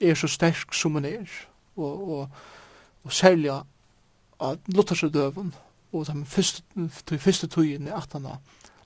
er 0.00 0.18
så 0.18 0.28
sterk 0.28 0.74
som 0.74 0.98
han 0.98 1.06
er, 1.08 1.30
og, 1.76 2.08
og, 2.10 2.28
og 3.04 3.12
særlig 3.14 3.52
av 3.54 4.58
lutherska 4.68 5.08
døven, 5.08 5.54
og 5.94 6.06
de 6.06 6.24
første, 6.26 6.62
de 7.10 7.18
første 7.18 7.48
togene 7.48 7.94
at 7.94 8.12
han 8.12 8.26
har 8.26 8.42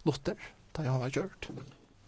Luther, 0.07 0.37
da 0.77 0.85
han 0.87 1.01
var 1.01 1.12
gjørt. 1.12 1.49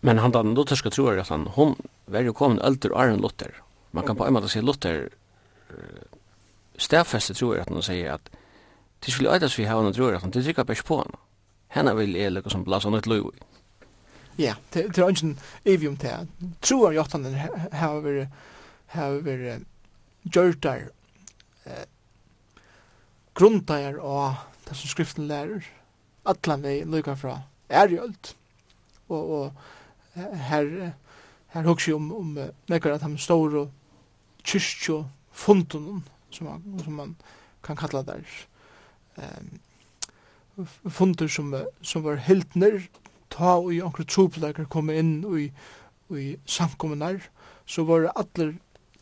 Men 0.01 0.21
han 0.21 0.33
den 0.33 0.55
lutherska 0.55 0.93
troar 0.93 1.19
jottanen, 1.19 1.51
hon 1.57 1.75
var 2.07 2.25
jo 2.25 2.37
kommet 2.37 2.63
öldur 2.65 2.95
av 2.97 3.11
en 3.11 3.21
Luther. 3.21 3.53
Man 3.93 4.07
kan 4.07 4.17
på 4.17 4.27
en 4.27 4.37
måte 4.37 4.49
si 4.49 4.63
Luther 4.63 5.09
stedfeste 6.81 7.35
troar 7.37 7.61
jottanen 7.61 7.83
og 7.83 7.89
sier 7.89 8.15
at 8.17 8.31
Det 9.01 9.15
skulle 9.15 9.33
øydes 9.33 9.57
vi 9.57 9.65
hava 9.65 9.81
noen 9.81 9.95
troer 9.97 10.19
at 10.19 10.21
han, 10.21 10.31
det 10.31 10.43
trykker 10.45 10.67
bare 10.69 10.85
på 10.85 10.99
henne 11.01 11.17
henne 11.75 11.95
vil 11.97 12.17
jeg 12.19 12.33
lukke 12.35 12.53
som 12.53 12.65
blasa 12.67 12.91
nytt 12.91 13.07
i. 13.07 13.21
Ja, 14.41 14.55
det 14.73 14.87
er 14.87 15.09
ikke 15.11 15.27
en 15.27 15.39
evig 15.65 15.89
om 15.89 15.97
det. 16.01 16.15
Tror 16.63 16.93
jeg 16.93 17.03
at 17.03 17.13
han 17.13 17.27
har 17.73 18.01
vært 18.01 18.29
har 18.91 19.21
vært 19.23 19.67
gjørt 20.27 20.63
der 20.65 20.89
grunntar 23.39 23.99
og 24.03 24.41
det 24.67 24.77
som 24.77 24.91
skriften 24.91 25.29
lærer 25.31 25.67
allan 26.29 26.65
vei 26.65 26.81
lukka 26.85 27.15
fra 27.19 27.37
ærgjølt 27.71 28.35
og, 29.09 29.31
og 29.31 30.25
her 30.49 30.93
her 31.55 31.67
hugsi 31.67 31.95
om, 31.95 32.11
om 32.15 32.35
nekkar 32.71 32.97
at 32.97 33.07
han 33.07 33.17
står 33.19 33.57
og 33.63 33.71
kyrkjo 34.47 35.05
fundunum 35.33 36.03
som 36.31 36.47
man, 36.47 36.83
som 36.85 36.99
man 36.99 37.17
kan 37.63 37.79
kalla 37.79 38.03
der 38.07 38.27
um, 39.17 39.59
funder 40.89 41.29
som, 41.29 41.55
som 41.83 42.05
var 42.05 42.23
hiltner, 42.27 42.83
ta 43.31 43.57
og 43.59 43.75
i 43.75 43.83
onkru 43.83 44.05
trupleikar 44.05 44.67
kom 44.71 44.91
inn 44.91 45.21
og 45.25 45.39
i, 45.41 45.51
i 46.17 46.35
samkommunar, 46.47 47.21
så 47.67 47.85
var 47.87 48.05
det 48.05 48.17
alle 48.19 48.49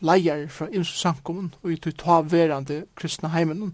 leier 0.05 0.47
fra 0.47 0.69
ims 0.71 0.91
samkommun 1.01 1.53
og 1.63 1.71
i 1.73 1.79
tog 1.81 1.97
ta 1.99 2.19
verande 2.21 2.83
kristna 2.95 3.31
heimen 3.33 3.73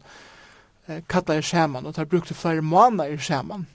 eh, 0.87 1.03
kalla 1.09 1.37
er 1.37 1.45
saman 1.45 1.85
og 1.85 1.95
der 1.95 2.09
brukte 2.09 2.33
flere 2.33 2.61
måneder 2.61 3.13
i 3.13 3.17
saman 3.17 3.67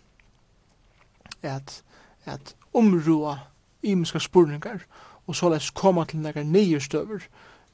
at, 1.42 1.82
at 2.24 2.54
omrua 2.74 3.38
imiska 3.82 4.18
spurningar 4.18 4.82
og 5.26 5.36
såleis 5.36 5.70
koma 5.70 6.04
til 6.04 6.24
nekkar 6.24 6.44
nye 6.44 6.80
støver 6.80 7.22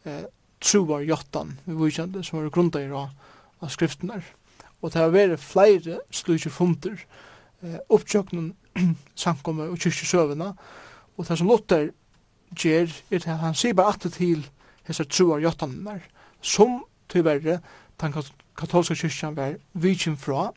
eh, 0.04 0.26
truar 0.60 1.06
jottan 1.06 1.58
vi 1.64 1.72
vujkjande 1.72 2.24
som 2.24 2.40
var 2.42 2.50
grunda 2.50 2.80
i 2.80 2.90
av 2.92 3.68
skriftenar 3.72 4.22
og 4.87 4.93
det 4.95 5.01
har 5.03 5.11
vært 5.11 5.43
flere 5.43 5.99
slutje 6.14 6.51
funter 6.55 6.95
eh, 6.95 7.78
opptjøknen 7.91 8.53
samkommer 9.18 9.72
og 9.72 9.80
kyrkjesøvene, 9.82 10.53
og 11.16 11.26
det 11.26 11.39
som 11.41 11.49
Luther 11.51 11.89
gjør, 12.55 12.93
er 13.11 13.24
at 13.24 13.41
han 13.43 13.57
sier 13.59 13.74
bare 13.74 13.97
atter 13.97 14.12
til 14.14 14.45
hese 14.87 15.09
troar 15.11 15.43
jøttanene, 15.43 15.99
som 16.39 16.84
tyverre 17.11 17.59
den 18.01 18.14
katolska 18.57 18.95
kyrkjan 18.95 19.37
var 19.37 19.57
vidkjen 19.74 20.18
fra, 20.20 20.53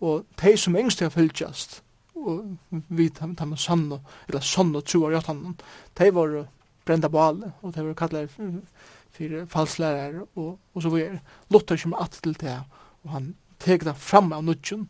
og 0.00 0.24
de 0.40 0.56
som 0.56 0.76
engst 0.78 1.04
har 1.04 1.12
fylltjast, 1.12 1.82
og 2.22 2.56
vi 2.88 3.10
tar 3.12 3.28
med 3.50 3.60
sann 3.60 3.90
eller 3.92 4.40
sann 4.40 4.72
og 4.78 4.86
troar 4.88 5.18
jøttanene, 5.18 5.58
de 5.98 6.08
var 6.14 6.38
brenda 6.86 7.12
på 7.12 7.20
alle, 7.20 7.52
og 7.60 7.74
de 7.74 7.84
var 7.84 8.00
kallet 8.00 8.32
for 8.32 9.46
falslærer 9.52 10.22
og, 10.22 10.58
og 10.74 10.82
så 10.82 10.88
videre. 10.88 11.20
Luther 11.52 11.76
kommer 11.76 12.00
atter 12.02 12.24
til 12.24 12.38
det, 12.40 12.58
og 13.04 13.10
han 13.10 13.34
tegna 13.62 13.94
fram 13.94 14.32
av 14.34 14.44
nudgen, 14.46 14.88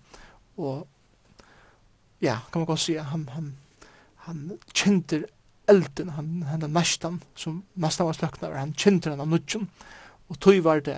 og 0.57 0.87
ja, 2.23 2.41
kan 2.51 2.63
man 2.63 2.71
godt 2.71 2.85
si, 2.85 2.97
han, 2.97 3.29
han, 3.35 3.53
han 4.27 4.43
kjenter 4.75 5.27
elden, 5.71 6.15
han, 6.17 6.31
han 6.51 6.67
næstan, 6.73 7.21
som 7.39 7.63
næstan 7.75 8.09
var 8.09 8.19
sløknar, 8.19 8.59
han 8.59 8.75
kjenter 8.79 9.15
han 9.15 9.25
av 9.25 9.31
nudgen, 9.31 9.69
og 10.33 10.41
tog 10.41 10.63
var 10.65 10.81
det 10.81 10.97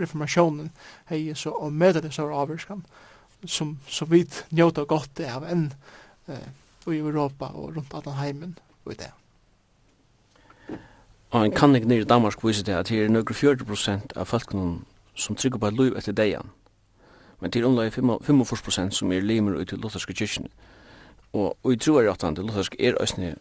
reformasjonen 0.00 0.70
hei 1.10 1.28
så 1.38 1.52
og 1.54 1.72
med 1.72 2.00
det 2.02 2.10
så 2.14 2.26
var 2.26 2.42
avvirskan 2.42 2.82
som 3.46 3.76
så 3.86 4.06
vidt 4.10 4.44
njóta 4.50 4.84
godt 4.88 5.16
det 5.18 5.28
av 5.30 5.44
enn 5.46 5.68
eh, 6.26 6.48
i 6.90 6.98
Europa 6.98 7.52
og 7.54 7.76
rundt 7.76 7.94
annan 7.94 8.18
heimen 8.18 8.56
og 8.84 8.94
i 8.94 8.98
det. 9.02 9.10
Og 11.32 11.44
en 11.44 11.54
kan 11.54 11.74
ikke 11.74 11.88
nere 11.88 12.04
i 12.04 12.08
Danmark 12.08 12.42
viser 12.44 12.66
det 12.66 12.74
at 12.76 12.90
her 12.92 13.06
er 13.06 13.12
nøkker 13.12 13.34
40 13.34 14.16
av 14.16 14.26
folkene 14.28 14.82
som 15.14 15.36
trygger 15.36 15.58
på 15.62 15.70
liv 15.70 15.96
etter 15.96 16.12
degen. 16.12 16.50
Men 17.42 17.50
til 17.50 17.64
omlag 17.66 17.92
45 17.92 18.62
prosent 18.64 18.94
som 18.94 19.12
er 19.12 19.20
limer 19.20 19.56
ut 19.58 19.68
til 19.68 19.78
lutherske 19.82 20.14
kyrkjene. 20.14 20.48
Og, 21.32 21.56
og 21.62 21.70
jeg 21.70 21.80
tror 21.80 22.10
at 22.10 22.22
han 22.22 22.36
til 22.36 22.44
lutherske 22.46 22.76
er 22.78 23.00
østene 23.02 23.34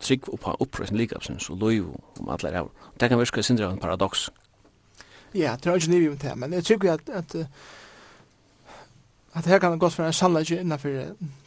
trygg 0.00 0.28
og 0.28 0.40
på 0.40 0.56
opprøsten 0.60 0.98
likapsens 1.00 1.48
og 1.50 1.56
loiv 1.56 1.86
om 2.20 2.28
alle 2.28 2.48
er 2.48 2.66
Det 3.00 3.08
kan 3.08 3.18
virke 3.18 3.42
sindra 3.42 3.70
en 3.72 3.78
paradox. 3.78 4.28
Ja, 5.34 5.56
det 5.56 5.66
er 5.66 5.74
ikke 5.74 5.90
nivig 5.90 6.10
om 6.10 6.18
det, 6.18 6.38
men 6.38 6.52
jeg 6.52 6.64
tror 6.64 6.92
at, 6.92 7.08
at 7.08 7.46
at 9.34 9.46
her 9.46 9.58
kan 9.58 9.72
det 9.72 9.80
gått 9.80 9.92
for 9.92 10.04
en 10.04 10.12
sannleggje 10.12 10.60
innanfor 10.60 10.88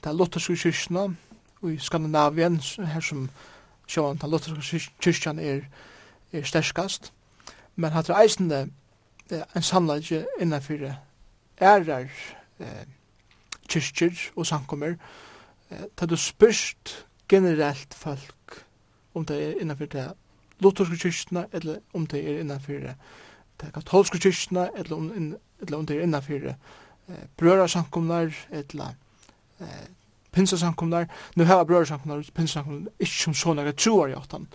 det 0.04 0.16
lutherske 0.16 0.56
kyrkjene 0.56 1.16
og 1.62 1.72
i 1.74 1.78
Skandinavien, 1.78 2.62
her 2.78 3.00
som 3.00 3.30
sjåan 3.88 4.18
den 4.18 4.30
lutherske 4.30 4.80
kyrkjene 5.02 5.42
er, 5.42 5.62
er 6.34 6.44
sterskast. 6.44 7.14
Men 7.76 7.92
hatt 7.92 8.10
er 8.10 8.22
eisende 8.22 8.68
en 9.32 9.62
sannleggje 9.62 10.26
innanfor 10.42 10.74
det 10.74 10.96
ærar 11.62 12.10
eh, 12.60 12.86
kyrkjer 13.70 14.32
og 14.36 14.48
samkommer, 14.48 14.96
eh, 15.70 15.86
ta 15.96 16.06
du 16.06 16.18
spyrst 16.18 17.06
generelt 17.30 17.94
folk 17.94 18.64
om 19.14 19.26
det 19.26 19.38
er 19.44 19.62
innanfor 19.62 19.86
det 19.86 20.08
lutherske 20.60 20.98
kyrkjene, 20.98 21.46
eller 21.54 21.80
om 21.94 22.08
det 22.08 22.20
er 22.24 22.40
innanfor 22.40 22.74
det 23.60 23.74
katolske 23.74 24.20
kyrkjene, 24.20 24.70
eller 24.76 24.96
om, 24.96 25.36
eller 25.62 25.78
om 25.78 25.86
det 25.86 25.98
er 25.98 26.04
innanfor 26.04 26.44
det 26.44 26.56
eh, 27.10 27.26
brørasamkommer, 27.38 28.34
eller 28.52 28.94
eh, 29.60 29.88
pinsasamkommer. 30.32 31.06
Nu 31.36 31.44
har 31.44 31.64
brørasamkommer 31.64 32.18
og 32.18 32.34
pinsasamkommer 32.34 32.92
ikke 33.00 33.24
som 33.24 33.34
sånne 33.34 33.66
jeg 33.70 33.76
tror 33.76 34.08
jeg 34.08 34.18
at 34.18 34.32
han 34.32 34.48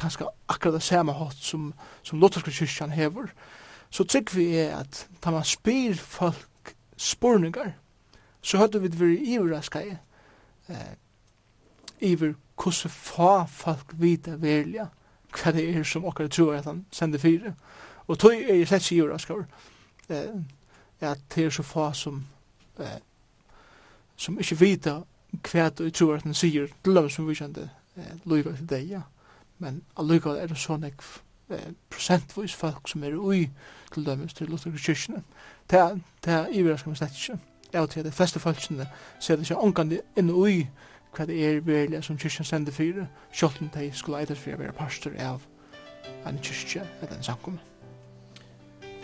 kanskje 0.00 0.28
akkurat 0.48 0.78
det 0.78 0.82
samme 0.82 1.12
hatt 1.12 1.36
som, 1.44 1.72
som 2.02 2.20
lutherske 2.20 2.50
kyrkjene 2.50 2.96
hever, 2.96 3.32
så 3.90 4.04
trygg 4.04 4.34
vi 4.34 4.46
er 4.58 4.76
at 4.78 5.08
da 5.24 5.30
man 5.30 5.44
spyr 5.44 5.94
folk 5.94 6.74
spurningar, 6.96 7.72
så 8.42 8.58
høyde 8.58 8.80
vi 8.80 8.88
det 8.88 9.00
vært 9.00 9.26
iverraska 9.26 9.82
i, 9.84 9.96
eh, 10.68 10.94
iver 12.00 12.34
hvordan 12.56 12.90
få 12.90 13.46
folk 13.46 13.94
vita 13.98 14.36
velja 14.36 14.88
hva 15.30 15.52
det 15.52 15.68
er 15.70 15.84
som 15.86 16.04
okkar 16.04 16.28
tror 16.28 16.54
at 16.54 16.64
han 16.64 16.84
sender 16.90 17.18
fire. 17.18 17.54
Og 18.06 18.18
tog 18.18 18.34
er 18.34 18.54
jeg 18.54 18.68
slett 18.68 18.82
ikke 18.90 19.04
iverraska 19.04 19.34
eh, 20.08 20.40
at 21.00 21.20
det 21.34 21.44
er 21.44 21.50
så 21.50 21.62
få 21.62 21.92
som 21.92 22.26
eh, 22.78 22.98
som 24.20 24.38
ikke 24.38 24.58
vita 24.60 25.00
hva 25.46 25.68
det 25.78 25.94
tror 25.94 26.18
at 26.18 26.26
han 26.26 26.34
sier, 26.34 26.68
til 26.84 26.94
dem 26.94 27.08
som 27.08 27.28
vi 27.28 27.34
kjente 27.38 27.70
eh, 27.96 28.14
loiva 28.24 28.52
til 28.56 28.68
deg, 28.68 28.88
ja. 28.90 29.02
Men 29.58 29.82
allukka 29.96 30.34
er 30.36 30.50
det 30.50 30.58
sånn 30.60 30.84
ekv 30.88 31.20
prosentvis 31.90 32.54
folk 32.54 32.88
som 32.88 33.04
er 33.04 33.16
ui 33.16 33.50
til 33.94 34.06
dømes 34.06 34.34
til 34.34 34.50
Luther 34.50 34.70
kyrkjene. 34.76 35.22
Det 35.70 35.80
er 36.26 36.50
iverraskar 36.52 36.92
meg 36.92 37.00
slett 37.00 37.16
ikke. 37.18 37.38
Jeg 37.72 37.88
tror 37.88 38.00
at 38.00 38.06
de 38.06 38.12
fleste 38.12 38.40
folkene 38.42 38.86
ser 39.20 39.36
det 39.36 39.46
ikke 39.46 39.62
omgående 39.62 40.00
inn 40.18 40.30
ui 40.30 40.68
hva 41.16 41.26
det 41.26 41.38
er 41.42 41.60
virkelig 41.66 42.04
som 42.06 42.18
kyrkjen 42.18 42.46
sender 42.46 42.72
fyrir, 42.72 43.06
selv 43.32 43.58
de 43.74 43.90
skulle 43.94 44.20
eitas 44.20 44.38
for 44.38 44.54
å 44.54 44.60
være 44.60 44.76
pastor 44.78 45.16
av 45.18 45.42
en 46.26 46.38
kyrkje 46.38 46.84
eller 47.02 47.16
en 47.16 47.26
samkomme. 47.26 47.58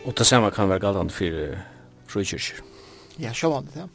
Og 0.06 0.14
det 0.18 0.26
samme 0.26 0.50
kan 0.54 0.68
være 0.70 0.80
galdande 0.80 1.14
fyrir 1.14 1.56
frikyrkjer. 2.06 2.62
Ja, 3.18 3.32
sjåvandet, 3.34 3.76
ja. 3.76 3.88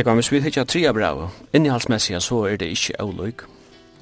Jeg 0.00 0.04
kan, 0.04 0.14
hvis 0.14 0.32
vi 0.32 0.40
hittja 0.40 0.64
tria 0.64 0.92
brev, 0.92 1.28
innihalsmessig 1.52 2.22
så 2.22 2.38
er 2.48 2.56
det 2.56 2.70
ikkje 2.72 2.94
avløyk. 3.04 3.42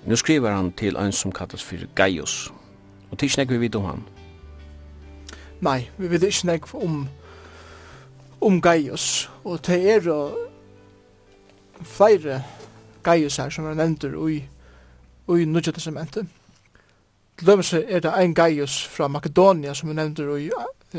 Nå 0.06 0.16
skriver 0.16 0.52
han 0.54 0.68
til 0.72 0.96
en 0.96 1.12
som 1.12 1.32
kallas 1.32 1.64
for 1.64 1.76
Gaius. 1.94 2.52
Og 3.10 3.18
til 3.18 3.34
nek 3.38 3.50
vi 3.50 3.58
vet 3.60 3.74
om 3.74 3.84
han. 3.84 4.04
Nei, 5.60 5.88
vi 5.98 6.10
vet 6.10 6.22
ikke 6.22 6.46
nek 6.46 6.74
om, 6.74 7.08
om 8.40 8.60
Gaius. 8.62 9.30
Og 9.44 9.66
det 9.66 9.90
er 9.90 10.06
jo 10.06 10.36
flere 11.82 12.44
Gaius 13.02 13.36
her 13.36 13.50
som 13.50 13.66
er 13.66 13.74
nevnter 13.74 14.14
i, 14.28 14.36
i 15.28 15.44
Nudja 15.44 15.72
Testamentet. 15.72 16.26
Til 17.38 17.46
dømes 17.46 17.72
er 17.72 17.98
det 18.00 18.14
ein 18.14 18.34
Gaius 18.34 18.84
fra 18.86 19.08
Makedonia 19.08 19.74
som 19.74 19.90
er 19.90 19.98
nevnter 19.98 20.36
i 20.36 20.50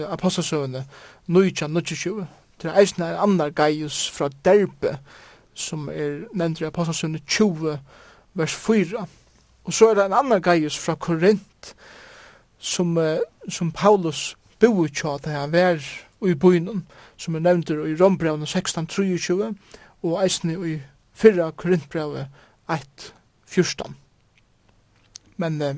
apostelsøvende 0.03 0.83
Nudja 1.27 1.67
Nudja 1.67 1.95
20. 1.95 2.27
Det 2.61 2.69
er 2.69 2.79
eisen 2.81 3.03
en 3.03 3.15
annar 3.23 3.49
gaius 3.55 4.09
fra 4.11 4.29
Derbe, 4.45 4.97
som 5.53 5.87
er 5.89 6.25
nevnt 6.33 6.61
i 6.61 6.67
Apostelsundet 6.67 7.23
20, 7.27 7.77
vers 8.33 8.55
4. 8.55 9.05
Og 9.63 9.73
så 9.73 9.89
er 9.89 9.95
det 9.95 10.05
en 10.05 10.13
annar 10.13 10.39
gaius 10.39 10.77
fra 10.77 10.95
Korint, 10.95 11.75
som, 12.57 12.97
uh, 12.97 13.17
som 13.49 13.71
Paulus 13.71 14.35
boi 14.59 14.89
tja 14.91 15.15
det 15.23 15.31
han 15.31 15.53
var 15.53 15.79
i 16.27 16.33
byen, 16.35 16.83
som 17.17 17.35
er 17.35 17.45
nevnt 17.45 17.69
i 17.69 17.95
Rombrevne 17.95 18.45
16-23, 18.45 19.53
og 20.03 20.23
eisen 20.23 20.51
i 20.51 20.81
fyrra 21.13 21.51
Korintbrevne 21.51 22.27
1-14. 22.67 23.93
Men 25.37 25.61
uh, 25.61 25.75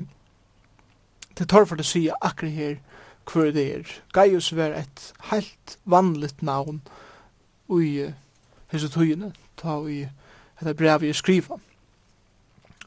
det 1.38 1.48
tar 1.48 1.64
for 1.66 1.78
å 1.78 1.86
si 1.86 2.08
akkurat 2.10 2.58
her, 2.58 2.80
hver 3.26 3.52
det 3.52 3.66
er. 3.74 3.92
Gaius 4.12 4.52
var 4.56 4.74
et 4.76 5.12
helt 5.30 5.78
vanligt 5.84 6.42
navn 6.42 6.82
i 7.80 8.12
hese 8.72 8.88
tøyene, 8.88 9.32
ta 9.56 9.78
i 9.88 10.06
dette 10.60 10.74
brevet 10.74 11.06
jeg 11.06 11.14
skriver. 11.14 11.60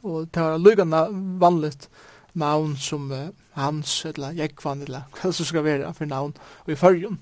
Og 0.03 0.27
det 0.33 0.41
var 0.41 0.57
lykkende 0.61 1.07
vanligt 1.41 1.89
navn 2.33 2.75
som 2.77 3.11
uh, 3.11 3.29
Hans, 3.51 4.05
eller 4.05 4.36
Jekvan, 4.36 4.81
eller 4.81 5.07
hva 5.15 5.31
som 5.31 5.45
skal 5.45 5.63
være 5.63 5.93
for 5.93 6.05
navn, 6.05 6.36
og 6.65 6.71
i 6.71 6.75
fyrjun. 6.75 7.19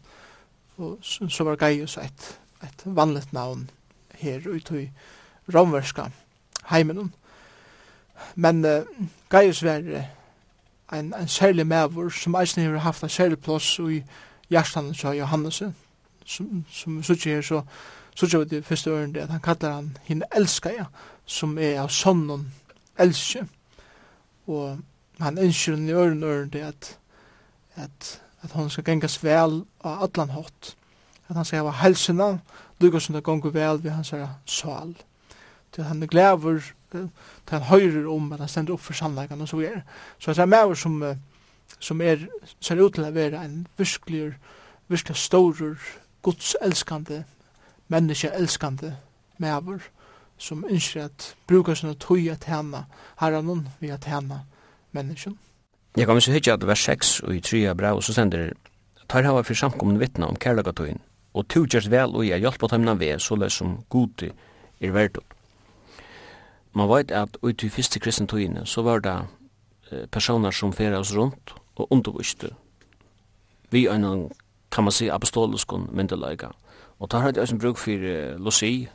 Og 0.77 0.97
så, 1.01 1.29
så 1.29 1.43
var 1.43 1.55
Gaius 1.55 1.97
et, 1.97 2.39
et 2.63 2.85
vanligt 2.85 3.33
navn 3.33 3.69
her 4.19 4.41
ute 4.47 4.81
i 4.81 4.89
romverska 5.53 6.09
heimen. 6.71 7.13
Men 8.35 8.65
uh, 8.65 8.81
Gaius 9.29 9.63
var 9.63 9.79
uh, 9.79 10.03
en, 10.93 11.13
en 11.13 11.27
særlig 11.27 11.67
mever 11.67 12.09
som 12.09 12.35
eisen 12.35 12.63
har 12.63 12.77
haft 12.77 13.03
en 13.03 13.09
særlig 13.09 13.39
plass 13.39 13.79
i 13.79 14.03
hjertan 14.49 14.95
av 15.03 15.15
Johannes 15.15 15.63
som, 16.25 16.65
som 16.69 17.03
sier 17.03 17.35
her 17.35 17.41
så 17.41 17.63
så 18.15 18.39
vi 18.39 18.45
det 18.45 18.65
første 18.65 18.89
ørende 18.89 19.21
at 19.21 19.29
han 19.29 19.41
kallar 19.41 19.73
han 19.75 19.97
henne 20.03 20.25
elska 20.35 20.69
ja, 20.69 20.85
som 21.25 21.57
er 21.57 21.79
av 21.81 21.89
sonnen 21.89 22.51
elske 22.99 23.47
og 24.47 24.77
han 25.19 25.37
ønsker 25.37 25.75
henne 25.75 25.89
i 25.89 25.95
ørende 25.95 26.27
ørende 26.27 26.61
at, 26.61 26.97
at, 27.75 28.21
at 28.41 28.51
han 28.51 28.69
skal 28.69 28.83
gengas 28.83 29.23
vel 29.23 29.63
av 29.83 30.03
atlan 30.03 30.29
hot 30.29 30.75
at 31.29 31.35
han 31.35 31.45
skal 31.45 31.63
hava 31.63 31.71
helsina 31.81 32.37
lukka 32.79 32.99
som 32.99 33.15
det 33.15 33.23
gonger 33.23 33.49
vel 33.49 33.83
ved 33.83 33.91
hans 33.91 34.13
sal 34.45 34.95
til 35.73 35.83
han 35.83 36.03
er 36.03 36.07
glæver 36.07 36.73
han 37.49 37.67
høyrer 37.69 38.07
om 38.09 38.31
at 38.33 38.39
han 38.43 38.51
stender 38.51 38.75
opp 38.75 38.83
for 38.85 38.97
sannleggen 38.97 39.41
og 39.41 39.49
så 39.49 39.59
videre. 39.59 39.83
Så 40.19 40.33
det 40.33 40.43
er 40.43 40.51
med 40.51 40.75
som, 40.79 40.99
som 41.79 42.01
er, 42.01 42.27
ser 42.59 42.81
ut 42.81 42.93
til 42.95 43.07
å 43.07 43.11
være 43.13 43.43
en 43.43 43.67
virkelig, 43.77 44.33
virkelig 44.87 45.17
stor, 45.17 45.75
godselskande, 46.23 47.23
menneskeelskande 47.91 48.95
med 49.37 49.79
som 50.37 50.65
ønsker 50.69 51.07
at 51.07 51.35
bruker 51.47 51.77
sånne 51.77 51.95
tog 52.01 52.19
at 52.31 52.47
henne 52.49 52.85
herren 53.21 53.67
vi 53.79 53.91
at 53.93 54.07
henne 54.09 54.41
mennesken. 54.91 55.37
Jeg 55.97 56.07
kan 56.09 56.21
så 56.21 56.33
hitje 56.33 56.53
at 56.53 56.67
vers 56.67 56.83
6 56.89 57.19
og 57.27 57.35
i 57.35 57.39
3 57.39 57.67
av 57.69 57.77
brev, 57.77 57.99
og 57.99 58.03
så 58.03 58.15
sender 58.15 58.47
det, 58.47 58.71
tar 59.09 59.27
hava 59.27 59.43
fyrir 59.45 59.61
samkomne 59.61 59.99
vittna 60.01 60.27
om 60.27 60.39
kærlagatøyen, 60.41 61.01
og 61.33 61.47
tu 61.47 61.65
gjerst 61.65 61.91
vel 61.91 62.15
og 62.17 62.25
jeg 62.25 62.41
hjelper 62.41 62.71
dem 62.71 62.87
av 62.89 62.99
ved, 62.99 63.19
så 63.21 63.37
løs 63.37 63.59
som 63.61 63.77
gode 63.93 64.31
er 64.81 64.95
verdt 64.95 65.21
man 66.73 66.89
veit 66.89 67.11
at 67.11 67.37
ut 67.43 67.63
i 67.63 67.69
fyrste 67.69 67.99
kristne 67.99 68.65
så 68.65 68.81
var 68.81 68.99
det 68.99 69.17
personer 70.11 70.51
som 70.51 70.73
fyrir 70.73 70.97
oss 70.97 71.15
rundt 71.15 71.55
og 71.75 71.91
underviste 71.91 72.49
vi 73.71 73.87
en 73.87 74.31
kan 74.71 74.83
man 74.83 74.91
si 74.91 75.07
apostoliskon 75.07 75.89
myndelega 75.91 76.49
og 76.99 77.09
tar 77.09 77.19
hatt 77.19 77.37
jeg 77.37 77.59
bruk 77.59 77.77
for 77.77 78.37
losi 78.37 78.87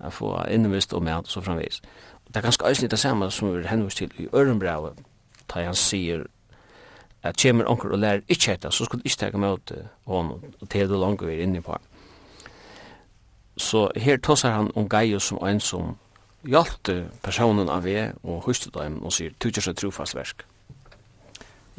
a 0.00 0.08
få 0.10 0.44
innvist 0.50 0.92
og 0.92 1.02
med 1.02 1.26
så 1.26 1.40
framvis 1.40 1.82
det 2.28 2.36
er 2.36 2.42
ganske 2.42 2.66
æsni 2.66 2.88
det 2.88 2.98
samme 2.98 3.30
som 3.30 3.56
vi 3.56 3.66
henvist 3.66 3.96
til 3.96 4.12
i 4.18 4.28
Ørenbrau 4.34 4.90
da 5.54 5.64
han 5.64 5.74
sier 5.74 6.24
at 7.22 7.36
kjemur 7.36 7.64
onker 7.70 7.92
og 7.92 7.98
lærer 7.98 8.20
ikkje 8.28 8.50
hetta 8.50 8.70
så 8.70 8.84
skulle 8.84 9.04
ikkje 9.04 9.26
teka 9.26 9.38
møt 9.38 9.72
hon 10.06 10.30
og 10.60 10.68
til 10.70 10.88
du 10.88 10.96
langt 10.96 11.26
vi 11.26 11.34
er 11.34 11.42
inne 11.42 11.62
på 11.62 11.76
så 13.56 13.88
her 13.96 14.16
tossar 14.16 14.52
han 14.52 14.70
om 14.74 14.88
Gaius 14.88 15.22
som 15.22 15.38
en 15.46 15.60
som 15.60 15.96
hjalt 16.44 16.90
personen 17.22 17.70
av 17.72 17.84
vi 17.84 17.96
og 18.22 18.44
huste 18.48 18.70
dem 18.74 19.00
og 19.02 19.12
sier 19.14 19.34
tu 19.40 19.50
kjørst 19.50 19.78
trofast 19.80 20.16
versk. 20.16 20.44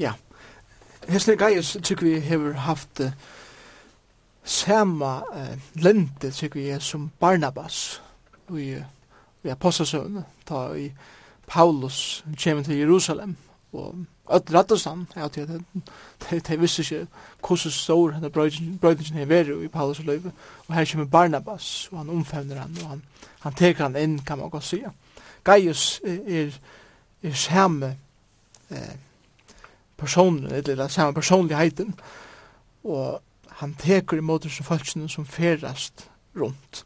Ja. 0.01 0.16
Hesne 1.07 1.36
Gaius 1.38 1.76
tykker 1.84 2.07
vi 2.07 2.20
hever 2.20 2.57
haft 2.66 2.99
uh, 2.99 3.11
sama 4.43 5.20
uh, 5.30 5.53
lente 5.78 6.32
tykker 6.34 6.59
vi 6.59 6.80
som 6.82 7.11
Barnabas 7.20 8.01
i, 8.49 8.76
i 9.43 9.53
apostelsøvn, 9.53 10.24
ta 10.45 10.68
i 10.74 10.89
Paulus 11.47 12.24
kommer 12.43 12.63
til 12.63 12.82
Jerusalem 12.82 13.36
og 13.78 13.95
öll 14.30 14.53
rattastan, 14.53 15.07
ja, 15.15 15.28
til 15.28 15.41
at 15.41 15.49
de, 16.30 16.39
de 16.39 16.59
visste 16.59 16.82
ikke 16.82 17.07
hvordan 17.47 17.71
stor 17.71 18.11
denne 18.11 18.30
brøydingen 18.30 19.17
er 19.17 19.26
veri 19.26 19.65
i 19.65 19.67
Paulus 19.67 19.99
og 19.99 20.05
Løyve, 20.05 20.32
og 20.67 20.76
her 20.76 20.86
kommer 20.91 21.05
Barnabas, 21.05 21.89
og 21.91 21.97
han 21.97 22.09
omfevner 22.09 22.55
han, 22.55 22.78
og 22.84 22.89
han, 22.89 23.03
han 23.39 23.53
teker 23.53 23.84
han 23.84 23.95
inn, 23.95 24.19
kan 24.19 24.38
man 24.38 24.49
godt 24.49 24.63
sige. 24.63 24.89
Gaius 25.43 26.01
er, 26.03 26.51
er 27.23 27.34
samme 27.34 27.97
eh, 28.71 28.95
personen, 29.97 30.45
eller 30.45 30.88
samme 30.88 31.13
personligheten, 31.13 31.95
og 32.84 33.21
han 33.49 33.73
teker 33.73 34.17
imot 34.17 34.43
disse 34.43 34.63
folkene 34.63 35.09
som 35.09 35.26
ferast 35.26 36.09
rundt. 36.36 36.86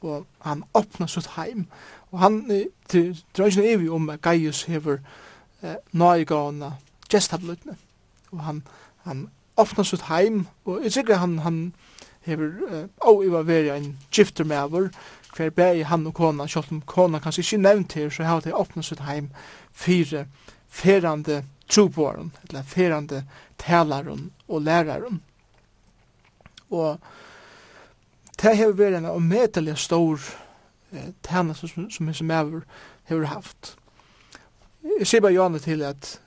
Og 0.00 0.26
han 0.40 0.64
åpner 0.74 1.06
sitt 1.06 1.30
heim, 1.36 1.66
og 2.10 2.18
han, 2.18 2.48
det 2.92 3.24
er 3.38 3.44
ikke 3.44 3.72
evig 3.72 3.90
om 3.90 4.10
at 4.10 4.22
Gaius 4.22 4.62
hever, 4.62 4.92
eh, 4.92 5.00
eh, 5.64 5.80
nøygående 5.92 6.74
gestablutene. 7.10 7.76
Og 8.32 8.44
han, 8.44 8.62
han 9.04 9.28
åpner 9.56 9.86
sitt 9.86 10.06
heim, 10.10 10.46
og 10.64 10.82
jeg 10.84 10.92
sikker 10.92 11.22
han, 11.22 11.38
han 11.38 11.58
hever 12.26 12.52
eh, 12.70 12.86
og 13.00 13.24
i 13.24 13.32
var 13.32 13.46
veri 13.48 13.72
en 13.74 13.94
gifter 14.12 14.44
med 14.44 14.58
over, 14.58 14.88
hver 15.36 15.50
bæg 15.50 15.84
han 15.86 16.06
og 16.06 16.14
kona, 16.14 16.46
selv 16.46 16.72
om 16.72 16.82
kona 16.86 17.18
kanskje 17.18 17.42
ikke 17.42 17.62
nevnt 17.62 17.92
her, 17.92 18.10
så 18.10 18.22
har 18.22 18.40
de 18.40 18.54
åpnet 18.54 18.84
sitt 18.84 19.02
heim 19.08 19.30
fire 19.72 20.26
ferande 20.68 21.42
trobåren, 21.68 22.32
eller 22.48 22.62
ferande 22.62 23.24
talaren 23.58 24.30
og 24.48 24.62
læraren. 24.62 25.22
Og 26.70 26.98
det 28.42 28.56
har 28.58 28.74
vært 28.76 28.98
en 28.98 29.06
omedelig 29.06 29.78
stor 29.78 30.20
eh, 30.92 31.12
tæna 31.22 31.54
som, 31.54 31.68
som, 31.68 31.90
som 31.90 32.08
jeg 32.08 32.16
som 32.16 32.30
hever 33.04 33.26
haft. 33.26 33.76
Jeg 34.84 35.06
sier 35.06 35.20
bare 35.24 35.32
Johanne 35.32 35.58
til 35.58 35.82
at 35.82 36.20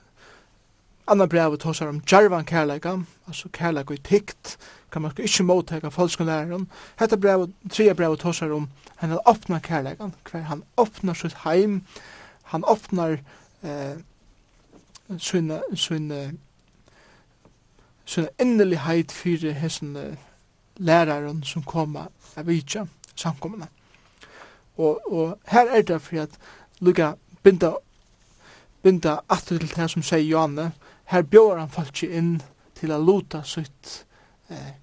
Anna 1.08 1.26
brevet 1.26 1.62
hos 1.62 1.80
om 1.80 2.00
djarvan 2.00 2.44
kærleika, 2.44 2.96
altså 3.26 3.48
kærleika 3.48 3.94
i 3.94 4.00
tikt, 4.04 4.58
kan 4.92 5.02
man 5.02 5.12
ikke 5.18 5.42
motteka 5.42 5.88
folkskolæreren. 5.88 6.66
Hetta 6.98 7.16
tredje 7.16 7.94
brev 7.94 7.96
brevet 7.96 8.22
hos 8.22 8.42
om 8.42 8.68
henne 8.98 9.28
åpna 9.28 9.58
kærleika, 9.58 10.10
hver 10.30 10.40
han 10.40 10.62
åpnar 10.76 11.14
sitt 11.14 11.36
heim, 11.44 11.84
han 12.42 12.64
åpnar 12.64 13.18
eh, 13.62 13.96
sina, 15.18 15.60
sina, 15.74 16.30
sina 18.04 18.28
innerlighet 18.40 19.12
fyrir 19.12 19.52
hessen 19.52 19.96
uh, 19.96 20.14
læraren 20.76 21.44
som 21.44 21.62
koma 21.62 22.08
av 22.36 22.46
vidja 22.46 22.86
samkommende. 23.14 23.66
Og, 24.76 25.12
og 25.12 25.38
her 25.46 25.70
er 25.70 25.82
det 25.82 26.02
for 26.02 26.20
at 26.20 26.38
lukka 26.80 27.12
binda 27.42 27.76
binda 28.82 29.20
aftur 29.28 29.58
til 29.58 29.72
det 29.74 29.90
som 29.90 30.02
sier 30.02 30.26
Johanne, 30.26 30.72
her 31.08 31.22
bjóar 31.22 31.58
han 31.58 31.72
falki 31.72 32.10
inn 32.14 32.38
til 32.78 32.92
a 32.92 32.98
luta 32.98 33.42
sitt 33.44 34.04
eh, 34.50 34.76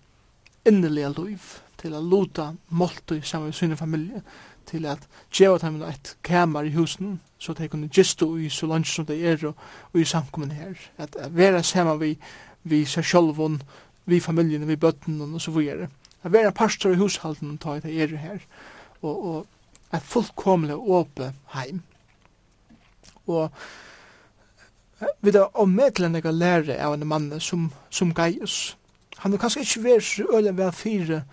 innerliga 0.65 1.11
liv, 1.15 1.39
til 1.77 1.93
a 1.95 2.01
luta 2.01 2.51
måltu 2.69 3.21
saman 3.21 3.51
med 3.51 3.55
sinni 3.55 3.77
familie, 3.79 4.21
til 4.65 4.85
at 4.89 5.05
djeva 5.31 5.59
dem 5.61 5.81
eit 5.85 6.15
kamar 6.25 6.65
i 6.65 6.73
husen, 6.73 7.19
så 7.39 7.53
de 7.53 7.67
kunne 7.69 7.89
gistu 7.89 8.37
i 8.37 8.49
så 8.49 8.65
lunch 8.67 8.95
som 8.95 9.05
de 9.05 9.19
er 9.21 9.45
og, 9.45 9.55
og 9.93 10.01
i 10.01 10.05
samkommun 10.05 10.51
her, 10.51 10.73
at, 10.97 11.15
vera 11.29 11.61
saman 11.63 12.01
vi, 12.01 12.15
vi 12.63 12.83
seg 12.89 13.05
sjolvun, 13.05 13.61
vi 14.05 14.19
familien, 14.19 14.67
vi 14.67 14.75
bøtten 14.75 15.21
og 15.21 15.41
så 15.41 15.51
videre. 15.51 15.89
At 16.23 16.33
vera 16.33 16.51
pastor 16.51 16.93
i 16.93 16.97
hushalden 16.97 17.57
ta 17.61 17.77
i 17.77 17.83
det 17.83 17.93
er 18.01 18.17
her, 18.17 18.39
og, 19.01 19.25
og 19.25 19.45
et 19.93 20.01
fullkomlig 20.03 20.75
åpe 20.75 21.33
heim 21.53 21.83
og 23.27 23.51
vi 25.21 25.31
da 25.31 25.47
om 25.53 25.69
medlen 25.69 26.15
jeg 26.15 26.33
lære 26.33 26.77
av 26.79 26.93
en 26.93 27.07
mann 27.07 27.39
som, 27.39 27.71
som 27.89 28.13
Gaius. 28.13 28.77
Han 29.17 29.33
er 29.33 29.41
kanskje 29.41 29.61
ikke 29.61 29.83
vært 29.83 30.03
så 30.03 30.27
øyne 30.33 30.57
ved 30.57 30.71
fire 30.71 31.23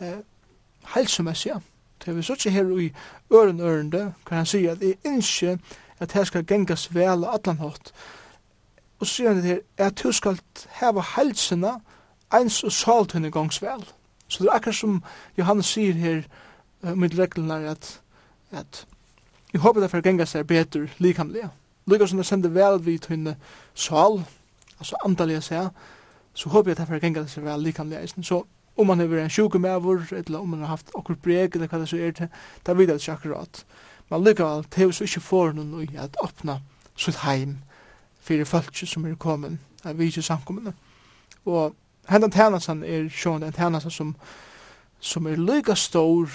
eh, 0.00 0.22
helsemessig. 0.94 1.52
Det 2.00 2.08
er 2.08 2.16
vi 2.16 2.22
så 2.22 2.32
ikke 2.32 2.50
her 2.50 2.78
i 2.78 2.92
øren 3.32 3.60
ørende, 3.60 4.14
kan 4.26 4.36
han 4.36 4.46
si 4.46 4.66
at 4.66 4.82
jeg 4.82 4.96
ikke 5.04 5.58
at 6.00 6.12
her 6.12 6.24
skal 6.24 6.46
gengas 6.46 6.94
vel 6.94 7.24
og 7.24 7.34
atlan 7.34 7.58
hatt. 7.58 7.92
Og 8.98 9.06
så 9.06 9.14
sier 9.14 9.28
han 9.28 9.36
det 9.36 9.44
her, 9.44 9.58
at 9.78 10.02
du 10.02 10.12
skal 10.12 10.38
heva 10.80 11.02
helsene 11.16 11.76
eins 12.34 12.62
og 12.64 12.72
salt 12.72 13.12
henne 13.12 13.30
gongs 13.30 13.62
vel. 13.62 13.84
Så 14.28 14.42
det 14.42 14.50
er 14.50 14.56
akkurat 14.56 14.74
som 14.74 15.02
Johannes 15.38 15.66
sier 15.66 15.94
her, 15.94 16.22
uh, 16.82 16.94
med 16.98 17.18
reglene 17.18 17.54
er 17.54 17.70
at, 17.70 18.00
at 18.50 18.86
Jeg 19.52 19.60
håper 19.60 19.80
det 19.80 19.90
får 19.90 20.00
genga 20.00 20.24
seg 20.24 20.46
bedre 20.46 20.88
likamlige. 20.98 21.50
Lykke 21.86 22.06
som 22.08 22.18
det 22.18 22.26
sender 22.26 22.50
vel 22.54 22.78
vidt 22.86 23.06
hun 23.06 23.34
sal, 23.74 24.22
altså 24.78 24.96
andalige 25.04 25.40
seg, 25.40 25.68
så 26.34 26.48
håper 26.48 26.70
jeg 26.70 26.78
det 26.78 26.86
får 26.88 27.02
genga 27.02 27.26
seg 27.28 27.44
vel 27.44 27.60
likamlige 27.60 28.00
eisen. 28.00 28.24
Så 28.24 28.44
om 28.76 28.86
man 28.86 29.00
har 29.00 29.06
en 29.18 29.30
sjuk 29.30 29.54
med 29.54 29.80
vår, 29.80 30.06
eller 30.12 30.38
om 30.38 30.48
man 30.48 30.60
har 30.60 30.66
haft 30.66 30.90
akkur 30.96 31.14
breg, 31.14 31.54
eller 31.54 31.68
hva 31.68 31.78
det 31.78 31.88
så 31.88 31.96
er 31.96 32.14
til, 32.16 32.28
da 32.66 32.72
vet 32.72 32.88
jeg 32.88 33.00
ikke 33.00 33.12
akkurat. 33.12 33.64
Men 34.10 34.24
lykke 34.24 34.44
vel, 34.44 34.64
det 34.70 34.78
er 34.78 34.88
jo 34.88 35.04
ikke 35.04 35.20
for 35.20 35.52
noen 35.52 35.84
i 35.84 36.00
at 36.00 36.16
åpna 36.24 36.60
sitt 36.96 37.20
heim 37.26 37.58
fyrir 38.20 38.44
folk 38.44 38.76
som 38.76 39.04
er 39.04 39.14
kommet, 39.14 39.58
er 39.84 39.92
vi 39.92 40.04
ikke 40.04 40.22
samkommende. 40.22 40.72
Og 41.44 41.74
hendan 42.08 42.30
tænasen 42.30 42.84
er 42.84 43.08
sjående 43.08 43.46
en 43.46 43.52
tænasen 43.52 43.90
som, 43.90 44.16
som 45.00 45.26
er 45.26 45.36
lykke 45.36 45.76
stor 45.76 46.30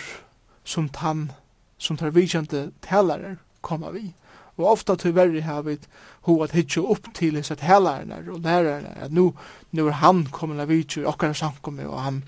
som 0.64 0.90
tann 0.90 1.32
som 1.78 1.98
tar 1.98 2.14
vidkjente 2.16 2.72
talare 2.82 3.38
kommer 3.62 3.92
vi. 3.92 4.14
Og 4.58 4.66
ofta 4.72 4.96
tyverri 4.98 5.44
har 5.46 5.62
vi 5.62 5.78
ho 6.26 6.42
at 6.44 6.56
hitja 6.58 6.82
upp 6.82 7.12
til 7.14 7.38
hans 7.38 7.52
at 7.54 7.62
helarna 7.62 8.18
og 8.26 8.42
lærarna 8.42 8.96
at 9.06 9.12
nu, 9.12 9.34
nu 9.72 9.88
er 9.88 10.00
han 10.02 10.26
kommet 10.32 10.62
av 10.62 10.72
vidkjur 10.72 11.08
okkar 11.12 11.34
samkommi 11.38 11.86
og 11.86 12.00
han, 12.02 12.24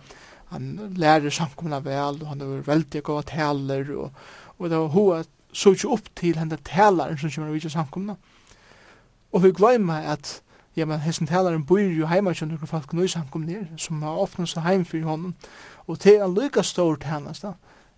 han 0.53 0.93
lærer 0.95 1.33
samkomna 1.33 1.81
vel 1.85 2.21
og 2.21 2.27
han 2.29 2.41
er 2.41 2.67
veldig 2.67 3.03
god 3.03 3.23
taler 3.31 3.89
og, 3.97 4.11
og 4.59 4.69
det 4.69 4.77
var 4.77 4.93
ho 4.93 5.05
at 5.17 5.29
så 5.53 5.73
ikke 5.73 5.89
upp 5.89 6.11
til 6.15 6.37
henne 6.37 6.59
talaren 6.65 7.17
som 7.17 7.31
kommer 7.33 7.49
av 7.49 7.57
vidkjur 7.57 7.73
samkomna. 7.73 8.15
Og 9.33 9.43
vi 9.43 9.51
gløyma 9.51 10.03
at 10.13 10.41
ja, 10.77 10.85
men 10.85 11.01
hessen 11.01 11.27
talaren 11.27 11.65
bor 11.65 11.81
jo 11.81 12.07
heima 12.07 12.35
kjønner 12.37 12.61
folk 12.69 12.93
nøy 12.93 13.07
samkomna 13.09 13.65
som 13.77 14.03
har 14.05 14.21
ofna 14.21 14.45
seg 14.47 14.63
heim 14.63 14.85
fyrir 14.85 15.09
honom 15.09 15.33
og 15.87 15.99
til 15.99 16.21
han 16.21 16.37
lykka 16.37 16.63
stor 16.63 17.01
tjenest 17.01 17.43
da 17.47 17.55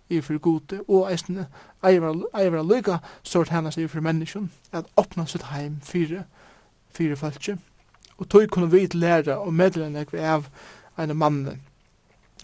i 0.08 0.20
for 0.20 0.38
gode, 0.38 0.80
og 0.88 1.10
eisne 1.12 1.46
eivara 1.84 2.62
lyga, 2.62 2.98
så 3.22 3.40
er 3.40 3.50
hennes 3.50 3.76
i 3.76 3.86
for 3.88 4.00
menneskjon, 4.00 4.50
at 4.72 4.88
åpna 4.96 5.26
sitt 5.26 5.42
heim 5.52 5.80
fire, 5.82 6.24
fire 6.90 7.16
falskje. 7.16 7.58
Og 8.18 8.28
tog 8.28 8.48
kunne 8.50 8.70
vi 8.70 8.86
læra 8.92 9.38
og 9.40 9.54
medle 9.54 9.90
nek 9.90 10.12
vi 10.12 10.18
av 10.18 10.48
en 10.98 11.16
mann 11.16 11.46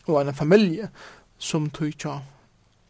og 0.06 0.20
en 0.20 0.34
familie 0.34 0.88
som 1.38 1.70
tog 1.70 1.92
tja, 1.98 2.18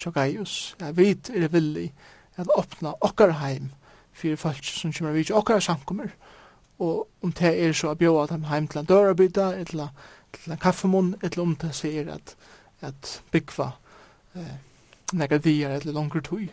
tja 0.01 0.11
gaius, 0.11 0.77
Jeg 0.81 0.97
vet 0.97 1.31
er 1.31 1.49
villig 1.49 1.93
at 2.37 2.49
åpna 2.57 2.95
okkar 3.01 3.31
heim 3.43 3.73
fire 4.13 4.37
falskje 4.37 4.79
som 4.79 4.93
kommer 4.93 5.13
vi 5.13 5.25
til 5.25 5.35
okkar 5.35 5.61
samkommer, 5.61 6.09
og 6.79 7.09
om 7.23 7.33
det 7.33 7.67
er 7.67 7.73
så 7.73 7.91
at 7.91 7.99
bjóa 7.99 8.27
dem 8.27 8.45
heim 8.45 8.69
til 8.69 8.81
en 8.81 8.87
dørabyta, 8.87 9.53
eller 9.59 9.89
til 10.33 10.53
en 10.53 10.59
kaffemunn, 10.59 11.15
eller 11.23 11.43
om 11.43 11.57
det 11.57 11.75
sier 11.75 12.13
at, 12.15 12.37
at 12.81 13.23
byggva 13.33 13.73
eh, 14.35 14.57
nekka 15.13 15.39
dier 15.39 15.71
eller 15.71 15.93
langer 15.93 16.21
tui. 16.21 16.49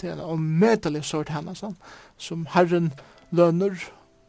Det 0.00 0.10
er 0.10 0.20
en 0.20 0.58
medelig 0.60 1.04
sort 1.04 1.32
hennesan, 1.32 1.76
som 2.16 2.46
Herren 2.52 2.92
lønner, 3.30 3.78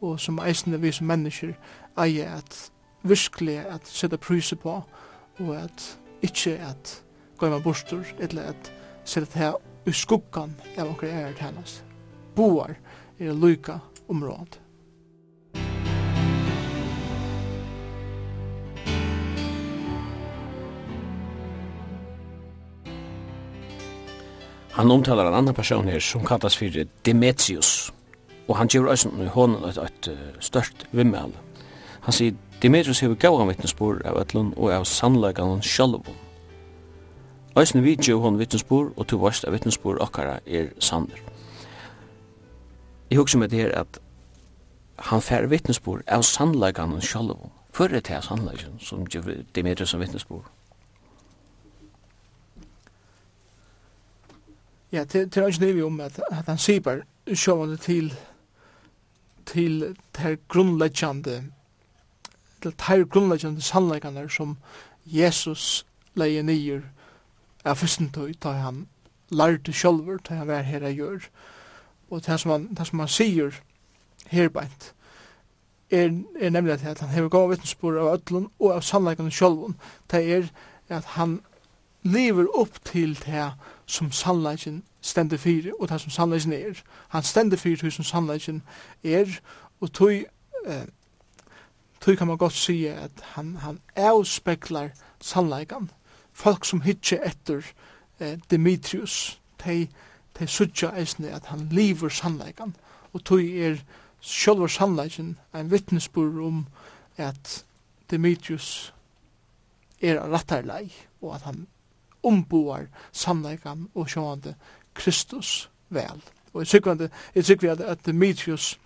og 0.00 0.20
som 0.20 0.38
eisende 0.38 0.80
vi 0.80 0.92
som 0.92 1.06
mennesker 1.10 1.54
eier 1.98 2.38
at 2.38 2.70
virkelig 3.02 3.58
at 3.58 3.88
sette 3.88 4.16
pryser 4.16 4.56
på, 4.56 4.82
og 5.38 5.56
at 5.56 5.98
ikke 6.22 6.58
at 6.58 7.02
gå 7.38 7.50
med 7.50 7.62
bostor, 7.62 8.04
eller 8.18 8.42
at 8.42 8.72
sette 9.04 9.32
det 9.32 9.42
her 9.42 9.58
i 9.86 9.92
skuggan 9.92 10.54
av 10.76 10.88
omkring 10.88 11.12
er 11.12 11.36
hennes. 11.40 11.82
Boar 12.36 12.74
er 13.18 13.32
lyka 13.32 13.78
området. 14.08 14.60
Han 24.78 24.90
omtalar 24.90 25.26
en 25.26 25.34
annan 25.34 25.54
person 25.54 25.88
her 25.88 25.98
som 25.98 26.22
kallas 26.24 26.56
fyrir 26.56 26.86
Demetrius. 27.06 27.92
Og 28.48 28.56
han 28.56 28.68
gjør 28.68 28.92
også 28.92 29.08
i 29.08 29.26
hånden 29.26 29.64
et, 29.66 29.78
et, 29.78 30.08
et 30.08 30.36
størst 30.40 30.86
vimmel. 30.92 31.32
Han 32.06 32.14
sier 32.14 32.36
Demetrius 32.62 33.00
hefur 33.02 33.18
gav 33.18 33.38
han 33.40 33.50
vittnesbor 33.50 33.98
av 34.06 34.20
etlun 34.20 34.52
og 34.56 34.70
av 34.72 34.86
sannlegan 34.86 35.50
han 35.50 35.64
sjálfum. 35.66 36.14
Øysene 37.58 37.82
vi 37.82 37.96
gjør 37.96 38.22
hon 38.22 38.38
vittnesbor 38.38 38.92
og 38.94 39.06
to 39.10 39.18
varst 39.18 39.44
av 39.44 39.56
vittnesbor 39.56 39.98
okkara 39.98 40.38
er 40.46 40.70
sander. 40.78 41.18
Jeg 43.10 43.18
hugsa 43.18 43.38
med 43.38 43.50
det 43.50 43.64
her 43.64 43.74
at 43.80 43.98
han 45.10 45.22
fær 45.22 45.50
vittnesbor 45.50 46.06
av 46.06 46.22
sannlegan 46.22 46.94
han 46.94 47.34
Før 47.72 47.84
er 47.84 48.00
det 48.00 48.24
sannlegan 48.24 48.78
som 48.78 49.06
gjør 49.06 49.42
Demetrius 49.54 49.90
som 49.90 50.00
vittnesbor. 50.00 50.46
Ja, 54.92 55.04
til 55.04 55.28
det 55.34 55.36
er 55.36 55.46
ikke 55.46 55.84
om 55.84 56.00
at, 56.00 56.20
at 56.30 56.46
han 56.46 56.58
sier 56.58 56.80
bare 56.80 57.34
sjående 57.34 57.76
til 57.76 58.14
til 59.48 59.96
ter 60.14 60.36
grunnleggjande 60.48 61.42
til 62.62 62.72
ter 62.78 63.04
grunnleggjande 63.04 63.62
sannleggande 63.62 64.28
som 64.30 64.56
Jesus 65.06 65.86
leie 66.14 66.42
nyer 66.42 66.82
av 67.64 67.76
fyrstentøy 67.76 68.32
da 68.42 68.52
han 68.64 68.86
lærte 69.30 69.72
sjølver 69.72 70.20
da 70.28 70.40
han 70.40 70.48
var 70.48 70.62
her 70.62 70.84
a 70.84 70.92
gjør 70.92 71.28
og 72.10 72.26
det 72.26 72.40
som 72.40 72.50
han, 72.50 72.68
det 72.72 72.86
som 72.86 72.98
han 72.98 73.08
sier 73.08 73.60
herbeint 74.26 74.92
er, 75.90 76.12
er 76.40 76.50
nemlig 76.50 76.80
at 76.80 77.00
han 77.00 77.12
hever 77.12 77.28
gav 77.28 77.50
vittnesbord 77.50 77.96
av 77.96 78.12
ötlun 78.16 78.50
og 78.58 78.74
av 78.74 78.84
sannleggande 78.84 79.32
sjølven 79.32 79.76
det 80.10 80.24
er 80.36 80.48
at 80.88 81.16
han 81.20 81.40
lever 82.02 82.48
opp 82.56 82.80
til 82.84 83.16
det 83.24 83.50
som 83.88 84.12
sannleggen 84.12 84.82
stender 85.00 85.36
fyrir 85.36 85.72
og 85.80 85.88
det 85.88 86.00
som 86.00 86.10
sannleggen 86.10 86.52
er. 86.52 86.82
Han 87.08 87.22
stender 87.22 87.56
fyrir 87.56 87.76
det 87.76 87.92
som 87.92 88.04
sannleggen 88.04 88.62
er 89.04 89.40
og 89.80 89.92
tog 89.92 90.12
eh, 90.66 90.86
tog 92.00 92.16
kan 92.16 92.26
man 92.26 92.38
godt 92.38 92.52
si 92.52 92.86
at 92.86 93.10
han, 93.22 93.56
han 93.56 93.80
avspeklar 93.96 94.88
sannleggen. 95.20 95.90
Folk 96.32 96.64
som 96.64 96.80
hitje 96.80 97.18
etter 97.24 97.64
eh, 98.20 98.38
Demetrius 98.50 99.40
de, 99.64 99.88
de 100.38 100.46
sutja 100.46 100.92
eisne 100.96 101.32
at 101.34 101.46
han 101.46 101.68
lever 101.70 102.08
sannleggen, 102.08 102.76
og 103.12 103.24
tog 103.24 103.40
er 103.40 103.80
sjølver 104.20 104.66
sannleggen 104.66 105.38
en 105.54 105.70
vittnesbord 105.70 106.44
om 106.44 106.66
at 107.16 107.64
Demetrius 108.10 108.94
er 110.00 110.20
rattarlei 110.20 110.92
og 111.20 111.34
at 111.34 111.42
han 111.42 111.66
omboar 112.28 112.88
samleikan 113.12 113.88
og 113.94 114.10
sjående 114.12 114.54
Kristus 114.94 115.70
vel. 115.88 116.22
Og 116.52 116.60
jeg 116.60 116.68
tykker 116.68 117.08
jeg 117.34 117.44
tykker 117.44 117.72
at, 117.72 117.80
at 117.80 118.06
Demetrius 118.06 118.76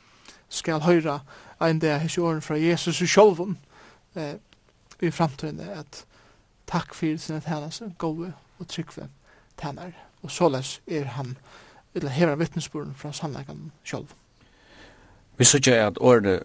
skal 0.48 0.80
høyra 0.80 1.20
ein 1.60 1.78
dag 1.78 2.00
hans 2.00 2.18
åren 2.18 2.42
fra 2.42 2.58
Jesus 2.58 3.02
og 3.02 3.08
sjolvun 3.08 3.58
eh, 4.14 4.34
i 5.02 5.10
framtiden 5.10 5.60
at 5.60 6.04
takk 6.66 6.94
fyrir 6.94 7.18
sinne 7.18 7.40
tænas 7.40 7.82
gode 7.98 8.32
og 8.58 8.68
tryggve 8.68 9.08
tænar. 9.60 9.92
Og 10.22 10.30
såles 10.30 10.80
er 10.86 11.04
han, 11.04 11.36
eller 11.94 12.10
hever 12.10 12.36
vittnesbúren 12.36 12.94
fra 12.96 13.12
sannleikan 13.12 13.72
sjolv. 13.84 14.08
Vi 15.36 15.44
sykja 15.44 15.86
at 15.86 15.98
året 16.00 16.42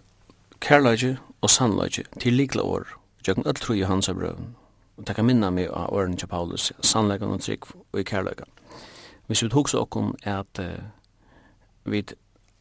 kærleidje 0.60 1.18
og 1.40 1.50
sannleidje 1.50 2.04
til 2.20 2.32
likla 2.32 2.62
år, 2.62 2.86
og 3.18 3.26
jeg 3.26 3.34
kan 3.34 3.46
alt 3.46 3.60
tro 3.60 3.72
i 3.72 3.82
hans 3.82 4.08
av 4.08 4.14
brøven 4.14 4.56
og 4.98 5.06
takka 5.06 5.22
minna 5.22 5.50
meg 5.54 5.70
av 5.70 5.92
åren 5.94 6.16
til 6.18 6.28
Paulus, 6.28 6.72
sannleggen 6.82 7.30
og 7.30 7.42
trygg 7.42 7.68
og 7.70 8.00
i 8.00 8.06
kærløkken. 8.06 8.50
Hvis 9.26 9.44
vi 9.44 9.50
tog 9.52 9.68
så 9.70 9.84
okkom 9.84 10.14
er 10.22 10.40
at 10.40 10.60
uh, 10.62 10.88
vi 11.84 12.02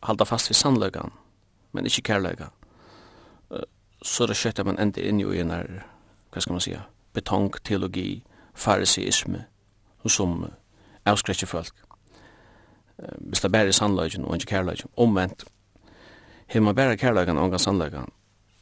halda 0.04 0.26
fast 0.26 0.50
ved 0.50 0.60
sannleggen, 0.60 1.12
men 1.72 1.86
ikkje 1.86 2.06
kærløkken, 2.12 2.54
uh, 3.50 3.66
så 4.02 4.24
er 4.24 4.34
det 4.34 4.38
kjøtt 4.38 4.62
at 4.62 4.70
man 4.70 4.80
ender 4.80 5.10
inn 5.10 5.24
i 5.24 5.42
en 5.42 5.56
her, 5.56 5.82
hva 6.32 6.44
skal 6.44 6.58
man 6.58 6.66
sija, 6.66 6.84
betong, 7.18 7.50
teologi, 7.66 8.22
fariseisme, 8.54 9.46
og 10.04 10.12
som 10.12 10.44
uh, 10.44 10.54
avskrekker 11.10 11.50
folk. 11.50 11.74
Uh, 13.02 13.18
hvis 13.32 13.42
det 13.42 13.52
bare 13.52 13.74
er 13.74 13.80
sannleggen 13.80 14.26
og 14.26 14.38
ikkje 14.38 14.54
kærløkken, 14.56 14.94
omvendt, 14.98 15.48
Hei 16.48 16.62
man 16.64 16.76
bæra 16.76 16.96
kærløkken 16.96 17.36
og 17.38 17.44
ångan 17.44 17.60
sannløkken, 17.60 18.06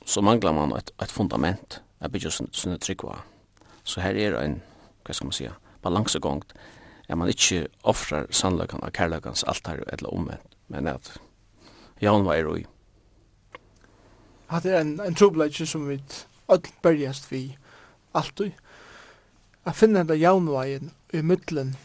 så 0.06 0.22
manglar 0.22 0.56
man 0.58 0.72
et, 0.74 0.90
et 1.04 1.12
fundament, 1.12 1.84
et 2.02 2.12
bygge 2.12 2.32
sin, 2.32 2.48
sin 2.52 2.80
trygg 2.82 3.04
var. 3.06 3.22
Så 3.86 4.02
her 4.02 4.18
er 4.18 4.36
en, 4.42 4.60
hva 5.06 5.14
skal 5.14 5.30
man 5.30 5.38
sija, 5.38 5.52
balansegångt, 5.86 6.54
at 7.08 7.18
man 7.18 7.30
ikkje 7.30 7.68
offrar 7.86 8.26
sannløkken 8.34 8.82
av 8.84 8.94
kærløkkens 8.98 9.46
altar 9.46 9.84
eller 9.94 10.10
omvendt, 10.10 10.58
men 10.74 10.90
at 10.90 11.12
jaun 12.02 12.26
var 12.26 12.42
er 12.42 12.50
ui. 12.50 12.66
Hatt 14.50 14.66
er 14.66 14.82
en, 14.82 14.98
en 15.02 15.18
trobladje 15.18 15.68
som 15.70 15.86
vi 15.90 16.00
öll 16.50 16.66
bergjast 16.82 17.32
vi 17.32 17.58
alltid. 18.14 18.52
A 19.66 19.74
finna 19.74 20.02
enda 20.02 20.18
jaun 20.18 20.50
var 20.50 20.66
i 20.66 21.22
middelen 21.22 21.76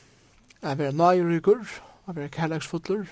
a 0.62 0.74
vera 0.76 0.92
nøyrygur, 0.92 1.64
a 2.06 2.12
vera 2.12 2.28
kærlagsfutler, 2.28 3.06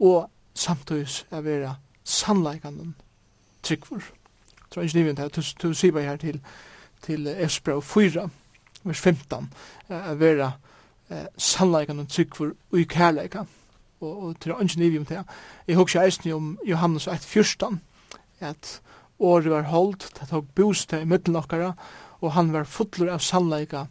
og 0.00 0.30
samtøys 0.54 1.24
a 1.30 1.40
vera 1.40 1.76
sannleikanen 2.04 2.94
tryggvur. 3.62 4.02
Tror 4.70 4.82
ikke 4.82 4.98
nivint 4.98 5.18
her, 5.18 5.28
du 5.62 5.74
sier 5.74 5.92
bare 5.92 6.08
her 6.08 6.16
til 6.16 6.40
til 7.04 7.26
Efsbra 7.28 7.80
4, 7.80 8.28
vers 8.84 9.00
15, 9.00 9.52
at 9.88 10.20
vera 10.20 10.52
sannleikan 11.38 12.00
og 12.00 12.08
tryggfur 12.08 12.54
ui 12.72 12.84
kærleika, 12.88 13.44
og 14.00 14.36
til 14.40 14.54
å 14.54 14.60
ønske 14.60 14.80
nivig 14.80 15.00
om 15.00 15.06
det. 15.08 15.22
Jeg 15.68 15.76
husker 15.76 16.02
eisen 16.02 16.32
om 16.32 16.54
Johannes 16.66 17.06
1, 17.08 17.24
14, 17.24 17.80
at 18.40 18.80
året 19.18 19.50
var 19.50 19.68
holdt, 19.70 20.08
det 20.18 20.28
tok 20.28 20.48
bostad 20.56 21.04
i 21.04 21.08
middelen 21.08 21.40
okkara, 21.40 21.74
og 22.20 22.32
han 22.32 22.52
var 22.52 22.68
fotler 22.68 23.12
av 23.12 23.22
sannleika 23.24 23.86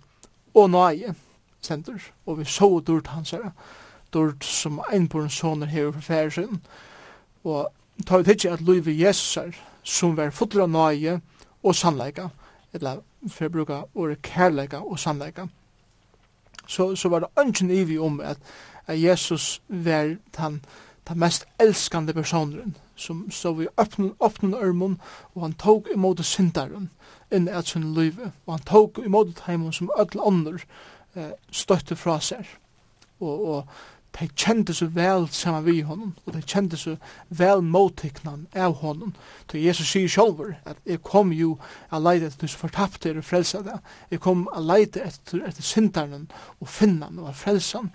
og 0.53 0.69
nøye, 0.73 1.13
stendur, 1.61 2.01
og 2.25 2.41
vi 2.41 2.49
så 2.49 2.69
durt 2.85 3.13
hans 3.13 3.33
herre, 3.33 3.53
durt 4.13 4.45
som 4.45 4.81
einborn 4.91 5.29
soner 5.29 5.69
hever 5.71 5.93
for 5.95 6.09
færsyn, 6.09 6.61
og 7.43 7.69
tar 8.05 8.21
vi 8.21 8.31
tidsi 8.31 8.51
at 8.51 8.61
Louis 8.61 8.87
Jesus 8.87 9.37
er, 9.37 9.53
som 9.83 10.17
var 10.17 10.33
fotler 10.33 10.65
av 10.65 10.73
nøye 10.73 11.19
og 11.63 11.75
sannleika, 11.75 12.29
eller 12.73 13.01
for 13.27 13.47
å 13.47 13.53
bruke 13.53 13.81
ordet 13.95 14.21
kærleika 14.21 14.81
og 14.81 14.99
sannleika, 14.99 15.47
så, 16.67 16.95
så 16.95 17.09
var 17.09 17.19
det 17.19 17.33
ønsken 17.39 17.71
ivi 17.71 17.97
om 17.97 18.21
at, 18.21 18.39
at 18.87 19.01
Jesus 19.01 19.61
var 19.67 20.15
den, 20.37 20.61
den 21.07 21.19
mest 21.19 21.45
elskande 21.59 22.13
personen 22.13 22.75
som 22.95 23.31
stod 23.31 23.63
i 23.63 23.67
öppnen, 23.77 24.53
ørmen 24.53 24.99
og 25.33 25.41
han 25.41 25.53
tok 25.53 25.87
imot 25.93 26.25
syndaren 26.25 26.89
inn 27.31 27.47
i 27.47 27.61
sin 27.65 27.93
liv 27.93 28.19
og 28.45 28.53
han 28.53 28.65
tok 28.65 28.99
imot 29.05 29.45
heimen 29.47 29.73
som 29.73 29.91
ødel 29.99 30.21
ånder 30.21 30.61
eh, 31.15 31.33
støtte 31.51 31.95
fra 31.95 32.19
seg. 32.21 32.45
Og, 33.19 33.47
og 33.47 33.67
de 34.13 34.27
kjente 34.37 34.73
så 34.77 34.85
vel 34.93 35.25
saman 35.33 35.65
vi 35.65 35.79
honom, 35.81 36.13
og 36.25 36.35
de 36.35 36.41
kjente 36.45 36.77
så 36.77 36.95
vel 37.33 37.63
mottiknan 37.65 38.45
av 38.53 38.75
honom. 38.83 39.15
Så 39.49 39.57
Jesus 39.57 39.89
sier 39.89 40.11
sjolver 40.11 40.55
at 40.69 40.77
jeg 40.85 41.01
kom 41.05 41.31
jo 41.33 41.55
a 41.89 42.01
leide 42.01 42.29
etter 42.29 42.51
som 42.51 42.67
fortapte 42.67 43.09
er 43.09 43.21
og 43.21 43.25
frelsa 43.25 43.63
det. 43.65 43.79
Jeg 44.13 44.21
kom 44.21 44.45
a 44.53 44.61
leide 44.61 45.01
etter, 45.01 45.41
etter 45.47 45.65
syndaren 45.65 46.27
og 46.59 46.69
finnan 46.69 47.17
og 47.23 47.33
frelsan. 47.37 47.89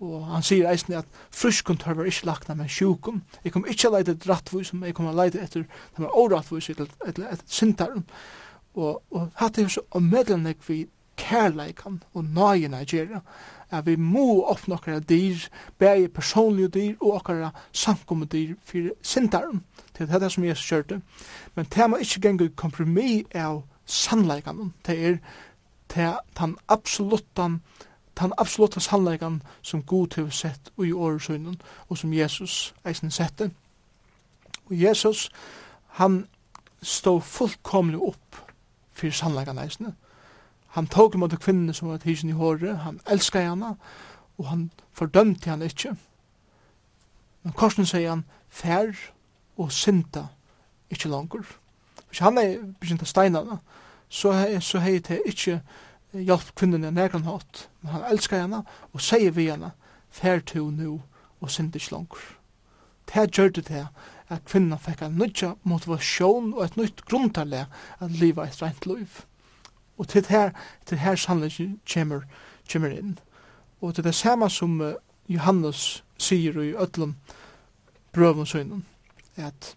Og 0.00 0.24
han 0.30 0.44
sier 0.44 0.70
eisne 0.70 1.02
at 1.02 1.18
fruskkontor 1.36 1.98
var 1.98 2.08
ikke 2.08 2.30
lagna 2.30 2.56
med 2.56 2.72
sjukum. 2.72 3.20
Jeg 3.44 3.52
kom 3.52 3.66
ikke 3.68 3.90
a 3.90 3.98
leide 3.98 4.14
etter 4.16 4.32
rattvois, 4.32 4.72
men 4.72 4.88
jeg 4.88 4.96
kom 4.96 5.10
a 5.10 5.16
leide 5.16 5.42
etter 5.44 5.66
dem 5.66 6.06
var 6.06 6.16
orattvois 6.16 6.70
etter, 6.72 6.88
etter, 7.04 7.28
etter 7.28 7.52
syndaren. 7.52 8.06
Og, 8.80 9.02
og 9.12 9.28
hatt 9.36 9.58
er 9.60 9.68
så 9.68 9.84
omedlennek 9.98 10.64
vi 10.64 10.86
kærleikan 11.20 12.00
og 12.14 12.24
nøyina 12.24 12.80
i 12.80 12.88
gjerra 12.88 13.20
at 13.70 13.86
vi 13.86 13.96
må 13.96 14.44
åpne 14.50 14.74
okkara 14.74 15.00
dyr, 15.00 15.36
bæge 15.78 16.08
personlige 16.08 16.68
dyr 16.68 16.94
og 17.00 17.14
okkara 17.14 17.50
samkomme 17.72 18.24
dyr 18.24 18.54
for 18.64 18.90
sintaren. 19.02 19.64
Det 19.98 20.10
er 20.10 20.18
det 20.18 20.32
som 20.32 20.44
Jesus 20.44 20.66
kjørte. 20.66 21.00
Men 21.54 21.66
det 21.74 21.90
må 21.90 21.96
ikke 21.96 22.20
genge 22.20 22.48
kompromi 22.48 23.24
av 23.34 23.62
sannleikan. 23.86 24.72
Det 24.86 24.98
er 25.96 26.18
den 26.38 26.56
absolutten 26.68 27.60
den 28.20 28.32
absolutta 28.38 28.80
sannleikan 28.80 29.42
som 29.62 29.82
Gud 29.82 30.14
har 30.14 30.30
sett 30.30 30.72
i 30.84 30.92
åresynen 30.92 31.60
og 31.88 31.98
som 31.98 32.12
Jesus 32.12 32.74
eisen 32.84 33.10
sette. 33.10 33.50
Og 34.66 34.82
Jesus, 34.82 35.30
han 35.86 36.26
stod 36.82 37.20
fullkomlig 37.20 37.98
opp 37.98 38.36
fyrir 38.92 39.12
sannleikan 39.12 39.58
eisene 39.58 39.94
han 40.70 40.86
tog 40.86 41.14
imot 41.14 41.38
kvinnene 41.40 41.74
som 41.74 41.88
var 41.88 41.98
tidsen 41.98 42.30
i 42.30 42.36
håret, 42.38 42.78
han 42.84 43.00
elskar 43.10 43.48
henne, 43.48 43.74
og 44.38 44.46
han 44.46 44.70
fordømte 44.92 45.50
henne 45.50 45.66
ikkje. 45.66 45.96
Men 47.42 47.56
korsen 47.56 47.88
sier 47.88 48.10
han, 48.12 48.24
fær 48.48 48.92
og 49.58 49.72
synda 49.72 50.28
ikkje 50.90 51.10
langer. 51.10 51.46
Hvis 52.08 52.22
han 52.22 52.38
er 52.38 52.58
begynt 52.80 53.02
å 53.02 53.08
steina 53.08 53.42
henne, 53.42 53.60
så 54.10 54.34
hei 54.34 54.60
så 54.62 54.82
hei 54.82 54.98
det 54.98 55.20
ikkje 55.30 55.60
hjelp 56.12 56.54
kvinnene 56.58 56.90
i 56.90 56.94
nærkran 56.94 57.26
hatt, 57.26 57.68
men 57.80 57.94
han 57.94 58.06
elskar 58.10 58.44
henne 58.44 58.64
og 58.92 59.02
sier 59.02 59.34
vi 59.34 59.48
henne, 59.50 59.72
fær 60.10 60.42
to 60.42 60.68
nu 60.70 61.00
og 61.40 61.50
synda 61.50 61.78
ikkje 61.78 61.96
langer. 61.96 62.24
Det 63.10 63.26
gjør 63.34 63.48
det 63.54 63.64
til 63.66 63.86
at 64.30 64.44
kvinnan 64.46 64.78
fikk 64.78 65.02
en 65.02 65.18
nødja 65.18 65.54
motivasjon 65.66 66.52
og 66.54 66.64
et 66.64 66.76
nytt 66.78 67.02
grunntallet 67.10 67.66
at 67.98 68.10
livet 68.20 68.44
er 68.44 68.52
et 68.52 68.62
rent 68.62 68.86
liv. 68.86 69.22
Og 70.00 70.08
til 70.08 70.24
her, 70.32 70.54
til 70.88 70.98
her 70.98 71.18
sannleggen 71.20 71.76
kommer, 71.84 72.24
kommer 72.72 72.94
inn. 72.96 73.18
Og 73.80 73.94
til 73.94 74.04
det 74.04 74.14
samme 74.16 74.48
som 74.50 74.80
uh, 74.80 74.94
Johannes 75.28 76.00
sier 76.20 76.56
i 76.62 76.72
ødlom 76.72 77.14
brøven 78.12 78.46
søgnen, 78.48 78.86
at 79.36 79.74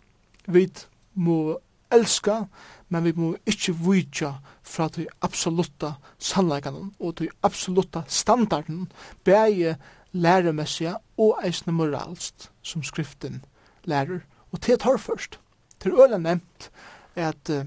vi 0.48 0.70
må 1.14 1.60
elska, 1.94 2.46
men 2.90 3.04
vi 3.04 3.14
må 3.16 3.34
ikkje 3.46 3.76
vujtja 3.84 4.32
fra 4.64 4.88
de 4.96 5.06
absolutta 5.22 5.94
sannleggene 6.20 6.90
og 7.00 7.20
de 7.20 7.30
absolutta 7.44 8.04
standarden, 8.08 8.88
begge 9.24 9.76
læremessige 10.14 10.96
og 11.18 11.40
eisne 11.46 11.74
moralst, 11.74 12.50
som 12.62 12.84
skriften 12.84 13.44
lærer. 13.84 14.24
Og 14.52 14.62
til 14.62 14.80
tar 14.80 14.98
først. 14.98 15.40
Til 15.80 16.00
øyla 16.00 16.18
nevnt 16.18 16.72
at 17.16 17.50
uh, 17.50 17.66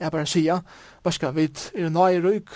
Jeg 0.00 0.12
bare 0.12 0.26
sier, 0.26 0.60
hva 1.02 1.12
skal 1.12 1.34
vi, 1.36 1.48
er 1.74 1.88
nøye 1.88 2.22
røyk, 2.24 2.50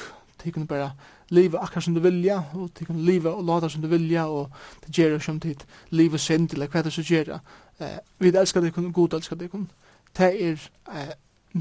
de 0.45 0.53
kunne 0.53 0.67
bare 0.67 0.93
livet 1.29 1.59
akkurat 1.61 1.85
som 1.85 1.95
du 1.95 2.01
vilja, 2.01 2.43
og 2.55 2.71
de 2.79 2.85
kunne 2.85 3.05
livet 3.05 3.33
og 3.33 3.45
lade 3.45 3.71
som 3.71 3.83
du 3.83 3.89
vilja, 3.89 4.27
og 4.27 4.51
det 4.87 4.95
gjør 4.97 5.19
som 5.19 5.41
tid, 5.41 5.65
livet 5.91 6.21
sind, 6.21 6.53
eller 6.53 6.69
hva 6.69 6.83
det 6.83 6.93
så 6.93 7.03
gjør. 7.03 7.39
Eh, 7.81 7.99
vi 8.19 8.29
elsker 8.29 8.61
det 8.61 8.75
kun, 8.75 8.93
god 8.93 9.15
elsker 9.15 9.37
det 9.37 9.51
kun. 9.51 9.71
Det 10.17 10.31
er, 10.49 10.69
eh, 10.93 11.13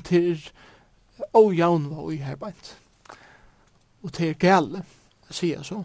det 0.10 0.32
er 0.32 0.52
ojavn 1.34 1.90
var 1.90 2.12
her 2.12 2.36
beint. 2.36 2.78
Og 4.04 4.18
det 4.18 4.30
er 4.30 4.34
gale, 4.34 4.84
sier 5.30 5.58
jeg 5.58 5.66
så. 5.66 5.84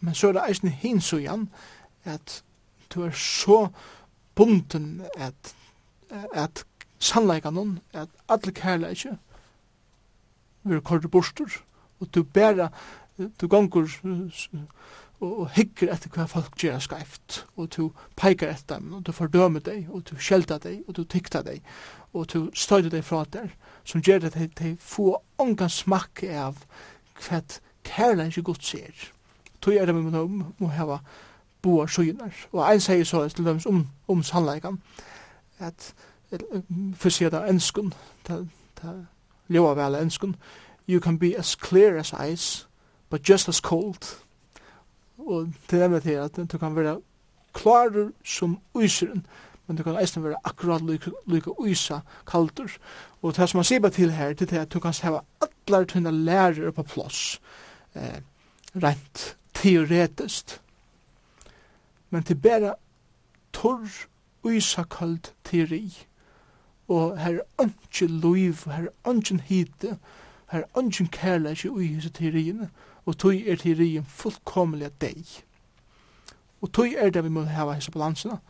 Men 0.00 0.14
så 0.14 0.28
er 0.28 0.32
det 0.32 0.42
eisen 0.48 0.68
hins 0.68 1.12
og 1.12 1.22
jan, 1.22 1.48
at 2.04 2.42
du 2.94 3.02
er 3.02 3.10
så 3.10 3.68
bunten 4.34 5.02
at, 5.16 5.54
at 6.32 6.64
sannleikan 6.98 7.80
at 7.92 8.08
alle 8.28 8.52
kærleikje, 8.52 9.18
vera 10.62 10.80
kort 10.80 11.10
borster, 11.10 11.60
og 12.00 12.14
du 12.14 12.22
bæra, 12.22 12.68
du 13.40 13.48
gongur 13.48 13.88
og 15.20 15.50
hikker 15.52 15.90
etter 15.92 16.12
hva 16.14 16.24
folk 16.30 16.56
gjør 16.56 16.78
skreift, 16.80 17.42
og 17.60 17.68
du 17.76 17.90
peikar 18.16 18.54
etter 18.54 18.78
dem, 18.78 18.94
og 18.96 19.04
du 19.06 19.12
fordømer 19.12 19.60
deg, 19.60 19.88
og 19.92 20.06
du 20.08 20.14
skjelter 20.16 20.60
deg, 20.62 20.80
og 20.88 20.96
du 20.96 21.02
tykter 21.04 21.44
deg, 21.44 21.60
og 22.16 22.30
du 22.32 22.48
støyder 22.56 22.90
deg 22.94 23.04
fra 23.04 23.26
der, 23.32 23.50
som 23.84 24.00
gjør 24.00 24.30
at 24.30 24.38
de 24.58 24.76
får 24.80 25.20
ongan 25.38 25.72
smak 25.72 26.24
av 26.24 26.64
hva 27.20 27.42
kærlein 27.84 28.32
ikke 28.32 28.48
godt 28.48 28.64
ser. 28.64 29.10
Tog 29.60 29.76
er 29.76 29.86
det 29.86 29.94
vi 29.94 30.08
må, 30.08 30.24
må 30.58 30.72
hava 30.72 31.02
boar 31.62 31.86
sjunar. 31.86 32.32
Og 32.52 32.64
ein 32.64 32.80
sier 32.80 33.04
så 33.04 33.26
til 33.28 33.44
dem 33.44 33.60
om, 33.66 33.86
om 34.08 34.22
sannleikan, 34.24 34.80
at 35.58 35.92
for 36.96 37.10
å 37.10 37.12
si 37.12 37.28
enskun, 37.28 37.92
ljóa 39.50 39.74
vel 39.74 39.98
enskun, 39.98 40.36
you 40.88 41.00
can 41.00 41.18
be 41.18 41.34
as 41.38 41.54
clear 41.54 41.98
as 41.98 42.12
ice, 42.12 42.66
but 43.10 43.28
just 43.28 43.48
as 43.48 43.56
cold. 43.56 44.16
Og 45.18 45.52
til 45.68 45.80
dem 45.80 45.94
er 45.94 45.98
til 45.98 46.10
at 46.10 46.36
du 46.52 46.58
kan 46.58 46.76
være 46.76 47.00
klarer 47.52 48.10
som 48.24 48.58
uyseren, 48.74 49.26
men 49.66 49.76
du 49.76 49.82
kan 49.82 49.98
eisen 50.00 50.24
være 50.24 50.40
akkurat 50.44 50.82
lyka 51.26 51.50
uysa 51.58 52.00
kaldur. 52.26 52.70
Og 53.22 53.36
det 53.36 53.48
som 53.48 53.58
man 53.58 53.64
sier 53.64 53.88
til 53.88 54.10
her, 54.10 54.32
det 54.32 54.52
er 54.52 54.62
at 54.62 54.72
du 54.72 54.80
kan 54.80 54.94
hava 55.02 55.20
allar 55.42 55.84
tunna 55.84 56.10
lærer 56.10 56.70
på 56.70 56.82
plås, 56.82 57.40
eh, 57.94 58.20
rent 58.74 59.36
teoretist. 59.54 60.60
Men 62.10 62.22
til 62.22 62.34
bæra 62.34 62.74
torr 63.52 64.06
uysa 64.42 64.82
kald 64.82 65.32
teori 65.44 66.06
og 66.90 67.18
her 67.18 67.38
er 67.58 67.68
ikke 67.68 68.06
liv, 68.06 68.54
her 68.66 68.88
er 69.04 69.12
ikke 69.14 69.42
hite, 69.46 69.98
her 70.50 70.62
er 70.74 70.82
ikke 70.82 71.06
kærleik 71.06 71.64
i 71.64 71.86
hese 71.86 72.10
teoriene, 72.10 72.70
og 73.06 73.18
tog 73.18 73.34
er 73.34 73.56
teorien 73.56 74.04
fullkomlig 74.04 74.88
av 74.88 74.96
deg. 75.00 75.22
Og 76.60 76.72
tog 76.72 76.90
er 76.98 77.10
det 77.10 77.22
vi 77.24 77.30
må 77.30 77.44
hava 77.46 77.76
hese 77.78 77.94
balansene, 77.94 78.40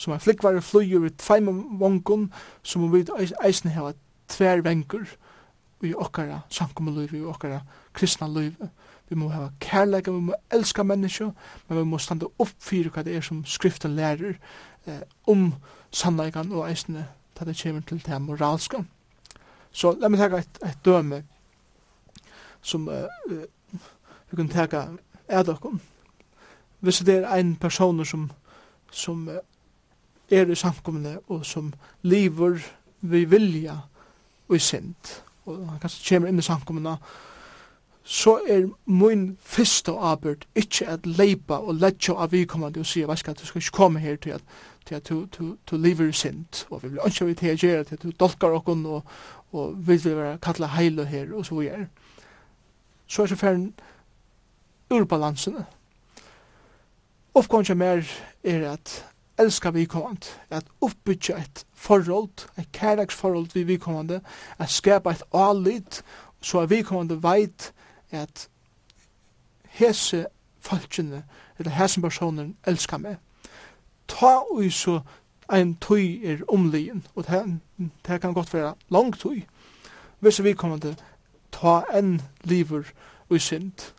som 0.00 0.14
en 0.14 0.20
flikkvare 0.20 0.62
flyger 0.62 1.04
i 1.04 1.12
tveim 1.20 1.52
vangon, 1.80 2.30
som 2.62 2.88
vi 2.92 3.04
eisne 3.44 3.74
hava 3.76 3.92
tver 4.28 4.64
vengur 4.64 5.04
i 5.84 5.92
okkara 5.92 6.40
sankum 6.48 6.88
samkommunliv, 6.88 7.14
i 7.14 7.24
okkara 7.24 7.60
kristna 7.92 8.28
liv. 8.28 8.56
Vi 9.08 9.16
må 9.16 9.28
hava 9.28 9.52
kærleik, 9.60 10.08
vi 10.08 10.24
må 10.32 10.40
elska 10.50 10.82
mennesker, 10.82 11.32
men 11.68 11.78
vi 11.78 11.84
må 11.84 11.98
standa 11.98 12.32
opp 12.38 12.56
fyrir 12.64 12.88
hva 12.94 13.04
det 13.04 13.16
er 13.16 13.28
som 13.28 13.44
skriften 13.44 13.96
lærer 13.96 14.38
eh, 14.86 15.04
om 15.28 15.50
sannleikan 15.92 16.52
og 16.52 16.70
eisene 16.70 17.08
ta 17.40 17.48
det 17.48 17.56
kommer 17.62 17.80
til 17.88 18.02
det 18.06 18.22
moralske. 18.22 18.84
Så 19.72 19.94
la 19.96 20.08
meg 20.08 20.20
ta 20.20 20.36
et, 20.36 20.58
et 20.66 20.84
døme 20.84 21.22
som 22.62 22.88
uh, 22.88 23.06
vi 24.30 24.36
kan 24.36 24.48
ta 24.48 24.66
er 25.28 25.42
dere. 25.42 25.78
Hvis 26.80 26.98
det 26.98 27.22
er 27.24 27.36
en 27.36 27.56
person 27.56 28.04
som, 28.04 28.30
som 28.90 29.28
uh, 29.28 29.40
er 30.30 30.50
i 30.50 30.54
samkommende 30.54 31.18
og 31.28 31.46
som 31.46 31.72
lever 32.02 32.60
vi 33.00 33.24
vilja 33.24 33.78
og 34.48 34.56
i 34.56 34.58
synd, 34.58 35.22
og 35.46 35.66
han 35.68 35.80
kanskje 35.80 36.14
kommer 36.14 36.28
inn 36.28 36.38
i 36.38 36.42
samkommende, 36.42 36.96
så 38.04 38.40
er 38.48 38.68
min 38.86 39.38
første 39.40 39.92
arbeid 39.92 40.36
ikke 40.54 40.88
at 40.88 41.06
leipa 41.06 41.54
og 41.54 41.74
letja 41.74 42.16
av 42.18 42.32
vikommande 42.32 42.80
og 42.80 42.86
sier, 42.86 43.06
hva 43.06 43.16
skal 43.16 43.36
du 43.38 43.46
skal 43.46 43.62
ikke 43.62 43.76
komme 43.76 44.00
her 44.00 44.16
til 44.16 44.30
at 44.30 44.42
til 44.86 44.94
at 44.94 45.08
du, 45.08 45.26
du, 45.38 45.56
du 45.70 45.76
lever 45.76 46.12
sint, 46.12 46.66
og 46.70 46.82
vi 46.82 46.88
vil 46.88 47.00
ønske 47.04 47.26
vi 47.26 47.34
til 47.34 47.48
her 47.48 47.56
gjøre 47.56 47.84
til 47.84 47.94
at 47.94 48.02
du 48.02 48.10
dolkar 48.10 48.56
okkon, 48.56 48.86
og, 48.86 49.04
og 49.52 49.74
vi 49.78 49.96
vil 49.96 50.16
være 50.16 50.38
kalla 50.38 50.66
heilo 50.66 51.04
her, 51.04 51.34
og 51.34 51.46
så 51.46 51.54
vi 51.54 51.66
er. 51.66 51.86
Så 53.06 53.22
er 53.22 53.26
så 53.26 53.36
færen 53.36 53.74
urbalansene. 54.90 55.64
Oppgående 57.34 57.74
mer 57.74 58.02
er 58.44 58.72
at 58.72 59.06
elska 59.38 59.70
vi 59.70 59.84
kommand, 59.84 60.22
at 60.50 60.64
oppbytja 60.80 61.36
et 61.38 61.64
forhold, 61.74 62.48
et 62.58 62.72
kærlagsforhold 62.72 63.54
vi 63.54 63.62
vi 63.62 63.76
kommande, 63.76 64.20
at 64.58 64.70
skapa 64.70 65.10
et 65.10 65.22
alit, 65.34 66.02
så 66.40 66.60
at 66.60 66.70
vi 66.70 66.82
kommande 66.82 67.22
veit 67.22 67.72
at 68.10 68.48
hese 69.64 70.26
falskjene, 70.60 71.24
eller 71.58 71.72
hese 71.72 72.00
personen 72.00 72.56
elskar 72.66 72.98
meg 72.98 73.16
ta 74.10 74.40
ui 74.50 74.70
så 74.74 75.00
ein 75.50 75.74
tøy 75.82 76.20
er 76.24 76.42
omligin, 76.48 77.04
og 77.14 77.26
det 78.06 78.20
kan 78.20 78.34
godt 78.34 78.54
være 78.54 78.74
lang 78.90 79.14
tøy. 79.18 79.42
Hvis 80.20 80.42
vi 80.44 80.52
kommer 80.52 80.78
til 80.78 80.96
ta 81.52 81.82
en 81.94 82.20
liver 82.44 82.82
ui 83.30 83.38
sint, 83.38 83.94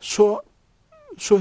så, 0.00 0.38
så 1.18 1.40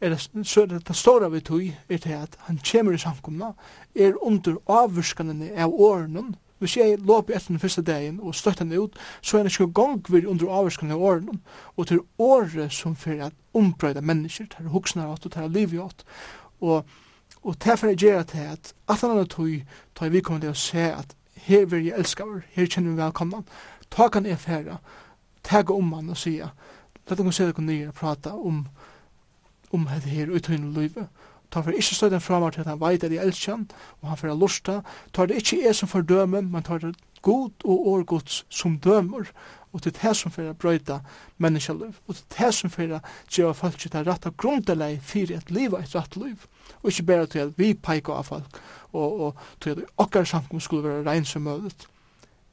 er 0.00 0.08
det, 0.08 0.46
så 0.46 0.62
er 0.62 0.66
det, 0.66 0.88
det 0.88 0.96
store 0.96 1.30
vi 1.32 1.40
tøy 1.40 1.72
er 1.88 1.98
til 1.98 2.12
at 2.12 2.36
han 2.38 2.60
kommer 2.72 2.92
i 2.92 2.98
samkomna, 2.98 3.52
er 3.94 4.12
under 4.22 4.56
avvurskanene 4.66 5.52
av 5.56 5.72
årene, 5.72 6.32
Hvis 6.60 6.76
jeg 6.76 6.98
låp 7.00 7.30
etter 7.32 7.54
den 7.54 7.58
første 7.58 7.82
dagen 7.82 8.18
og 8.20 8.34
støtter 8.36 8.64
den 8.64 8.76
ut, 8.76 8.98
så 9.24 9.38
er 9.38 9.42
det 9.42 9.52
ikke 9.52 9.72
gang 9.72 10.02
vi 10.12 10.26
under 10.28 10.50
avvarskene 10.52 10.92
av 10.92 11.02
årene, 11.02 11.38
og 11.76 11.86
til 11.88 12.02
året 12.18 12.72
som 12.72 12.96
fyrir 12.96 13.30
at 13.30 13.38
ombrøyda 13.56 14.00
mennesker, 14.04 14.44
til 14.52 14.68
huksner 14.68 15.08
åt 15.08 15.24
og 15.24 15.32
til 15.32 15.50
liv 15.50 15.72
i 15.74 15.78
åt. 15.80 16.04
Og 16.60 16.84
Og 17.42 17.56
det 17.64 17.78
for 17.78 17.86
jeg 17.86 17.96
gjør 17.96 18.20
at 18.20 18.34
at 18.34 18.74
at 18.88 19.00
han 19.00 19.26
tog, 19.26 19.48
tar 19.96 20.08
vi 20.08 20.20
kommer 20.20 20.40
til 20.40 20.50
å 20.50 20.54
se 20.54 20.92
at 20.92 21.16
her 21.34 21.64
vil 21.64 21.84
jeg 21.84 21.98
elske 21.98 22.24
over, 22.24 22.40
her 22.52 22.66
kjenner 22.66 22.90
vi 22.90 23.02
velkomna. 23.02 23.42
Ta 23.90 24.08
kan 24.08 24.26
jeg 24.26 24.38
fære, 24.38 24.76
tega 25.44 25.72
om 25.72 25.92
han 25.92 26.10
og 26.10 26.16
sige, 26.16 26.50
la 27.08 27.16
dere 27.16 27.32
se 27.32 27.46
dere 27.48 27.62
nye 27.62 27.88
og 27.88 27.94
prate 27.94 28.32
om, 28.32 28.66
om 29.72 29.86
dette 29.86 30.08
her 30.08 30.30
uthøyne 30.30 30.72
livet. 30.74 31.08
Ta 31.50 31.60
for 31.60 31.74
ikke 31.74 31.94
støy 31.94 32.10
den 32.10 32.20
framar 32.20 32.50
til 32.50 32.60
at 32.60 32.66
han 32.66 32.80
veit 32.80 33.04
at 33.04 33.12
jeg 33.12 33.26
elsker 33.26 33.56
han, 33.56 33.70
og 34.00 34.08
han 34.08 34.18
fyrir 34.18 34.38
lusta. 34.38 34.80
Ta 35.12 35.26
det 35.26 35.40
ikke 35.40 35.64
jeg 35.64 35.74
som 35.74 35.88
fordømme, 35.88 36.42
men 36.42 36.62
ta 36.62 36.78
det 36.78 36.94
god 37.22 37.50
og 37.64 37.88
årgods 37.88 38.44
som 38.48 38.78
dømer, 38.78 39.32
og 39.72 39.82
til 39.82 39.94
det 39.94 40.16
som 40.16 40.32
fyrir 40.32 40.52
brøyta 40.52 40.98
menneskjaløv, 41.38 41.92
og 42.06 42.16
til 42.16 42.24
det 42.38 42.54
som 42.54 42.70
fyrir 42.70 43.00
gjeva 43.30 43.52
folk 43.52 43.78
til 43.78 43.92
det 43.92 44.06
rette 44.06 44.30
grundelei 44.36 44.98
fyrir 45.02 45.36
et 45.36 45.50
liv 45.50 45.74
og 45.74 45.82
et 45.82 45.94
rett 45.94 46.16
liv, 46.16 46.46
og 46.82 46.90
ikkje 46.90 47.06
bare 47.06 47.26
til 47.26 47.38
at 47.38 47.58
vi 47.58 47.74
peika 47.74 48.12
av 48.12 48.24
folk, 48.24 48.60
og, 48.92 49.20
og 49.20 49.36
til 49.60 49.70
at 49.70 49.84
okkar 49.96 50.24
samkom 50.24 50.60
skulle 50.60 50.88
være 50.88 51.06
rein 51.10 51.24
som 51.24 51.42
mødet. 51.42 51.86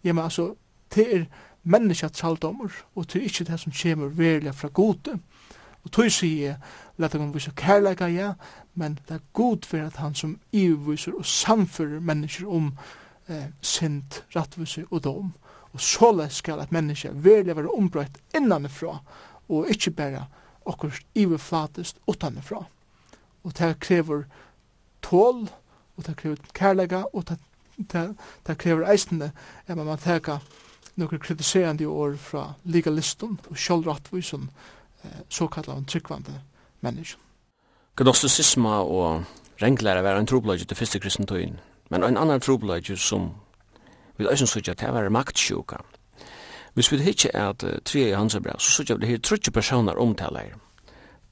ja, 0.04 0.14
men 0.14 0.24
altså, 0.24 0.56
det 0.96 1.16
er 1.16 1.26
menneskja 1.64 2.08
traldommer, 2.08 2.72
og 2.96 3.08
til 3.08 3.24
ikkje 3.24 3.46
det 3.46 3.60
som 3.60 3.72
kjemur 3.72 4.08
verilig 4.08 4.56
fra 4.56 4.68
gode, 4.68 5.20
og 5.84 5.92
tog 5.92 6.12
sier 6.12 6.44
jeg, 6.44 6.56
let 6.98 7.14
deg 7.14 7.34
vise 7.34 7.52
kærleika 7.56 8.08
ja, 8.12 8.34
men 8.76 8.98
det 9.08 9.16
er 9.16 9.28
god 9.34 9.66
for 9.66 9.78
at 9.78 9.96
han 10.02 10.16
som 10.16 10.40
iviser 10.52 11.16
og 11.16 11.26
samfører 11.26 12.00
mennesker 12.00 12.48
om 12.48 12.74
eh, 13.30 13.46
sint 13.62 14.24
rattviser 14.36 14.84
og 14.92 15.04
dom, 15.04 15.32
Og 15.78 15.82
såleis 15.86 16.40
skal 16.42 16.64
at 16.64 16.72
menneske 16.74 17.12
verlig 17.14 17.54
være 17.54 17.70
ombrøyt 17.70 18.16
innanifra, 18.36 18.96
og 19.46 19.70
ikkje 19.70 19.94
bare 19.94 20.24
okkur 20.66 20.98
iverflatest 21.14 22.00
utanifra. 22.10 22.64
Og 23.46 23.54
det 23.60 23.76
krever 23.80 24.24
tål, 25.06 25.46
og 25.98 26.08
det 26.08 26.16
krever 26.18 26.50
kærlega, 26.58 27.04
og 27.14 27.28
det, 27.30 27.38
det, 27.78 28.08
det 28.48 28.58
krever 28.58 28.90
eisende 28.90 29.30
at 29.68 29.78
man 29.78 30.02
teka 30.02 30.40
nokre 30.98 31.22
kritiserande 31.22 31.86
år 31.86 32.18
fra 32.18 32.50
legalisten 32.66 33.38
og 33.52 33.58
sjølvrattvisun, 33.58 34.50
eh, 35.04 35.24
såkallan 35.30 35.86
tryggvande 35.86 36.42
mennesken. 36.82 37.22
Gnosticisma 37.98 38.82
og 38.82 39.24
renglæra 39.62 40.02
var 40.02 40.18
en 40.18 40.26
trobladje 40.26 40.66
til 40.66 40.78
fyrste 40.78 41.00
kristentøyen, 41.00 41.60
men 41.90 42.04
en 42.04 42.18
annan 42.18 42.42
trobladje 42.42 42.98
som 42.98 43.36
vi 44.18 44.28
eisen 44.32 44.48
sutja 44.48 44.72
at 44.72 44.82
det 44.82 44.94
var 44.94 45.10
maktsjuka. 45.10 45.78
Hvis 46.74 46.92
vi 46.92 47.02
hittir 47.02 47.34
at 47.34 47.64
tre 47.86 48.10
i 48.10 48.14
hans 48.14 48.38
brev, 48.38 48.60
så 48.60 48.72
sutja 48.72 48.96
vi 48.96 49.02
det 49.02 49.10
her 49.10 49.18
trutje 49.18 49.52
personer 49.52 49.98
omtaler. 49.98 50.54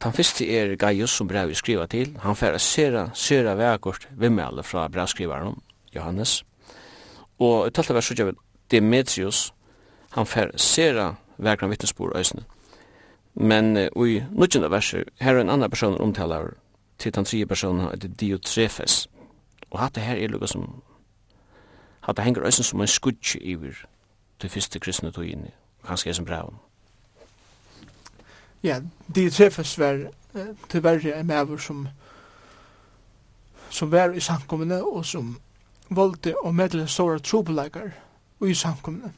Den 0.03 0.13
første 0.13 0.47
er 0.47 0.75
Gaius 0.75 1.11
som 1.11 1.27
brev 1.27 1.53
skriva 1.55 1.85
til. 1.85 2.17
Han 2.21 2.35
færa 2.35 2.57
sera, 2.57 3.09
sera 3.13 3.55
vekort 3.55 4.07
vimmelde 4.11 4.63
fra 4.63 4.87
brevskrivaren, 4.87 5.55
Johannes. 5.95 6.43
Og 7.39 7.67
i 7.67 7.71
talte 7.71 7.93
vers 7.93 8.05
sutja 8.05 8.25
vi 8.25 8.35
Demetrius, 8.71 9.53
han 10.11 10.25
færa 10.25 10.57
sera 10.57 11.15
vekran 11.37 11.69
vittnesbord 11.69 12.17
eisne. 12.17 12.43
Men 13.35 13.77
uh, 13.77 14.07
i 14.09 14.23
nødgjende 14.31 14.71
verser, 14.71 15.03
her 15.19 15.35
er 15.35 15.41
en 15.41 15.49
annan 15.49 15.69
person 15.69 16.01
omtaler 16.01 16.53
til 16.97 17.15
den 17.15 17.25
tredje 17.25 17.45
personen, 17.45 17.91
det 17.91 18.11
er 18.11 18.15
Diotrefes. 18.15 19.07
Og 19.71 19.79
hatt 19.79 19.95
det 19.95 20.03
her 20.03 20.15
er 20.15 20.27
lukka 20.27 20.47
som 20.47 20.81
hatt 22.05 22.17
det 22.17 22.25
henger 22.25 22.45
øysen 22.45 22.63
som 22.63 22.81
en 22.81 22.87
skudj 22.87 23.37
iver 23.41 23.85
til 24.39 24.49
fyrste 24.49 24.79
kristne 24.79 25.11
tog 25.11 25.25
inn, 25.27 25.47
kanskje 25.87 26.13
som 26.13 26.25
braun. 26.25 26.59
Ja, 28.63 28.79
Diotrefes 29.15 29.79
var 29.79 30.07
til 30.69 30.83
verre 30.83 31.19
en 31.19 31.27
maver 31.27 31.57
som 31.57 31.87
som 33.69 33.91
var 33.91 34.13
i 34.13 34.19
samkommende 34.19 34.83
og 34.83 35.05
som 35.05 35.35
valgte 35.89 36.35
å 36.43 36.51
medle 36.55 36.87
såra 36.87 37.19
trobeleikar 37.19 37.91
i 38.45 38.53
samkommende. 38.53 39.11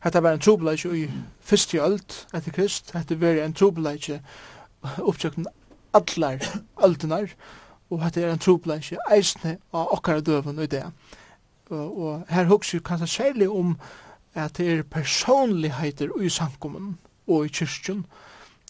Hetta 0.00 0.20
var 0.20 0.36
ein 0.36 0.42
trobeleik 0.42 0.84
í 0.84 1.06
fyrsti 1.44 1.80
öld 1.80 2.16
etter 2.36 2.52
krist, 2.52 2.92
hetta 2.96 3.16
var 3.20 3.40
ein 3.40 3.54
trobeleik 3.56 4.10
oppsøkken 4.98 5.48
allar 5.96 6.40
öldunar, 6.84 7.32
og 7.90 8.06
at 8.06 8.16
er 8.16 8.30
en 8.30 8.38
troblanske 8.38 8.98
eisne 9.10 9.56
av 9.74 9.90
okkara 9.96 10.22
døven 10.22 10.58
og 10.58 10.70
det. 10.70 10.84
Og, 11.70 11.98
og 11.98 12.24
her 12.30 12.46
hugsi 12.50 12.78
kanskje 12.78 13.06
særlig 13.06 13.48
om 13.48 13.76
at 14.34 14.56
det 14.56 14.68
er 14.72 14.82
personligheter 14.82 16.10
i 16.22 16.28
samkommun 16.28 16.98
og 17.26 17.46
i 17.46 17.48
kyrkjun 17.48 18.04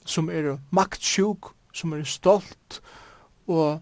som 0.04 0.30
er 0.32 0.56
maktsjuk, 0.70 1.52
som 1.72 1.92
er 1.92 2.04
stolt 2.04 2.80
og 3.46 3.80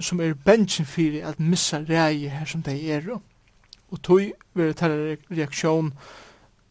som 0.00 0.20
er 0.20 0.34
bensin 0.34 0.86
fyrir 0.86 1.26
at 1.28 1.40
missa 1.40 1.78
rei 1.88 2.26
her 2.28 2.44
som 2.44 2.62
de 2.62 2.74
er. 2.90 3.06
Og 3.90 4.02
tog 4.02 4.32
vil 4.54 4.74
det 4.74 5.18
reaksjon 5.30 5.92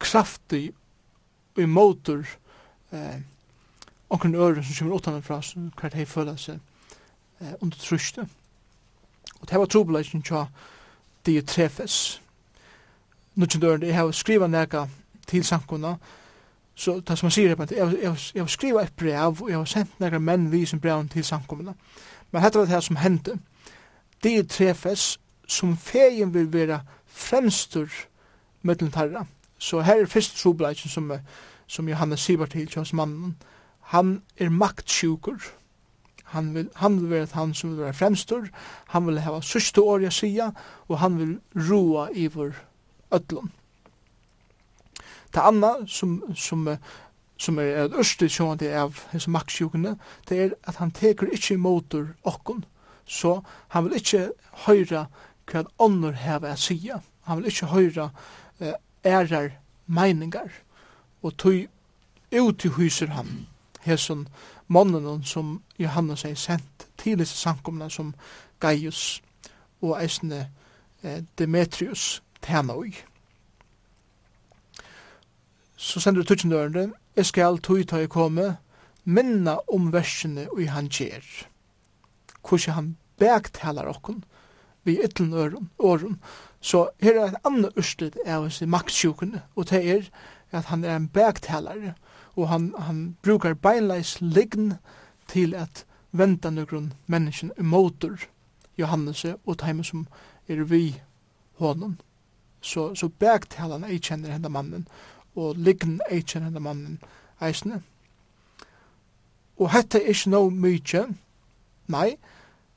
kraftig 0.00 0.72
i 1.56 1.66
motor 1.66 2.24
eh, 2.92 3.20
omkring 4.10 4.36
øren 4.36 4.64
som 4.64 4.74
kommer 4.78 4.96
utanfra, 4.96 5.42
som 5.42 5.72
kvart 5.76 5.94
hei 5.94 6.04
føla 6.04 6.36
seg 6.36 6.60
eh, 7.40 7.52
under 7.60 7.76
truste. 7.76 8.28
Og 9.40 9.50
det 9.50 9.58
var 9.58 9.66
trobeleisen 9.66 10.22
tja 10.22 10.44
de 11.26 11.40
trefes. 11.42 12.20
Nå 13.34 13.46
kjent 13.46 13.84
jeg 13.84 13.94
har 13.94 14.10
skriva 14.12 14.46
nega 14.46 14.86
til 15.26 15.44
sankona, 15.44 15.94
så 16.74 17.00
det 17.00 17.18
som 17.18 17.26
man 17.26 17.32
sier, 17.32 17.56
jeg, 17.70 17.98
jeg, 18.02 18.16
jeg 18.34 18.42
har 18.42 18.48
skriva 18.48 18.82
et 18.82 18.92
brev, 18.96 19.42
og 19.42 19.50
jeg 19.50 19.58
har 19.58 19.64
sendt 19.68 19.98
nega 20.00 20.18
menn 20.18 20.48
vi 20.52 20.64
som 20.66 20.80
brev 20.80 21.08
til 21.12 21.24
sankona. 21.24 21.74
Men 22.30 22.42
dette 22.42 22.58
var 22.58 22.66
det 22.66 22.84
som 22.84 22.96
hendte. 22.96 23.36
De 24.24 24.42
trefes 24.42 25.18
som 25.48 25.76
feien 25.76 26.34
vil 26.34 26.52
være 26.52 26.80
fremstur 27.06 27.88
mellom 28.62 28.90
tarra. 28.90 29.26
Så 29.58 29.80
her 29.80 30.00
er 30.00 30.06
fyrst 30.06 30.38
trobelagen 30.40 30.90
som, 30.90 31.12
som 31.66 31.88
Johannes 31.88 32.20
Sivart 32.20 32.50
til 32.50 32.70
kjøs 32.70 32.92
mannen. 32.92 33.36
Han 33.92 34.22
er 34.36 34.48
maktsjukur, 34.48 35.36
Han 36.30 36.54
vil, 36.54 36.68
han 36.78 37.00
vil 37.00 37.10
være 37.10 37.28
han 37.34 37.54
som 37.54 37.72
vil 37.72 37.84
være 37.84 37.96
fremstor, 37.98 38.48
han 38.94 39.06
vil 39.06 39.18
hava 39.20 39.40
sørste 39.42 39.82
år 39.82 40.06
jeg 40.06 40.12
sier, 40.14 40.52
og 40.88 40.98
han 41.02 41.18
vil 41.18 41.32
roa 41.70 42.08
i 42.14 42.28
vår 42.30 42.54
ødlån. 43.12 43.50
Det 45.34 45.42
andre 45.42 45.88
som, 45.88 46.22
som, 46.34 46.68
som 47.38 47.58
er 47.58 47.84
et 47.84 47.94
ørste 47.98 48.28
sjående 48.28 48.70
av 48.74 49.02
hese 49.12 49.30
maksjukene, 49.30 49.96
det 50.28 50.38
er 50.38 50.54
at 50.70 50.78
han 50.82 50.90
teker 50.94 51.30
ikke 51.34 51.58
motor 51.58 52.12
okkon, 52.22 52.64
så 53.06 53.40
han 53.74 53.88
vil 53.88 53.98
ikki 53.98 54.24
høyra 54.66 55.06
hva 55.50 55.64
ånder 55.82 56.14
heva 56.14 56.54
jeg 56.54 56.62
sier, 56.64 57.02
han 57.26 57.40
vil 57.40 57.50
ikki 57.50 57.70
høyra 57.70 58.10
eh, 58.60 58.74
ærar 59.06 59.54
meiningar, 59.86 60.50
og 61.22 61.36
tøy 61.38 61.66
ut 62.30 62.64
i 62.64 62.74
huser 62.78 63.14
han, 63.14 63.46
hesson 63.82 64.28
mannen 64.70 65.24
som 65.24 65.58
Johannes 65.78 66.24
er 66.24 66.34
sendt 66.38 66.86
til 66.98 67.18
disse 67.18 67.36
samkomne 67.36 67.90
som 67.90 68.14
Gaius 68.60 69.20
og 69.82 69.96
eisne 69.98 70.46
eh, 71.02 71.22
Demetrius 71.38 72.22
tjena 72.44 72.76
ui. 72.78 72.94
Så 75.76 76.00
sender 76.00 76.22
du 76.22 76.28
tutsen 76.28 76.52
dørende, 76.52 76.90
jeg 77.16 77.26
skal 77.26 77.58
tog 77.58 77.82
ta 77.88 77.98
i 78.04 78.06
komme, 78.06 78.56
minna 79.04 79.58
om 79.72 79.92
versene 79.92 80.46
ui 80.52 80.68
han 80.68 80.90
gjer. 80.92 81.24
Hvordan 82.40 82.74
han 82.74 82.96
begtalar 83.18 83.88
okkon 83.88 84.22
vi 84.84 85.00
ytlen 85.04 85.32
øren, 85.32 85.70
åren. 85.78 86.20
Så 86.60 86.88
her 87.00 87.20
er 87.20 87.26
et 87.28 87.40
annet 87.44 87.76
urslit 87.76 88.16
av 88.26 88.42
hans 88.42 88.60
maktsjukene, 88.66 89.42
og 89.56 89.70
det 89.70 89.80
er 89.90 90.08
at 90.52 90.64
han 90.72 90.84
er 90.84 90.96
en 90.96 91.08
begtalare, 91.08 91.94
og 92.40 92.48
han, 92.48 92.74
han 92.78 93.16
brukar 93.22 93.54
beinleis 93.54 94.16
lign 94.20 94.72
til 95.28 95.54
at 95.54 95.84
venda 96.12 96.50
nøkron 96.50 96.92
menneskjen 97.06 97.52
emotor 97.58 98.16
Johannes 98.78 99.24
og 99.24 99.58
teime 99.58 99.84
som 99.84 100.06
er 100.48 100.64
vi 100.64 101.00
honom. 101.60 101.98
Så, 102.60 102.94
så 102.94 103.08
bergtalan 103.08 103.84
ei 103.84 103.98
kjenner 103.98 104.32
henda 104.32 104.48
mannen, 104.48 104.86
og 105.36 105.56
lign 105.56 106.00
ei 106.10 106.22
kjenner 106.22 106.50
henda 106.50 106.60
mannen 106.64 106.98
eisne. 107.40 107.82
Og 109.60 109.70
hette 109.72 110.00
er 110.00 110.12
ikke 110.12 110.32
noe 110.32 110.50
mykje, 110.50 111.06
nei, 111.92 112.16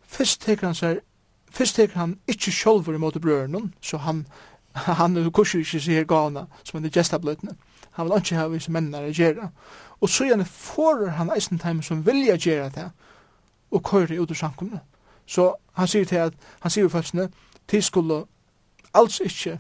fyrst 0.04 0.44
teker 0.44 0.70
han 0.70 0.80
seg, 0.82 1.04
fyrst 1.52 1.80
teker 1.80 2.00
han 2.00 2.18
ikkje 2.28 2.56
sjolver 2.60 3.00
imot 3.00 3.22
brøren, 3.24 3.74
så 3.82 4.02
han, 4.04 4.26
han 4.74 5.18
er 5.18 5.32
kurser 5.32 5.64
ikkje 5.64 5.84
sier 5.88 6.10
gana, 6.10 6.48
som 6.64 6.80
han 6.80 6.90
er 6.90 6.96
gestabløtene 6.96 7.56
han 7.94 8.06
vil 8.06 8.18
ikke 8.18 8.36
ha 8.36 8.48
vi 8.48 8.60
som 8.60 8.74
mennene 8.74 9.10
å 9.10 9.14
gjøre. 9.14 9.50
Og 10.02 10.10
så 10.10 10.28
gjerne 10.28 10.46
forer 10.46 11.16
han 11.18 11.32
eisen 11.36 11.60
time 11.60 11.84
som 11.84 12.06
vilja 12.06 12.38
gjøre 12.38 12.70
det, 12.76 12.90
og 13.72 13.84
køyre 13.84 14.20
ut 14.22 14.32
ur 14.32 14.38
samkomne. 14.38 14.80
Så 15.26 15.54
han 15.74 15.88
sier 15.88 16.06
til 16.06 16.16
at, 16.16 16.34
han 16.60 16.72
sier 16.72 16.90
følelsene, 16.90 17.30
til 17.68 17.84
skulle 17.84 18.24
alls 18.94 19.22
ikke 19.24 19.60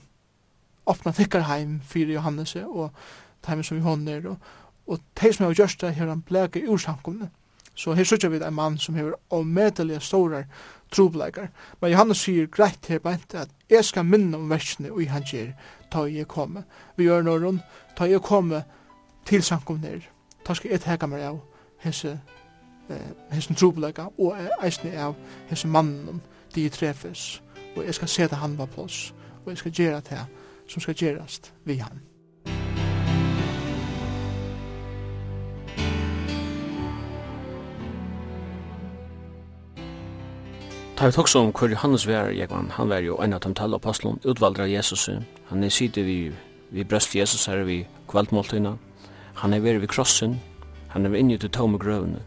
åpna 0.86 1.14
tikkar 1.16 1.48
heim 1.48 1.80
fyrir 1.88 2.14
Johannes 2.14 2.56
og 2.56 2.92
time 3.44 3.64
som 3.64 3.78
Johan 3.78 4.08
er, 4.08 4.28
og, 4.28 4.38
og 4.88 5.00
de 5.22 5.34
som 5.34 5.46
har 5.46 5.54
gjørst 5.54 5.82
det, 5.82 5.96
har 5.96 6.08
han 6.12 6.22
bleke 6.22 6.66
ur 6.68 6.78
samkomne. 6.78 7.30
Så 7.76 7.94
her 7.94 8.04
sørger 8.04 8.30
vi 8.30 8.38
en 8.38 8.54
mann 8.54 8.78
som 8.78 8.96
har 8.96 9.16
omedelig 9.30 10.02
store 10.02 10.46
trobleikar. 10.94 11.50
Men 11.82 11.92
Johannes 11.92 12.24
sier 12.24 12.48
greit 12.48 12.88
her 12.90 13.02
beint 13.04 13.36
at 13.36 13.50
jeg 13.70 13.86
skal 13.86 14.06
minne 14.06 14.38
om 14.38 14.50
versene 14.50 14.92
og 14.92 15.08
han 15.10 15.26
gjer 15.28 15.54
ta 15.92 16.06
jeg 16.10 16.28
komme. 16.28 16.64
Vi 16.98 17.08
gjør 17.10 17.26
norrun, 17.26 17.62
ta 17.98 18.08
jeg 18.10 18.22
komme 18.22 18.64
til 19.26 19.44
sankum 19.44 19.82
nir. 19.82 20.06
Ta 20.46 20.54
skal 20.54 20.72
jeg 20.72 20.82
teka 20.86 21.08
meg 21.08 21.26
av 21.28 21.42
hese 21.84 22.18
eh, 22.90 23.12
hese 23.32 23.54
trobleikar 23.54 24.14
og 24.18 24.38
eisne 24.64 24.96
av 25.00 25.18
hese 25.50 25.68
mannen 25.68 26.22
de 26.56 26.70
trefes 26.70 27.42
og 27.76 27.86
jeg 27.86 27.98
skal 27.98 28.08
seta 28.08 28.36
han 28.36 28.58
på 28.58 28.66
plås 28.76 29.14
og 29.44 29.52
jeg 29.52 29.58
skal 29.58 29.72
gjera 29.72 30.02
det 30.10 30.26
som 30.68 30.82
skal 30.82 30.96
gjerast 30.96 31.54
vi 31.66 31.78
han. 31.82 32.13
Ta 40.96 41.06
vi 41.06 41.18
også 41.18 41.40
om 41.40 41.52
hvor 41.52 41.70
Johannes 41.70 42.08
var, 42.08 42.30
Jekvann, 42.30 42.72
han 42.72 42.90
var 42.90 43.02
jo 43.02 43.16
en 43.18 43.34
av 43.34 43.40
de 43.42 43.54
tala 43.54 43.76
apostelen, 43.76 44.20
utvaldra 44.26 44.68
Jesus, 44.70 45.10
han 45.50 45.64
er 45.64 45.70
sitte 45.70 46.04
vi, 46.06 46.32
vi 46.70 46.84
brøst 46.84 47.16
Jesus 47.16 47.46
her 47.46 47.64
vi 47.66 47.88
kveldmåltøyna, 48.12 48.76
han 49.42 49.54
er 49.54 49.60
veri 49.60 49.82
vi 49.82 49.90
krossen, 49.90 50.38
han 50.94 51.06
er 51.06 51.10
vi 51.10 51.20
inni 51.20 51.38
til 51.38 51.50
tome 51.50 51.80
grøvene. 51.82 52.22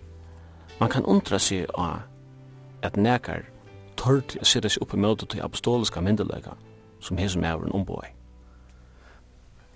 Man 0.81 0.91
kan 0.91 1.05
undra 1.07 1.39
seg 1.39 1.71
av 1.79 2.03
at 2.83 2.97
nekar 2.99 3.47
tørt 3.97 4.35
å 4.41 4.45
sitte 4.45 4.69
seg 4.69 4.83
oppe 4.83 4.99
møte 4.99 5.29
til 5.31 5.45
apostoliska 5.47 6.03
myndelega 6.03 6.57
som 7.01 7.19
hesum 7.23 7.45
er 7.45 7.63
en 7.63 7.73
omboi. 7.73 8.09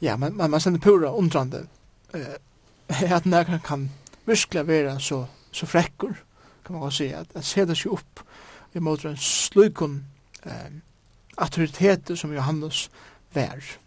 Ja, 0.03 0.17
men 0.17 0.37
man, 0.37 0.51
man 0.51 0.61
sender 0.61 0.81
pura 0.81 1.13
undrande 1.15 1.67
eh, 2.15 3.15
at 3.17 3.27
nekar 3.27 3.63
kan 3.65 3.87
virkelig 4.27 4.67
være 4.67 4.99
så, 5.01 5.25
så 5.53 5.67
frekkur, 5.67 6.19
kan 6.65 6.75
man 6.75 6.83
godt 6.83 6.99
si, 6.99 7.13
at, 7.15 7.31
at 7.35 7.47
sitte 7.47 7.79
seg 7.79 7.95
oppe 7.95 8.27
i 8.75 8.79
måte 8.79 9.11
en 9.11 9.17
slukon 9.17 10.05
eh, 10.47 10.71
autoritet 11.37 12.13
som 12.19 12.33
Johannes 12.33 12.91
vær. 13.35 13.79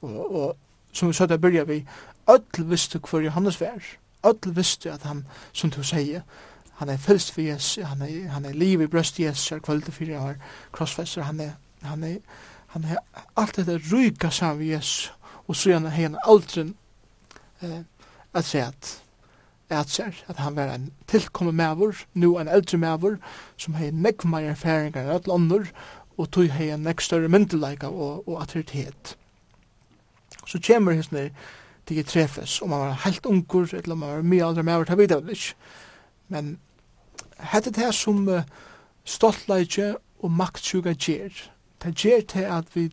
Og, 0.00 0.34
og 0.34 0.56
som 0.92 1.08
vi 1.08 1.14
sa 1.14 1.26
da 1.26 1.36
byrja 1.36 1.64
vi, 1.64 1.84
öll 2.30 2.66
visste 2.70 2.98
hver 2.98 3.28
Johannes 3.28 3.60
vær. 3.60 3.82
Öll 4.24 4.54
visste 4.56 4.92
at 4.92 5.02
han, 5.02 5.26
som 5.52 5.70
du 5.70 5.82
sier, 5.82 6.22
han 6.74 6.88
er 6.88 6.96
fylst 6.98 7.32
for 7.32 7.40
Jesus, 7.40 7.84
han 7.84 8.02
er, 8.02 8.28
han 8.28 8.44
er 8.44 8.52
liv 8.52 8.80
i 8.80 8.86
brøst 8.86 9.20
Jesus, 9.20 9.52
er 9.52 9.62
kvölde 9.62 9.92
fyrir 9.92 10.18
har 10.18 10.34
krossfester, 10.72 11.22
han 11.22 11.40
er, 11.40 11.52
han 11.82 12.04
er, 12.04 12.18
han 12.66 12.84
er 12.84 12.96
alt 13.36 13.56
dette 13.56 13.78
ryka 13.92 14.30
sammen 14.30 14.58
ved 14.58 14.74
Jesus, 14.74 15.12
og 15.46 15.56
så 15.56 15.70
er 15.70 15.88
han 15.88 16.18
aldrin 16.26 16.74
eh, 17.62 17.84
at 18.34 18.44
seg 18.44 18.66
at 18.66 19.03
at 19.76 19.90
seg, 19.90 20.22
at 20.28 20.40
han 20.42 20.56
var 20.56 20.72
en 20.74 20.90
tilkomme 21.10 21.52
mever, 21.52 22.04
nu 22.14 22.36
en 22.38 22.48
eldre 22.48 22.78
mever, 22.78 23.18
som 23.56 23.74
hei 23.78 23.90
nekv 23.90 24.26
meir 24.30 24.52
erfaringar 24.52 25.06
enn 25.06 25.16
alle 25.16 25.34
andre, 25.34 25.74
og 26.18 26.30
tog 26.30 26.50
hei 26.54 26.70
en 26.70 26.86
nekv 26.86 27.02
større 27.02 27.28
myndelaga 27.28 27.90
og, 27.90 28.28
og 28.28 28.40
autoritet. 28.40 29.16
Så 30.46 30.60
kjemur 30.60 30.94
hins 30.94 31.10
til 31.86 31.96
jeg 31.96 32.06
trefes, 32.06 32.62
om 32.62 32.72
han 32.72 32.80
var 32.80 33.02
helt 33.04 33.26
ungur, 33.26 33.68
eller 33.72 33.92
om 33.92 34.02
han 34.02 34.16
var 34.16 34.22
mye 34.22 34.44
aldre 34.44 34.62
mever, 34.62 34.84
det 34.84 34.98
vet 34.98 35.10
jeg 35.10 35.22
vel 35.22 35.36
ikke. 35.36 35.54
Men 36.28 36.58
hette 37.52 37.72
det 37.74 37.90
som 37.94 38.28
uh, 38.28 38.46
stoltleikje 39.04 39.94
og 40.24 40.32
maktsjuga 40.32 40.94
gjer. 40.96 41.34
Det 41.82 41.92
gjer 42.00 42.24
til 42.28 42.48
at 42.48 42.70
vi 42.74 42.88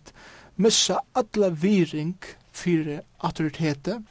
missa 0.56 1.00
alla 1.16 1.50
viring 1.50 2.18
fyrir 2.52 3.02
autoritetet, 3.20 4.02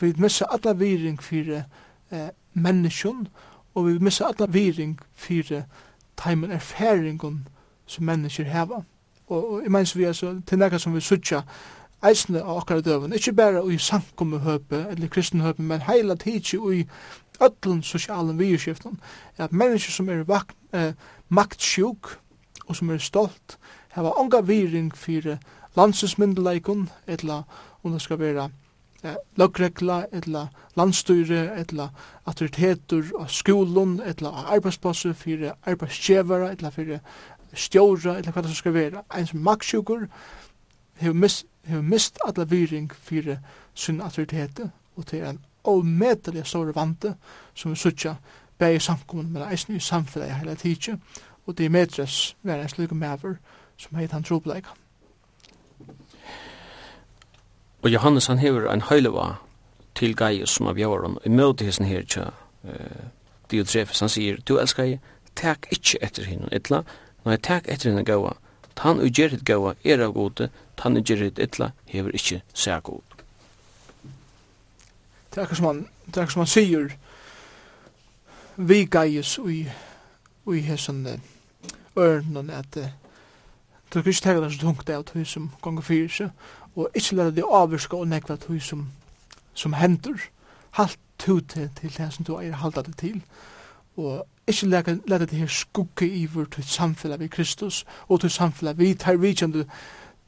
vi 0.00 0.12
missa 0.16 0.44
alla 0.50 0.72
viring 0.72 1.22
fyrir 1.22 1.64
eh, 2.10 2.28
menneskjon, 2.54 3.28
og 3.74 3.86
vi 3.86 3.98
missa 3.98 4.24
alla 4.24 4.46
viring 4.46 5.00
fyrir 5.14 5.62
taimen 6.16 6.50
erfaringon 6.50 7.48
som 7.86 8.04
mennesker 8.04 8.44
heva. 8.44 8.82
Og, 9.26 9.52
og 9.52 9.62
jeg 9.62 9.70
mens 9.70 9.96
vi 9.96 10.04
er 10.04 10.40
til 10.46 10.58
nekka 10.58 10.78
som 10.78 10.94
vi 10.94 11.00
sutja 11.00 11.42
eisne 12.06 12.40
av 12.42 12.62
okkara 12.62 12.80
døven, 12.80 13.12
ikkje 13.12 13.36
bare 13.36 13.62
i 13.72 13.78
sankum 13.78 14.38
høpe, 14.40 14.86
eller 14.90 15.08
kristne 15.12 15.44
høpe, 15.44 15.62
men 15.62 15.84
heila 15.84 16.16
tidsi 16.16 16.56
i 16.56 16.86
öllun 17.40 17.82
sosialen 17.82 18.38
virkiften, 18.38 19.00
er 19.36 19.44
at 19.44 19.52
mennesker 19.52 19.92
som 19.92 20.08
er 20.08 20.24
vakt, 20.24 20.56
eh, 20.72 20.92
maktsjuk, 21.28 22.16
og 22.66 22.76
som 22.76 22.90
er 22.90 22.98
stolt, 22.98 23.58
heva 23.94 24.12
onga 24.16 24.40
viring 24.40 24.96
fyrir 24.96 25.38
landsins 25.76 26.16
etla 27.06 27.42
om 27.82 27.92
det 27.92 28.02
skal 28.02 28.18
være 28.18 28.50
eh, 29.04 29.16
løgregla, 29.36 30.04
etla 30.12 30.46
landstyre, 30.76 31.42
etla 31.60 31.90
autoriteter 32.26 33.12
av 33.18 33.28
skolen, 33.28 34.00
etla 34.04 34.32
arbeidsplasser, 34.54 35.12
fyrir 35.12 35.54
arbeidsgjevara, 35.66 36.52
etla 36.52 36.70
fyrir 36.74 37.00
stjóra, 37.54 38.18
etla 38.18 38.32
hva 38.32 38.44
det 38.46 38.56
skal 38.56 38.74
være. 38.74 39.04
En 39.16 39.26
som 39.26 39.44
maktsjukur 39.46 40.06
hefur 41.00 41.16
mist, 41.16 41.46
hefur 41.64 41.82
mist 41.82 42.20
alla 42.26 42.44
viring 42.44 42.92
fyrir 42.92 43.40
sin 43.74 44.00
autoritet, 44.00 44.60
og 44.96 45.06
til 45.06 45.24
en 45.24 45.40
avmedelig 45.64 46.46
store 46.46 46.74
vante 46.74 47.14
som 47.54 47.70
vi 47.70 47.76
sutja 47.76 48.14
bæg 48.58 48.76
i 48.76 48.78
samkommun, 48.78 49.32
men 49.32 49.48
eisen 49.52 49.76
i 49.76 49.80
samfunnet 49.80 50.34
hele 50.34 50.54
tidsje, 50.54 50.98
og 51.46 51.58
det 51.58 51.66
er 51.66 51.70
medres 51.70 52.36
være 52.42 52.62
en 52.62 52.68
slik 52.68 52.92
mever 52.92 53.34
som 53.76 53.96
heit 53.96 54.12
han 54.12 54.22
trobleikan. 54.22 54.76
Og 57.82 57.92
Johannes 57.92 58.26
han 58.26 58.38
hever 58.38 58.72
en 58.72 58.82
høyleva 58.82 59.34
til 59.94 60.16
Gaius 60.16 60.50
som 60.50 60.68
av 60.68 60.78
Javaron, 60.78 61.16
i 61.24 61.32
møte 61.32 61.64
hesten 61.64 61.88
her 61.88 62.04
tja 62.04 62.26
uh, 62.64 63.06
Diotrefes, 63.50 64.02
han 64.04 64.12
sier, 64.12 64.36
du 64.44 64.58
elskar 64.60 64.86
jeg, 64.86 65.00
tak 65.36 65.66
ikkje 65.72 66.00
etter 66.04 66.28
hinn 66.28 66.48
Etla, 66.52 66.82
nei 67.24 67.38
tak 67.40 67.68
etter 67.72 67.90
hinn 67.90 68.04
gaua, 68.04 68.34
tan 68.76 69.00
og 69.00 69.08
gjerrit 69.16 69.46
gaua 69.48 69.74
er 69.84 70.04
av 70.04 70.12
gode, 70.14 70.50
tan 70.76 71.00
og 71.00 71.08
gjerrit 71.08 71.40
etla 71.40 71.72
hever 71.88 72.14
ikkje 72.16 72.42
seg 72.52 72.84
god. 72.84 73.16
Det 75.30 75.40
er 75.40 75.44
akkur 75.46 75.60
som 75.60 75.70
han, 75.70 75.82
det 76.06 76.16
er 76.16 76.26
akkur 76.26 76.36
som 76.36 76.44
han 76.44 76.52
sier, 76.52 76.94
vi 78.56 78.84
Gaius 78.84 79.38
ui, 79.40 79.62
ui 80.44 80.60
hessen 80.68 81.06
ørnen 81.96 82.52
at 82.52 82.76
uh, 82.76 82.92
Du 83.90 84.02
kan 84.02 84.12
ikke 84.12 84.22
tega 84.22 84.40
det 84.40 84.52
så 84.52 84.58
tungt 84.60 84.90
av 84.90 85.02
tog 85.02 85.26
som 85.26 85.48
gonger 85.62 85.82
fyrir 85.82 86.10
seg 86.14 86.28
og 86.76 86.88
ikkje 86.94 87.16
lade 87.16 87.36
det 87.36 87.44
avvirska 87.52 87.96
og 87.96 88.08
nekva 88.08 88.36
tog 88.36 88.62
som, 88.62 88.88
som 89.54 89.72
hender. 89.72 90.18
Halt 90.70 90.98
tog 91.18 91.48
til, 91.48 91.70
til 91.80 91.94
det 91.96 92.12
som 92.12 92.24
du 92.24 92.36
eier 92.38 92.56
halda 92.56 92.82
det 92.82 92.96
til. 92.98 93.22
Og 93.96 94.26
ikkje 94.46 94.68
lade 95.06 95.26
det 95.26 95.38
her 95.38 95.46
skugge 95.46 96.08
iver 96.08 96.44
til 96.44 96.64
samfella 96.64 97.16
vi 97.16 97.28
Kristus 97.28 97.84
og 98.08 98.20
til 98.20 98.30
samfella 98.30 98.72
vi 98.72 98.94
tar 98.94 99.16
vidkjende 99.16 99.66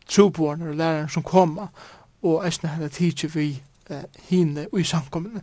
troboerne 0.09 0.69
og 0.69 0.77
lærerne 0.77 1.09
som 1.09 1.23
koma 1.23 1.67
og 2.23 2.47
eisne 2.47 2.69
henne 2.69 2.89
tidsi 2.89 3.27
vi 3.27 3.63
eh, 3.91 4.05
hine 4.29 4.67
og 4.73 4.81
i 4.81 4.85
samkommende. 4.85 5.43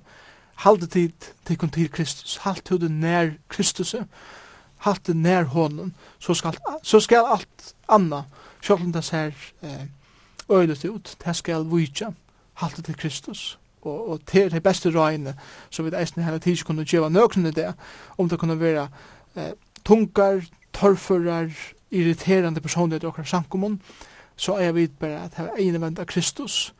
Halde 0.55 0.87
tid 0.87 1.11
til 1.45 1.57
kun 1.57 1.69
til 1.69 1.91
Kristus. 1.91 2.37
Halt 2.37 2.65
tog 2.65 2.81
det 2.81 2.91
nær 2.91 3.31
Kristus. 3.47 3.95
Halt 4.77 5.07
det 5.07 5.15
nær 5.15 5.43
hånden. 5.43 5.95
Så 6.19 6.33
skal, 6.33 6.57
så 6.83 6.99
skal 6.99 7.23
alt 7.31 7.75
anna, 7.89 8.23
sjåklunda 8.61 9.01
ser 9.01 9.31
eh, 9.63 9.87
øylet 10.49 10.85
ut, 10.85 11.15
det 11.25 11.35
skal 11.35 11.65
vujtja, 11.65 12.11
halte 12.53 12.81
til 12.81 12.95
Kristus, 12.95 13.59
og, 13.81 14.09
og 14.09 14.25
til 14.25 14.51
det 14.51 14.63
beste 14.63 14.91
røyne, 14.91 15.35
så 15.69 15.83
vi 15.83 15.95
eisne 15.95 16.23
hele 16.23 16.39
tids 16.39 16.63
kunne 16.63 16.85
gjeva 16.85 17.09
nøkken 17.09 17.45
i 17.45 17.51
det, 17.51 17.73
om 18.17 18.29
det 18.29 18.39
kunne 18.39 18.59
være 18.59 18.87
eh, 19.35 19.51
tungar, 19.85 20.41
torfurar, 20.73 21.49
irriterande 21.91 22.61
personlighet 22.61 23.03
i 23.03 23.05
okkar 23.05 23.23
sankumon, 23.23 23.81
så 24.35 24.55
er 24.55 24.71
vi 24.71 24.87
bare 24.87 25.23
at 25.23 25.37
det 25.37 25.75
er 25.75 25.99
av 25.99 26.05
Kristus, 26.05 26.73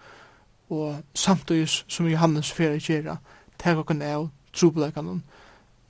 og 0.69 1.01
samtidig 1.13 1.69
som 1.69 2.07
Johannes 2.07 2.51
fyrir 2.51 2.79
gjerra, 2.79 3.17
teg 3.57 3.77
okkar 3.77 4.03
av 4.03 4.29
trobeleikanon, 4.53 5.23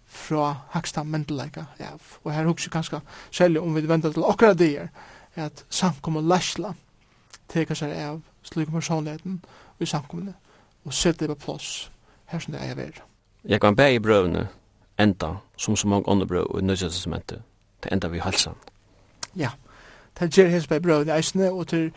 fra 0.09 0.55
haksta 0.73 1.03
mendeleika 1.05 1.67
av. 1.79 2.17
Og 2.23 2.33
her 2.33 2.47
hugsa 2.49 2.71
kanskje 2.73 3.01
særlig 3.31 3.61
om 3.61 3.75
vi 3.75 3.87
vender 3.87 4.11
til 4.11 4.25
okkar 4.25 4.55
dier, 4.57 4.89
at 5.35 5.65
samkommon 5.69 6.27
læsla, 6.27 6.73
teka 7.49 7.75
seg 7.75 7.93
av 7.97 8.21
slik 8.43 8.71
personligheten 8.71 9.41
i 9.79 9.85
samkommende 9.85 10.33
og 10.85 10.93
sette 10.93 11.27
det 11.27 11.37
på 11.37 11.45
plass 11.45 11.91
her 12.25 12.39
som 12.39 12.53
det 12.53 12.61
er 12.63 12.75
ved. 12.75 13.01
Jeg 13.43 13.61
kan 13.61 13.75
bære 13.75 13.93
i 13.93 13.99
brøvene 13.99 14.47
enda 14.99 15.33
som 15.57 15.75
så 15.75 15.87
mange 15.87 16.11
andre 16.11 16.27
brøv 16.27 16.59
i 16.59 16.65
nødgjødelsesmentet 16.65 17.41
til 17.81 17.93
enda 17.93 18.07
vi 18.07 18.19
halsan. 18.19 18.55
Ja, 19.35 19.49
det 20.19 20.37
gjør 20.37 20.49
hans 20.49 20.67
bære 20.67 20.81
brøvene 20.81 21.15
eisene 21.15 21.51
og 21.51 21.67
til 21.67 21.91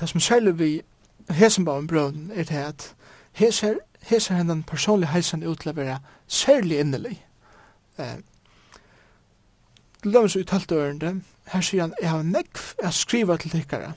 det 0.00 0.08
som 0.08 0.20
særlig 0.20 0.58
vi 0.58 0.82
hesenbaven 1.30 1.86
brøvene 1.86 2.34
er 2.34 2.44
det 2.44 2.54
at 2.54 2.94
heser, 3.32 3.74
heser 4.02 4.34
hendan 4.34 4.62
personlig 4.62 5.08
helsen 5.08 5.42
ut 5.42 5.60
til 5.60 5.70
å 5.70 5.76
være 5.76 5.98
særlig 6.26 6.80
innelig. 6.80 7.18
Eh, 7.98 8.18
Lømmes 10.04 10.36
uttalt 10.36 10.50
halvt 10.70 10.72
ørende, 10.72 11.22
her 11.50 11.60
sier 11.60 11.82
han, 11.82 11.94
jeg 12.02 12.10
har 12.10 12.22
nekv 12.22 12.74
jeg 12.82 12.92
skriva 12.94 13.36
til 13.36 13.50
tikkere, 13.50 13.92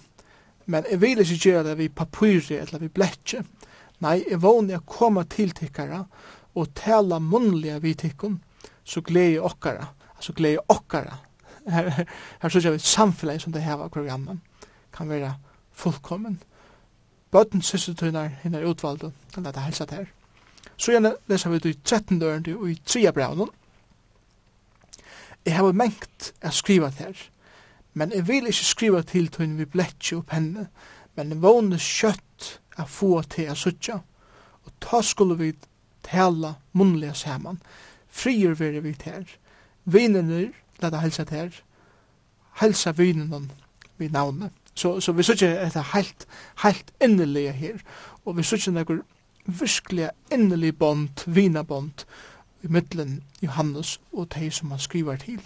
Men 0.70 0.86
jeg 0.90 1.02
vil 1.02 1.24
ikke 1.24 1.40
gjøre 1.44 1.64
det 1.66 1.78
vi 1.80 1.88
papyrer 1.90 2.62
eller 2.62 2.84
vi 2.84 2.92
bletje. 2.94 3.42
Nei, 4.06 4.20
jeg 4.30 4.42
vågner 4.42 4.80
å 4.80 4.88
komme 4.88 5.26
til 5.30 5.52
tikkara 5.56 6.04
og 6.56 6.74
tala 6.78 7.20
munnlige 7.22 7.80
vi 7.84 7.96
tikkum, 7.98 8.38
så 8.84 9.02
gleder 9.06 9.40
jeg 9.40 9.48
okkara, 9.50 9.90
altså 10.16 10.34
gleder 10.38 10.60
jeg 10.60 10.70
okkara. 10.76 11.18
Her, 11.70 11.90
her, 11.94 12.06
her 12.42 12.50
synes 12.50 12.66
jeg 12.66 12.74
vi 12.74 12.80
samfunnet 12.82 13.42
som 13.44 13.54
det 13.54 13.62
her 13.62 13.76
var 13.78 13.92
programmet 13.94 14.40
kan 14.96 15.10
være 15.10 15.36
fullkommen. 15.72 16.40
Bøtten 17.32 17.62
henne 17.62 18.58
er 18.58 18.66
utvalgte, 18.66 19.12
kan 19.34 19.46
dette 19.46 19.60
det 19.60 19.66
helset 19.68 19.92
her. 19.92 20.08
Så 20.78 20.92
gjerne 20.92 21.14
leser 21.30 21.50
vi 21.50 21.60
det 21.60 21.70
i 21.76 21.80
13 21.84 22.20
døren 22.20 22.48
og 22.56 22.70
i 22.72 22.76
3 22.86 23.12
brevnen. 23.14 23.50
Jeg 25.46 25.56
har 25.56 25.72
mengt 25.72 26.32
å 26.42 26.52
skrive 26.52 26.90
det 26.90 27.06
her, 27.06 27.22
men 28.00 28.14
jeg 28.16 28.28
vil 28.28 28.48
ikke 28.48 28.66
skriva 28.66 29.02
til 29.04 29.28
tøyne 29.28 29.58
vi 29.60 29.66
bletje 29.68 30.22
og 30.22 30.28
penne, 30.32 30.70
men 31.18 31.34
jeg 31.34 31.42
vågne 31.44 31.80
kjøtt 31.84 32.54
a 32.80 32.86
få 32.88 33.18
til 33.28 33.50
a 33.52 33.56
suttja, 33.60 33.98
og 34.64 34.72
ta 34.80 35.02
skulle 35.04 35.36
vi 35.36 35.50
tala 36.08 36.54
munnlega 36.72 37.18
saman, 37.18 37.60
frier 38.08 38.56
veri 38.56 38.80
vi 38.86 38.94
ter, 38.96 39.26
vinner, 39.84 40.54
leta 40.80 41.04
helsa 41.04 41.28
ter, 41.28 41.52
helsa 42.62 42.96
vinner 42.96 43.50
vi 44.00 44.08
navne. 44.08 44.54
Så, 44.80 45.02
så 45.04 45.12
vi 45.12 45.28
suttja 45.28 45.52
etter 45.66 45.92
heilt, 45.92 46.24
heilt 46.64 46.96
innelige 47.04 47.52
her, 47.52 47.84
og 48.24 48.40
vi 48.40 48.48
suttja 48.48 48.72
nekker 48.72 49.04
virkelig 49.44 50.12
innelig 50.32 50.78
bond, 50.80 51.28
vinabond, 51.28 52.08
i 52.64 52.68
middelen 52.68 53.24
Johannes 53.44 54.00
og 54.12 54.32
de 54.36 54.52
som 54.52 54.72
han 54.72 54.80
skriver 54.80 55.20
til. 55.20 55.44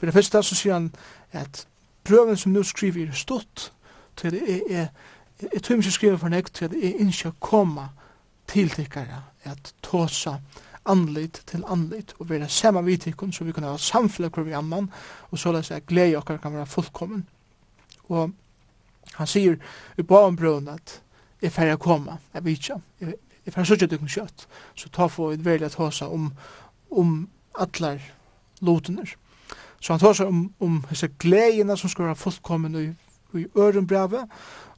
For 0.00 0.08
det 0.08 0.16
første 0.16 0.42
så 0.42 0.56
sier 0.56 0.78
han 0.78 0.90
at 1.36 1.66
prøven 2.08 2.38
som 2.40 2.54
nå 2.56 2.64
skriver 2.64 3.10
er 3.10 3.16
stått 3.16 3.68
til 4.16 4.32
det 4.32 4.42
er, 4.48 4.62
er 4.70 4.86
er 5.52 5.58
tror 5.58 5.82
som 5.82 5.92
skriver 5.92 6.16
for 6.16 6.28
nekt 6.28 6.54
til 6.54 6.70
det 6.72 6.80
er 6.84 6.98
ikke 7.00 7.32
å 7.32 7.38
komme 7.40 7.86
til 8.50 8.70
tikkere, 8.72 9.22
at 9.44 9.72
tåsa 9.82 10.38
anlit 10.90 11.42
til 11.46 11.64
anlit 11.68 12.14
og 12.18 12.30
være 12.30 12.48
samme 12.48 12.82
vidtikken, 12.84 13.32
så 13.32 13.44
vi 13.44 13.52
kan 13.52 13.64
ha 13.64 13.76
samfunnet 13.78 14.34
hver 14.34 14.44
vi 14.44 14.56
annan. 14.56 14.90
Og 15.30 15.38
så 15.38 15.52
løs 15.52 15.70
jeg 15.70 15.86
glede 15.86 16.18
okkar 16.18 16.40
kan 16.42 16.54
være 16.54 16.66
fullkommen. 16.66 17.26
Og 18.08 18.32
han 19.14 19.26
sier 19.26 19.56
i 19.98 20.02
barnbrøn 20.02 20.68
at 20.68 21.00
er 21.42 21.52
ferdig 21.52 21.78
å 21.78 21.80
komme, 21.80 22.18
jeg 22.34 22.44
vet 22.44 22.58
ikke, 22.58 22.80
jeg 23.00 23.52
færre 23.54 23.66
sørger 23.66 23.88
dykken 23.88 24.10
kjøtt, 24.12 24.42
så 24.76 24.90
ta 24.92 25.06
for 25.08 25.32
et 25.32 25.44
veldig 25.44 25.70
tåsa 25.72 26.10
om, 26.12 26.26
om 26.90 27.14
atler 27.56 28.02
lotener. 28.60 29.14
Så 29.80 29.92
han 29.92 30.00
tåsar 30.00 30.26
om, 30.26 30.52
om 30.58 30.84
hese 30.88 31.08
glädjena 31.18 31.76
som 31.76 31.90
ska 31.90 32.02
være 32.02 32.16
fullkommen 32.16 32.74
i, 32.76 32.92
i 33.38 33.46
ørenbrevet, 33.56 34.28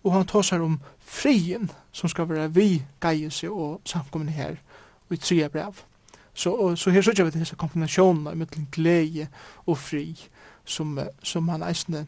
og 0.03 0.13
han 0.13 0.27
tåsar 0.27 0.61
om 0.61 0.81
frien 1.01 1.71
som 1.93 2.09
skal 2.09 2.29
være 2.29 2.55
vi 2.55 2.83
geise 3.03 3.51
og 3.51 3.81
samkommen 3.85 4.29
her 4.29 4.57
i 5.11 5.17
tre 5.17 5.49
brev. 5.49 5.75
Så, 6.35 6.53
og, 6.53 6.79
så 6.79 6.91
her 6.91 7.03
sørger 7.03 7.25
vi 7.25 7.39
disse 7.39 7.57
kombinasjonene 7.57 8.35
mellom 8.35 8.69
glede 8.73 9.27
og 9.67 9.79
fri 9.79 10.17
som, 10.65 10.99
som 11.23 11.49
han 11.49 11.63
eisne 11.63 12.07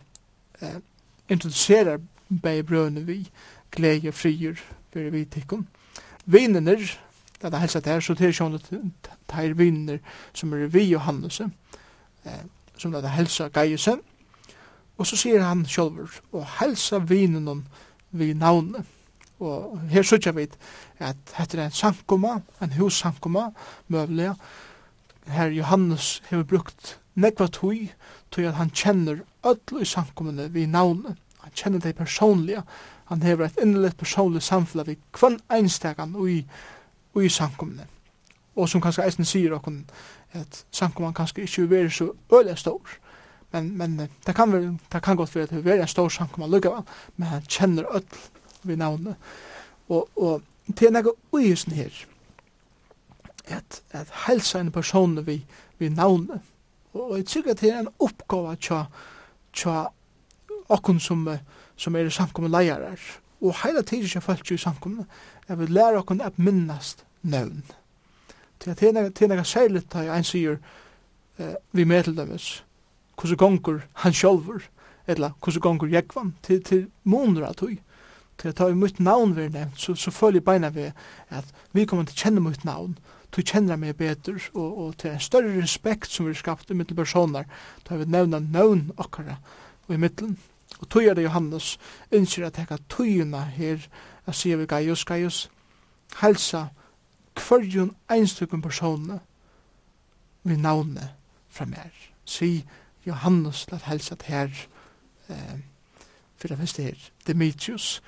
eh, 0.63 0.81
introduserer 1.29 1.99
bei 2.43 2.63
brødene 2.63 3.05
vi 3.07 3.29
glede 3.71 4.09
og 4.09 4.15
frier 4.15 4.57
for 4.93 5.11
vi 5.11 5.25
tikkum. 5.25 5.67
Vinner, 6.25 6.61
det 7.43 7.55
er 7.55 7.59
helst 7.59 7.77
at 7.77 7.87
her, 7.87 8.01
så 8.01 8.15
det 8.15 8.29
er 8.29 8.33
sånn 8.33 8.55
at 8.55 8.71
det 8.71 9.13
er 9.29 9.55
vinner 9.59 9.99
som 10.33 10.53
er 10.55 10.71
vi 10.73 10.95
og 10.95 11.03
hannelse. 11.05 11.51
Eh, 12.25 12.45
som 12.79 12.93
det 12.93 13.11
helsa 13.11 13.49
Geisen, 13.55 14.01
og 14.99 15.07
så 15.07 15.19
sier 15.19 15.43
han 15.43 15.65
sjølver, 15.67 16.21
og 16.33 16.47
helsa 16.61 17.01
vinen 17.03 17.65
vi 18.15 18.33
navnet. 18.33 18.87
Og 19.43 19.81
her 19.91 20.03
sørger 20.03 20.33
vi 20.33 20.47
at 21.03 21.17
dette 21.37 21.59
er 21.59 21.65
en 21.67 21.75
sankoma, 21.75 22.41
en 22.63 22.77
hussamkomma, 22.79 23.49
møvelig. 23.89 24.35
Her 25.27 25.51
Johannes 25.51 26.23
har 26.29 26.45
brukt 26.45 26.99
nekva 27.15 27.49
tui, 27.51 27.91
tui 28.31 28.47
at 28.47 28.55
han 28.55 28.71
kjenner 28.71 29.25
ödlu 29.45 29.83
i 29.83 29.89
sankomene 29.89 30.49
vi 30.53 30.67
navnet. 30.67 31.19
Han 31.43 31.53
kjenner 31.55 31.79
det 31.79 31.97
personlige. 31.97 32.63
Han 33.05 33.23
hever 33.23 33.45
et 33.45 33.59
innlett 33.63 33.97
personlig 33.97 34.43
samfunn 34.43 34.87
vi 34.87 34.97
kvann 35.13 35.41
einstegan 35.51 36.15
ui, 36.17 36.45
ui 37.15 37.29
samkommene. 37.29 37.87
Og 38.57 38.69
som 38.69 38.81
kanskje 38.81 39.05
eisen 39.05 39.27
sier 39.27 39.53
okkon, 39.57 39.83
at 40.35 40.65
samkomman 40.71 41.15
kanskje 41.15 41.43
ikke 41.43 41.63
vil 41.63 41.71
være 41.71 41.91
så 41.91 42.11
øyelig 42.33 42.59
stor. 42.59 42.81
Men, 43.53 43.79
men 43.79 43.99
det, 44.27 44.35
kan 44.35 44.53
være, 44.53 44.79
det 44.93 45.03
kan 45.03 45.17
godt 45.17 45.35
være 45.35 45.45
at 45.45 45.51
det 45.51 45.57
vil 45.57 45.65
være 45.65 45.83
en 45.83 45.89
stor 45.89 46.09
samkomman 46.09 46.51
lukkavan, 46.51 46.87
men 47.17 47.29
han 47.29 47.43
kjenner 47.43 47.97
ødel 47.97 48.19
vi 48.63 48.77
navnet. 48.77 49.15
Og, 49.89 50.09
og 50.17 50.43
til 50.77 50.89
en 50.89 50.97
egen 50.97 51.13
uisen 51.33 51.73
her, 51.73 52.05
at, 53.45 53.83
at 53.91 54.09
helsa 54.27 54.61
en 54.61 54.73
person 54.73 55.27
vi, 55.27 55.45
vi 55.79 55.89
navnet. 55.89 56.41
Og, 56.93 57.11
og 57.11 57.17
jeg 57.17 57.27
tykker 57.27 57.51
at 57.51 57.61
det 57.61 57.73
er 57.73 57.85
en 57.85 57.93
oppgave 57.99 58.57
tja, 58.57 58.85
tja 59.53 59.85
okkun 60.73 61.01
som, 61.01 61.29
som 61.77 61.97
er 61.97 62.11
samkommun 62.11 62.53
leirar. 62.55 63.01
Og 63.45 63.55
heila 63.63 63.83
tidsi 63.83 64.21
folk 64.25 64.51
i 64.51 64.59
samkommun, 64.59 65.07
jeg 65.49 65.61
vi 65.61 65.67
lærer 65.67 66.01
okkun 66.01 66.25
at 66.25 66.39
minnast 66.39 67.05
nøvn. 67.23 67.65
Det 68.65 68.83
er 68.83 69.29
nega 69.29 69.43
særligt 69.45 69.93
da 69.93 70.07
ein 70.15 70.25
sier 70.25 70.59
eh, 71.39 71.55
vi 71.73 71.85
med 71.85 72.05
hvordan 73.15 73.37
gonger 73.37 73.81
han 73.93 74.13
sjolver 74.13 74.63
eller 75.07 75.31
hvordan 75.43 75.61
gonger 75.61 75.87
jekvan 75.87 76.35
til, 76.43 76.63
til 76.63 76.87
måneder 77.05 77.47
av 77.47 77.55
tog 77.55 77.77
til 78.39 78.49
at 78.49 78.57
ta 78.57 78.69
i 78.69 78.75
mitt 78.75 79.01
navn 79.01 79.37
vi 79.37 79.49
nevnt 79.49 79.81
så, 79.81 79.95
så 79.95 80.11
følger 80.11 80.41
beina 80.41 80.69
vi 80.69 80.91
at 81.31 81.45
vi 81.73 81.85
kommer 81.85 82.05
til 82.05 82.17
å 82.17 82.23
kjenne 82.25 82.41
mitt 82.41 82.65
navn 82.65 82.97
du 83.37 83.43
kjenner 83.43 83.77
meg 83.77 83.97
bedre 83.99 84.39
og, 84.55 84.79
og 84.79 84.97
til 84.99 85.11
en 85.11 85.21
større 85.21 85.55
respekt 85.61 86.11
som 86.11 86.27
vi 86.29 86.35
skapt 86.35 86.71
i 86.71 86.75
mittel 86.75 86.97
personer 86.97 87.47
da 87.89 87.99
vi 87.99 88.09
nevna 88.09 88.41
navn 88.41 88.91
okkara 88.97 89.39
og 89.87 89.95
i 89.95 90.01
mittelen 90.01 90.39
og 90.81 90.89
tog 90.91 91.05
er 91.07 91.15
det 91.15 91.27
Johannes 91.29 91.77
innskjer 92.11 92.49
at 92.49 92.59
hekka 92.63 92.81
tøyina 92.89 93.45
her 93.57 93.87
jeg 94.27 94.35
sier 94.41 94.59
vi 94.59 94.67
Gaius 94.71 95.05
Gaius 95.05 95.45
helsa 96.23 96.69
hverjum 97.41 97.95
einstøkken 98.11 98.63
personene 98.63 99.21
vi 100.45 100.57
navne 100.57 101.11
fra 101.49 101.65
mer. 101.65 101.91
Si 102.25 102.65
Johannes 103.07 103.71
lat 103.71 103.83
helsa 103.83 104.15
til 104.15 104.35
her, 104.35 104.49
eh, 105.29 105.59
fyrir 106.37 106.57
fyrst 106.57 106.77
her, 106.77 106.95
Demetrius, 107.27 108.03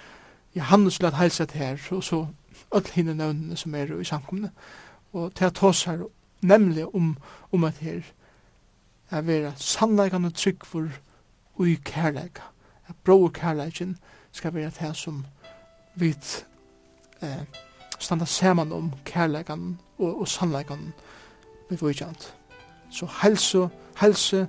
Johannes 0.57 1.03
lat 1.03 1.16
helsa 1.16 1.44
til 1.44 1.59
her, 1.59 1.78
og 1.90 2.05
så 2.05 2.27
öll 2.74 2.93
hinne 2.93 3.15
navnene 3.15 3.57
som 3.57 3.74
er 3.74 4.01
i 4.01 4.05
samkomne, 4.05 4.51
og 5.12 5.35
til 5.35 5.44
at 5.44 5.55
tås 5.55 5.85
her, 5.85 5.98
nemlig 6.43 6.94
om, 6.94 7.16
om 7.53 7.65
at 7.65 7.74
her, 7.74 8.01
er 9.11 9.20
vera 9.20 9.53
sannleikan 9.57 10.32
trygg 10.32 10.65
for 10.66 10.89
ui 11.59 11.74
kærleika, 11.85 12.43
at 12.89 13.09
og 13.09 13.32
kærleikin 13.32 13.97
skal 14.32 14.55
vera 14.55 14.70
det 14.70 14.97
som 14.97 15.27
vit 15.94 16.47
eh, 17.23 17.47
standa 17.98 18.24
saman 18.24 18.73
om 18.73 18.93
kærleikan 19.05 19.78
og, 19.98 20.20
og 20.20 20.28
sannleikan 20.28 20.93
vi 21.70 21.77
får 21.77 21.89
ikke 21.89 22.05
annet. 22.05 22.35
Så 22.90 23.06
helse, 23.23 23.68
helse, 24.01 24.48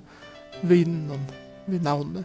vinen, 0.62 1.30
vi 1.66 1.78
navnet, 1.78 2.24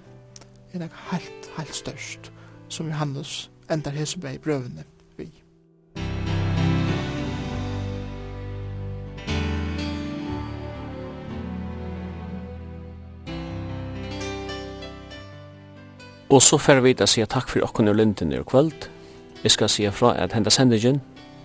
er 0.74 0.80
nok 0.80 0.92
helt, 1.12 1.50
helt 1.58 1.76
størst 1.76 2.32
som 2.70 2.88
Johannes 2.88 3.52
endar 3.72 3.92
hese 3.92 4.20
i 4.34 4.38
brøvene 4.38 4.84
vi. 5.18 5.30
Og 16.30 16.42
så 16.42 16.58
fer 16.58 16.82
vi 16.82 16.94
da 16.94 17.06
å 17.06 17.26
takk 17.30 17.50
for 17.50 17.62
okken 17.62 17.88
og 17.88 17.96
linden 17.96 18.34
i 18.34 18.42
kvöld. 18.42 18.90
Vi 19.44 19.50
skal 19.50 19.70
si 19.70 19.90
fra 19.92 20.16
at 20.18 20.34
henda 20.34 20.50
sendingen 20.50 21.02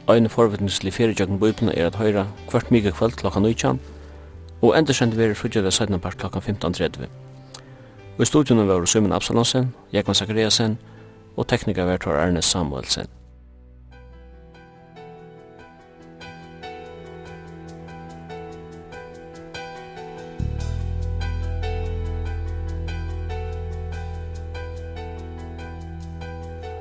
Ein 0.09 0.29
forvitnislig 0.33 0.95
feriegjøkken 0.97 1.37
bøyblene 1.39 1.75
er 1.77 1.91
at 1.91 1.99
høyra 2.01 2.23
kvart 2.49 2.71
mykje 2.73 2.95
kvöld 2.97 3.17
klokka 3.21 3.41
19 3.45 3.81
og 4.63 4.73
endersendt 4.79 5.19
vi 5.19 5.27
er 5.27 5.35
við 5.35 5.71
17. 5.71 6.01
part 6.01 6.17
klokka 6.17 6.41
15.30. 6.41 7.05
Og 8.17 8.23
i 8.23 8.25
studion 8.25 8.69
var 8.69 8.85
Sømmen 8.87 9.13
Absalonsen, 9.13 9.75
Jekman 9.93 10.15
Sakariasen 10.15 10.79
og 11.37 11.47
tekniker 11.47 11.85
var 11.85 11.97
Tor 11.97 12.41
Samuelsen. 12.41 13.07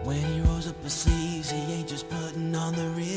When 0.06 0.18
he 0.18 0.42
rolls 0.42 0.68
up 0.68 0.82
his 0.84 0.94
sleeves, 0.94 1.52
he 1.52 1.74
ain't 1.74 1.90
just 1.90 2.10
putting 2.10 2.56
on 2.56 2.74
the 2.74 2.88
real 2.96 3.17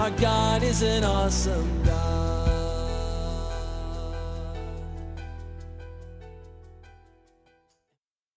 Our 0.00 0.10
God 0.12 0.62
is 0.62 0.80
an 0.80 1.04
awesome 1.04 1.82
God. 1.82 1.99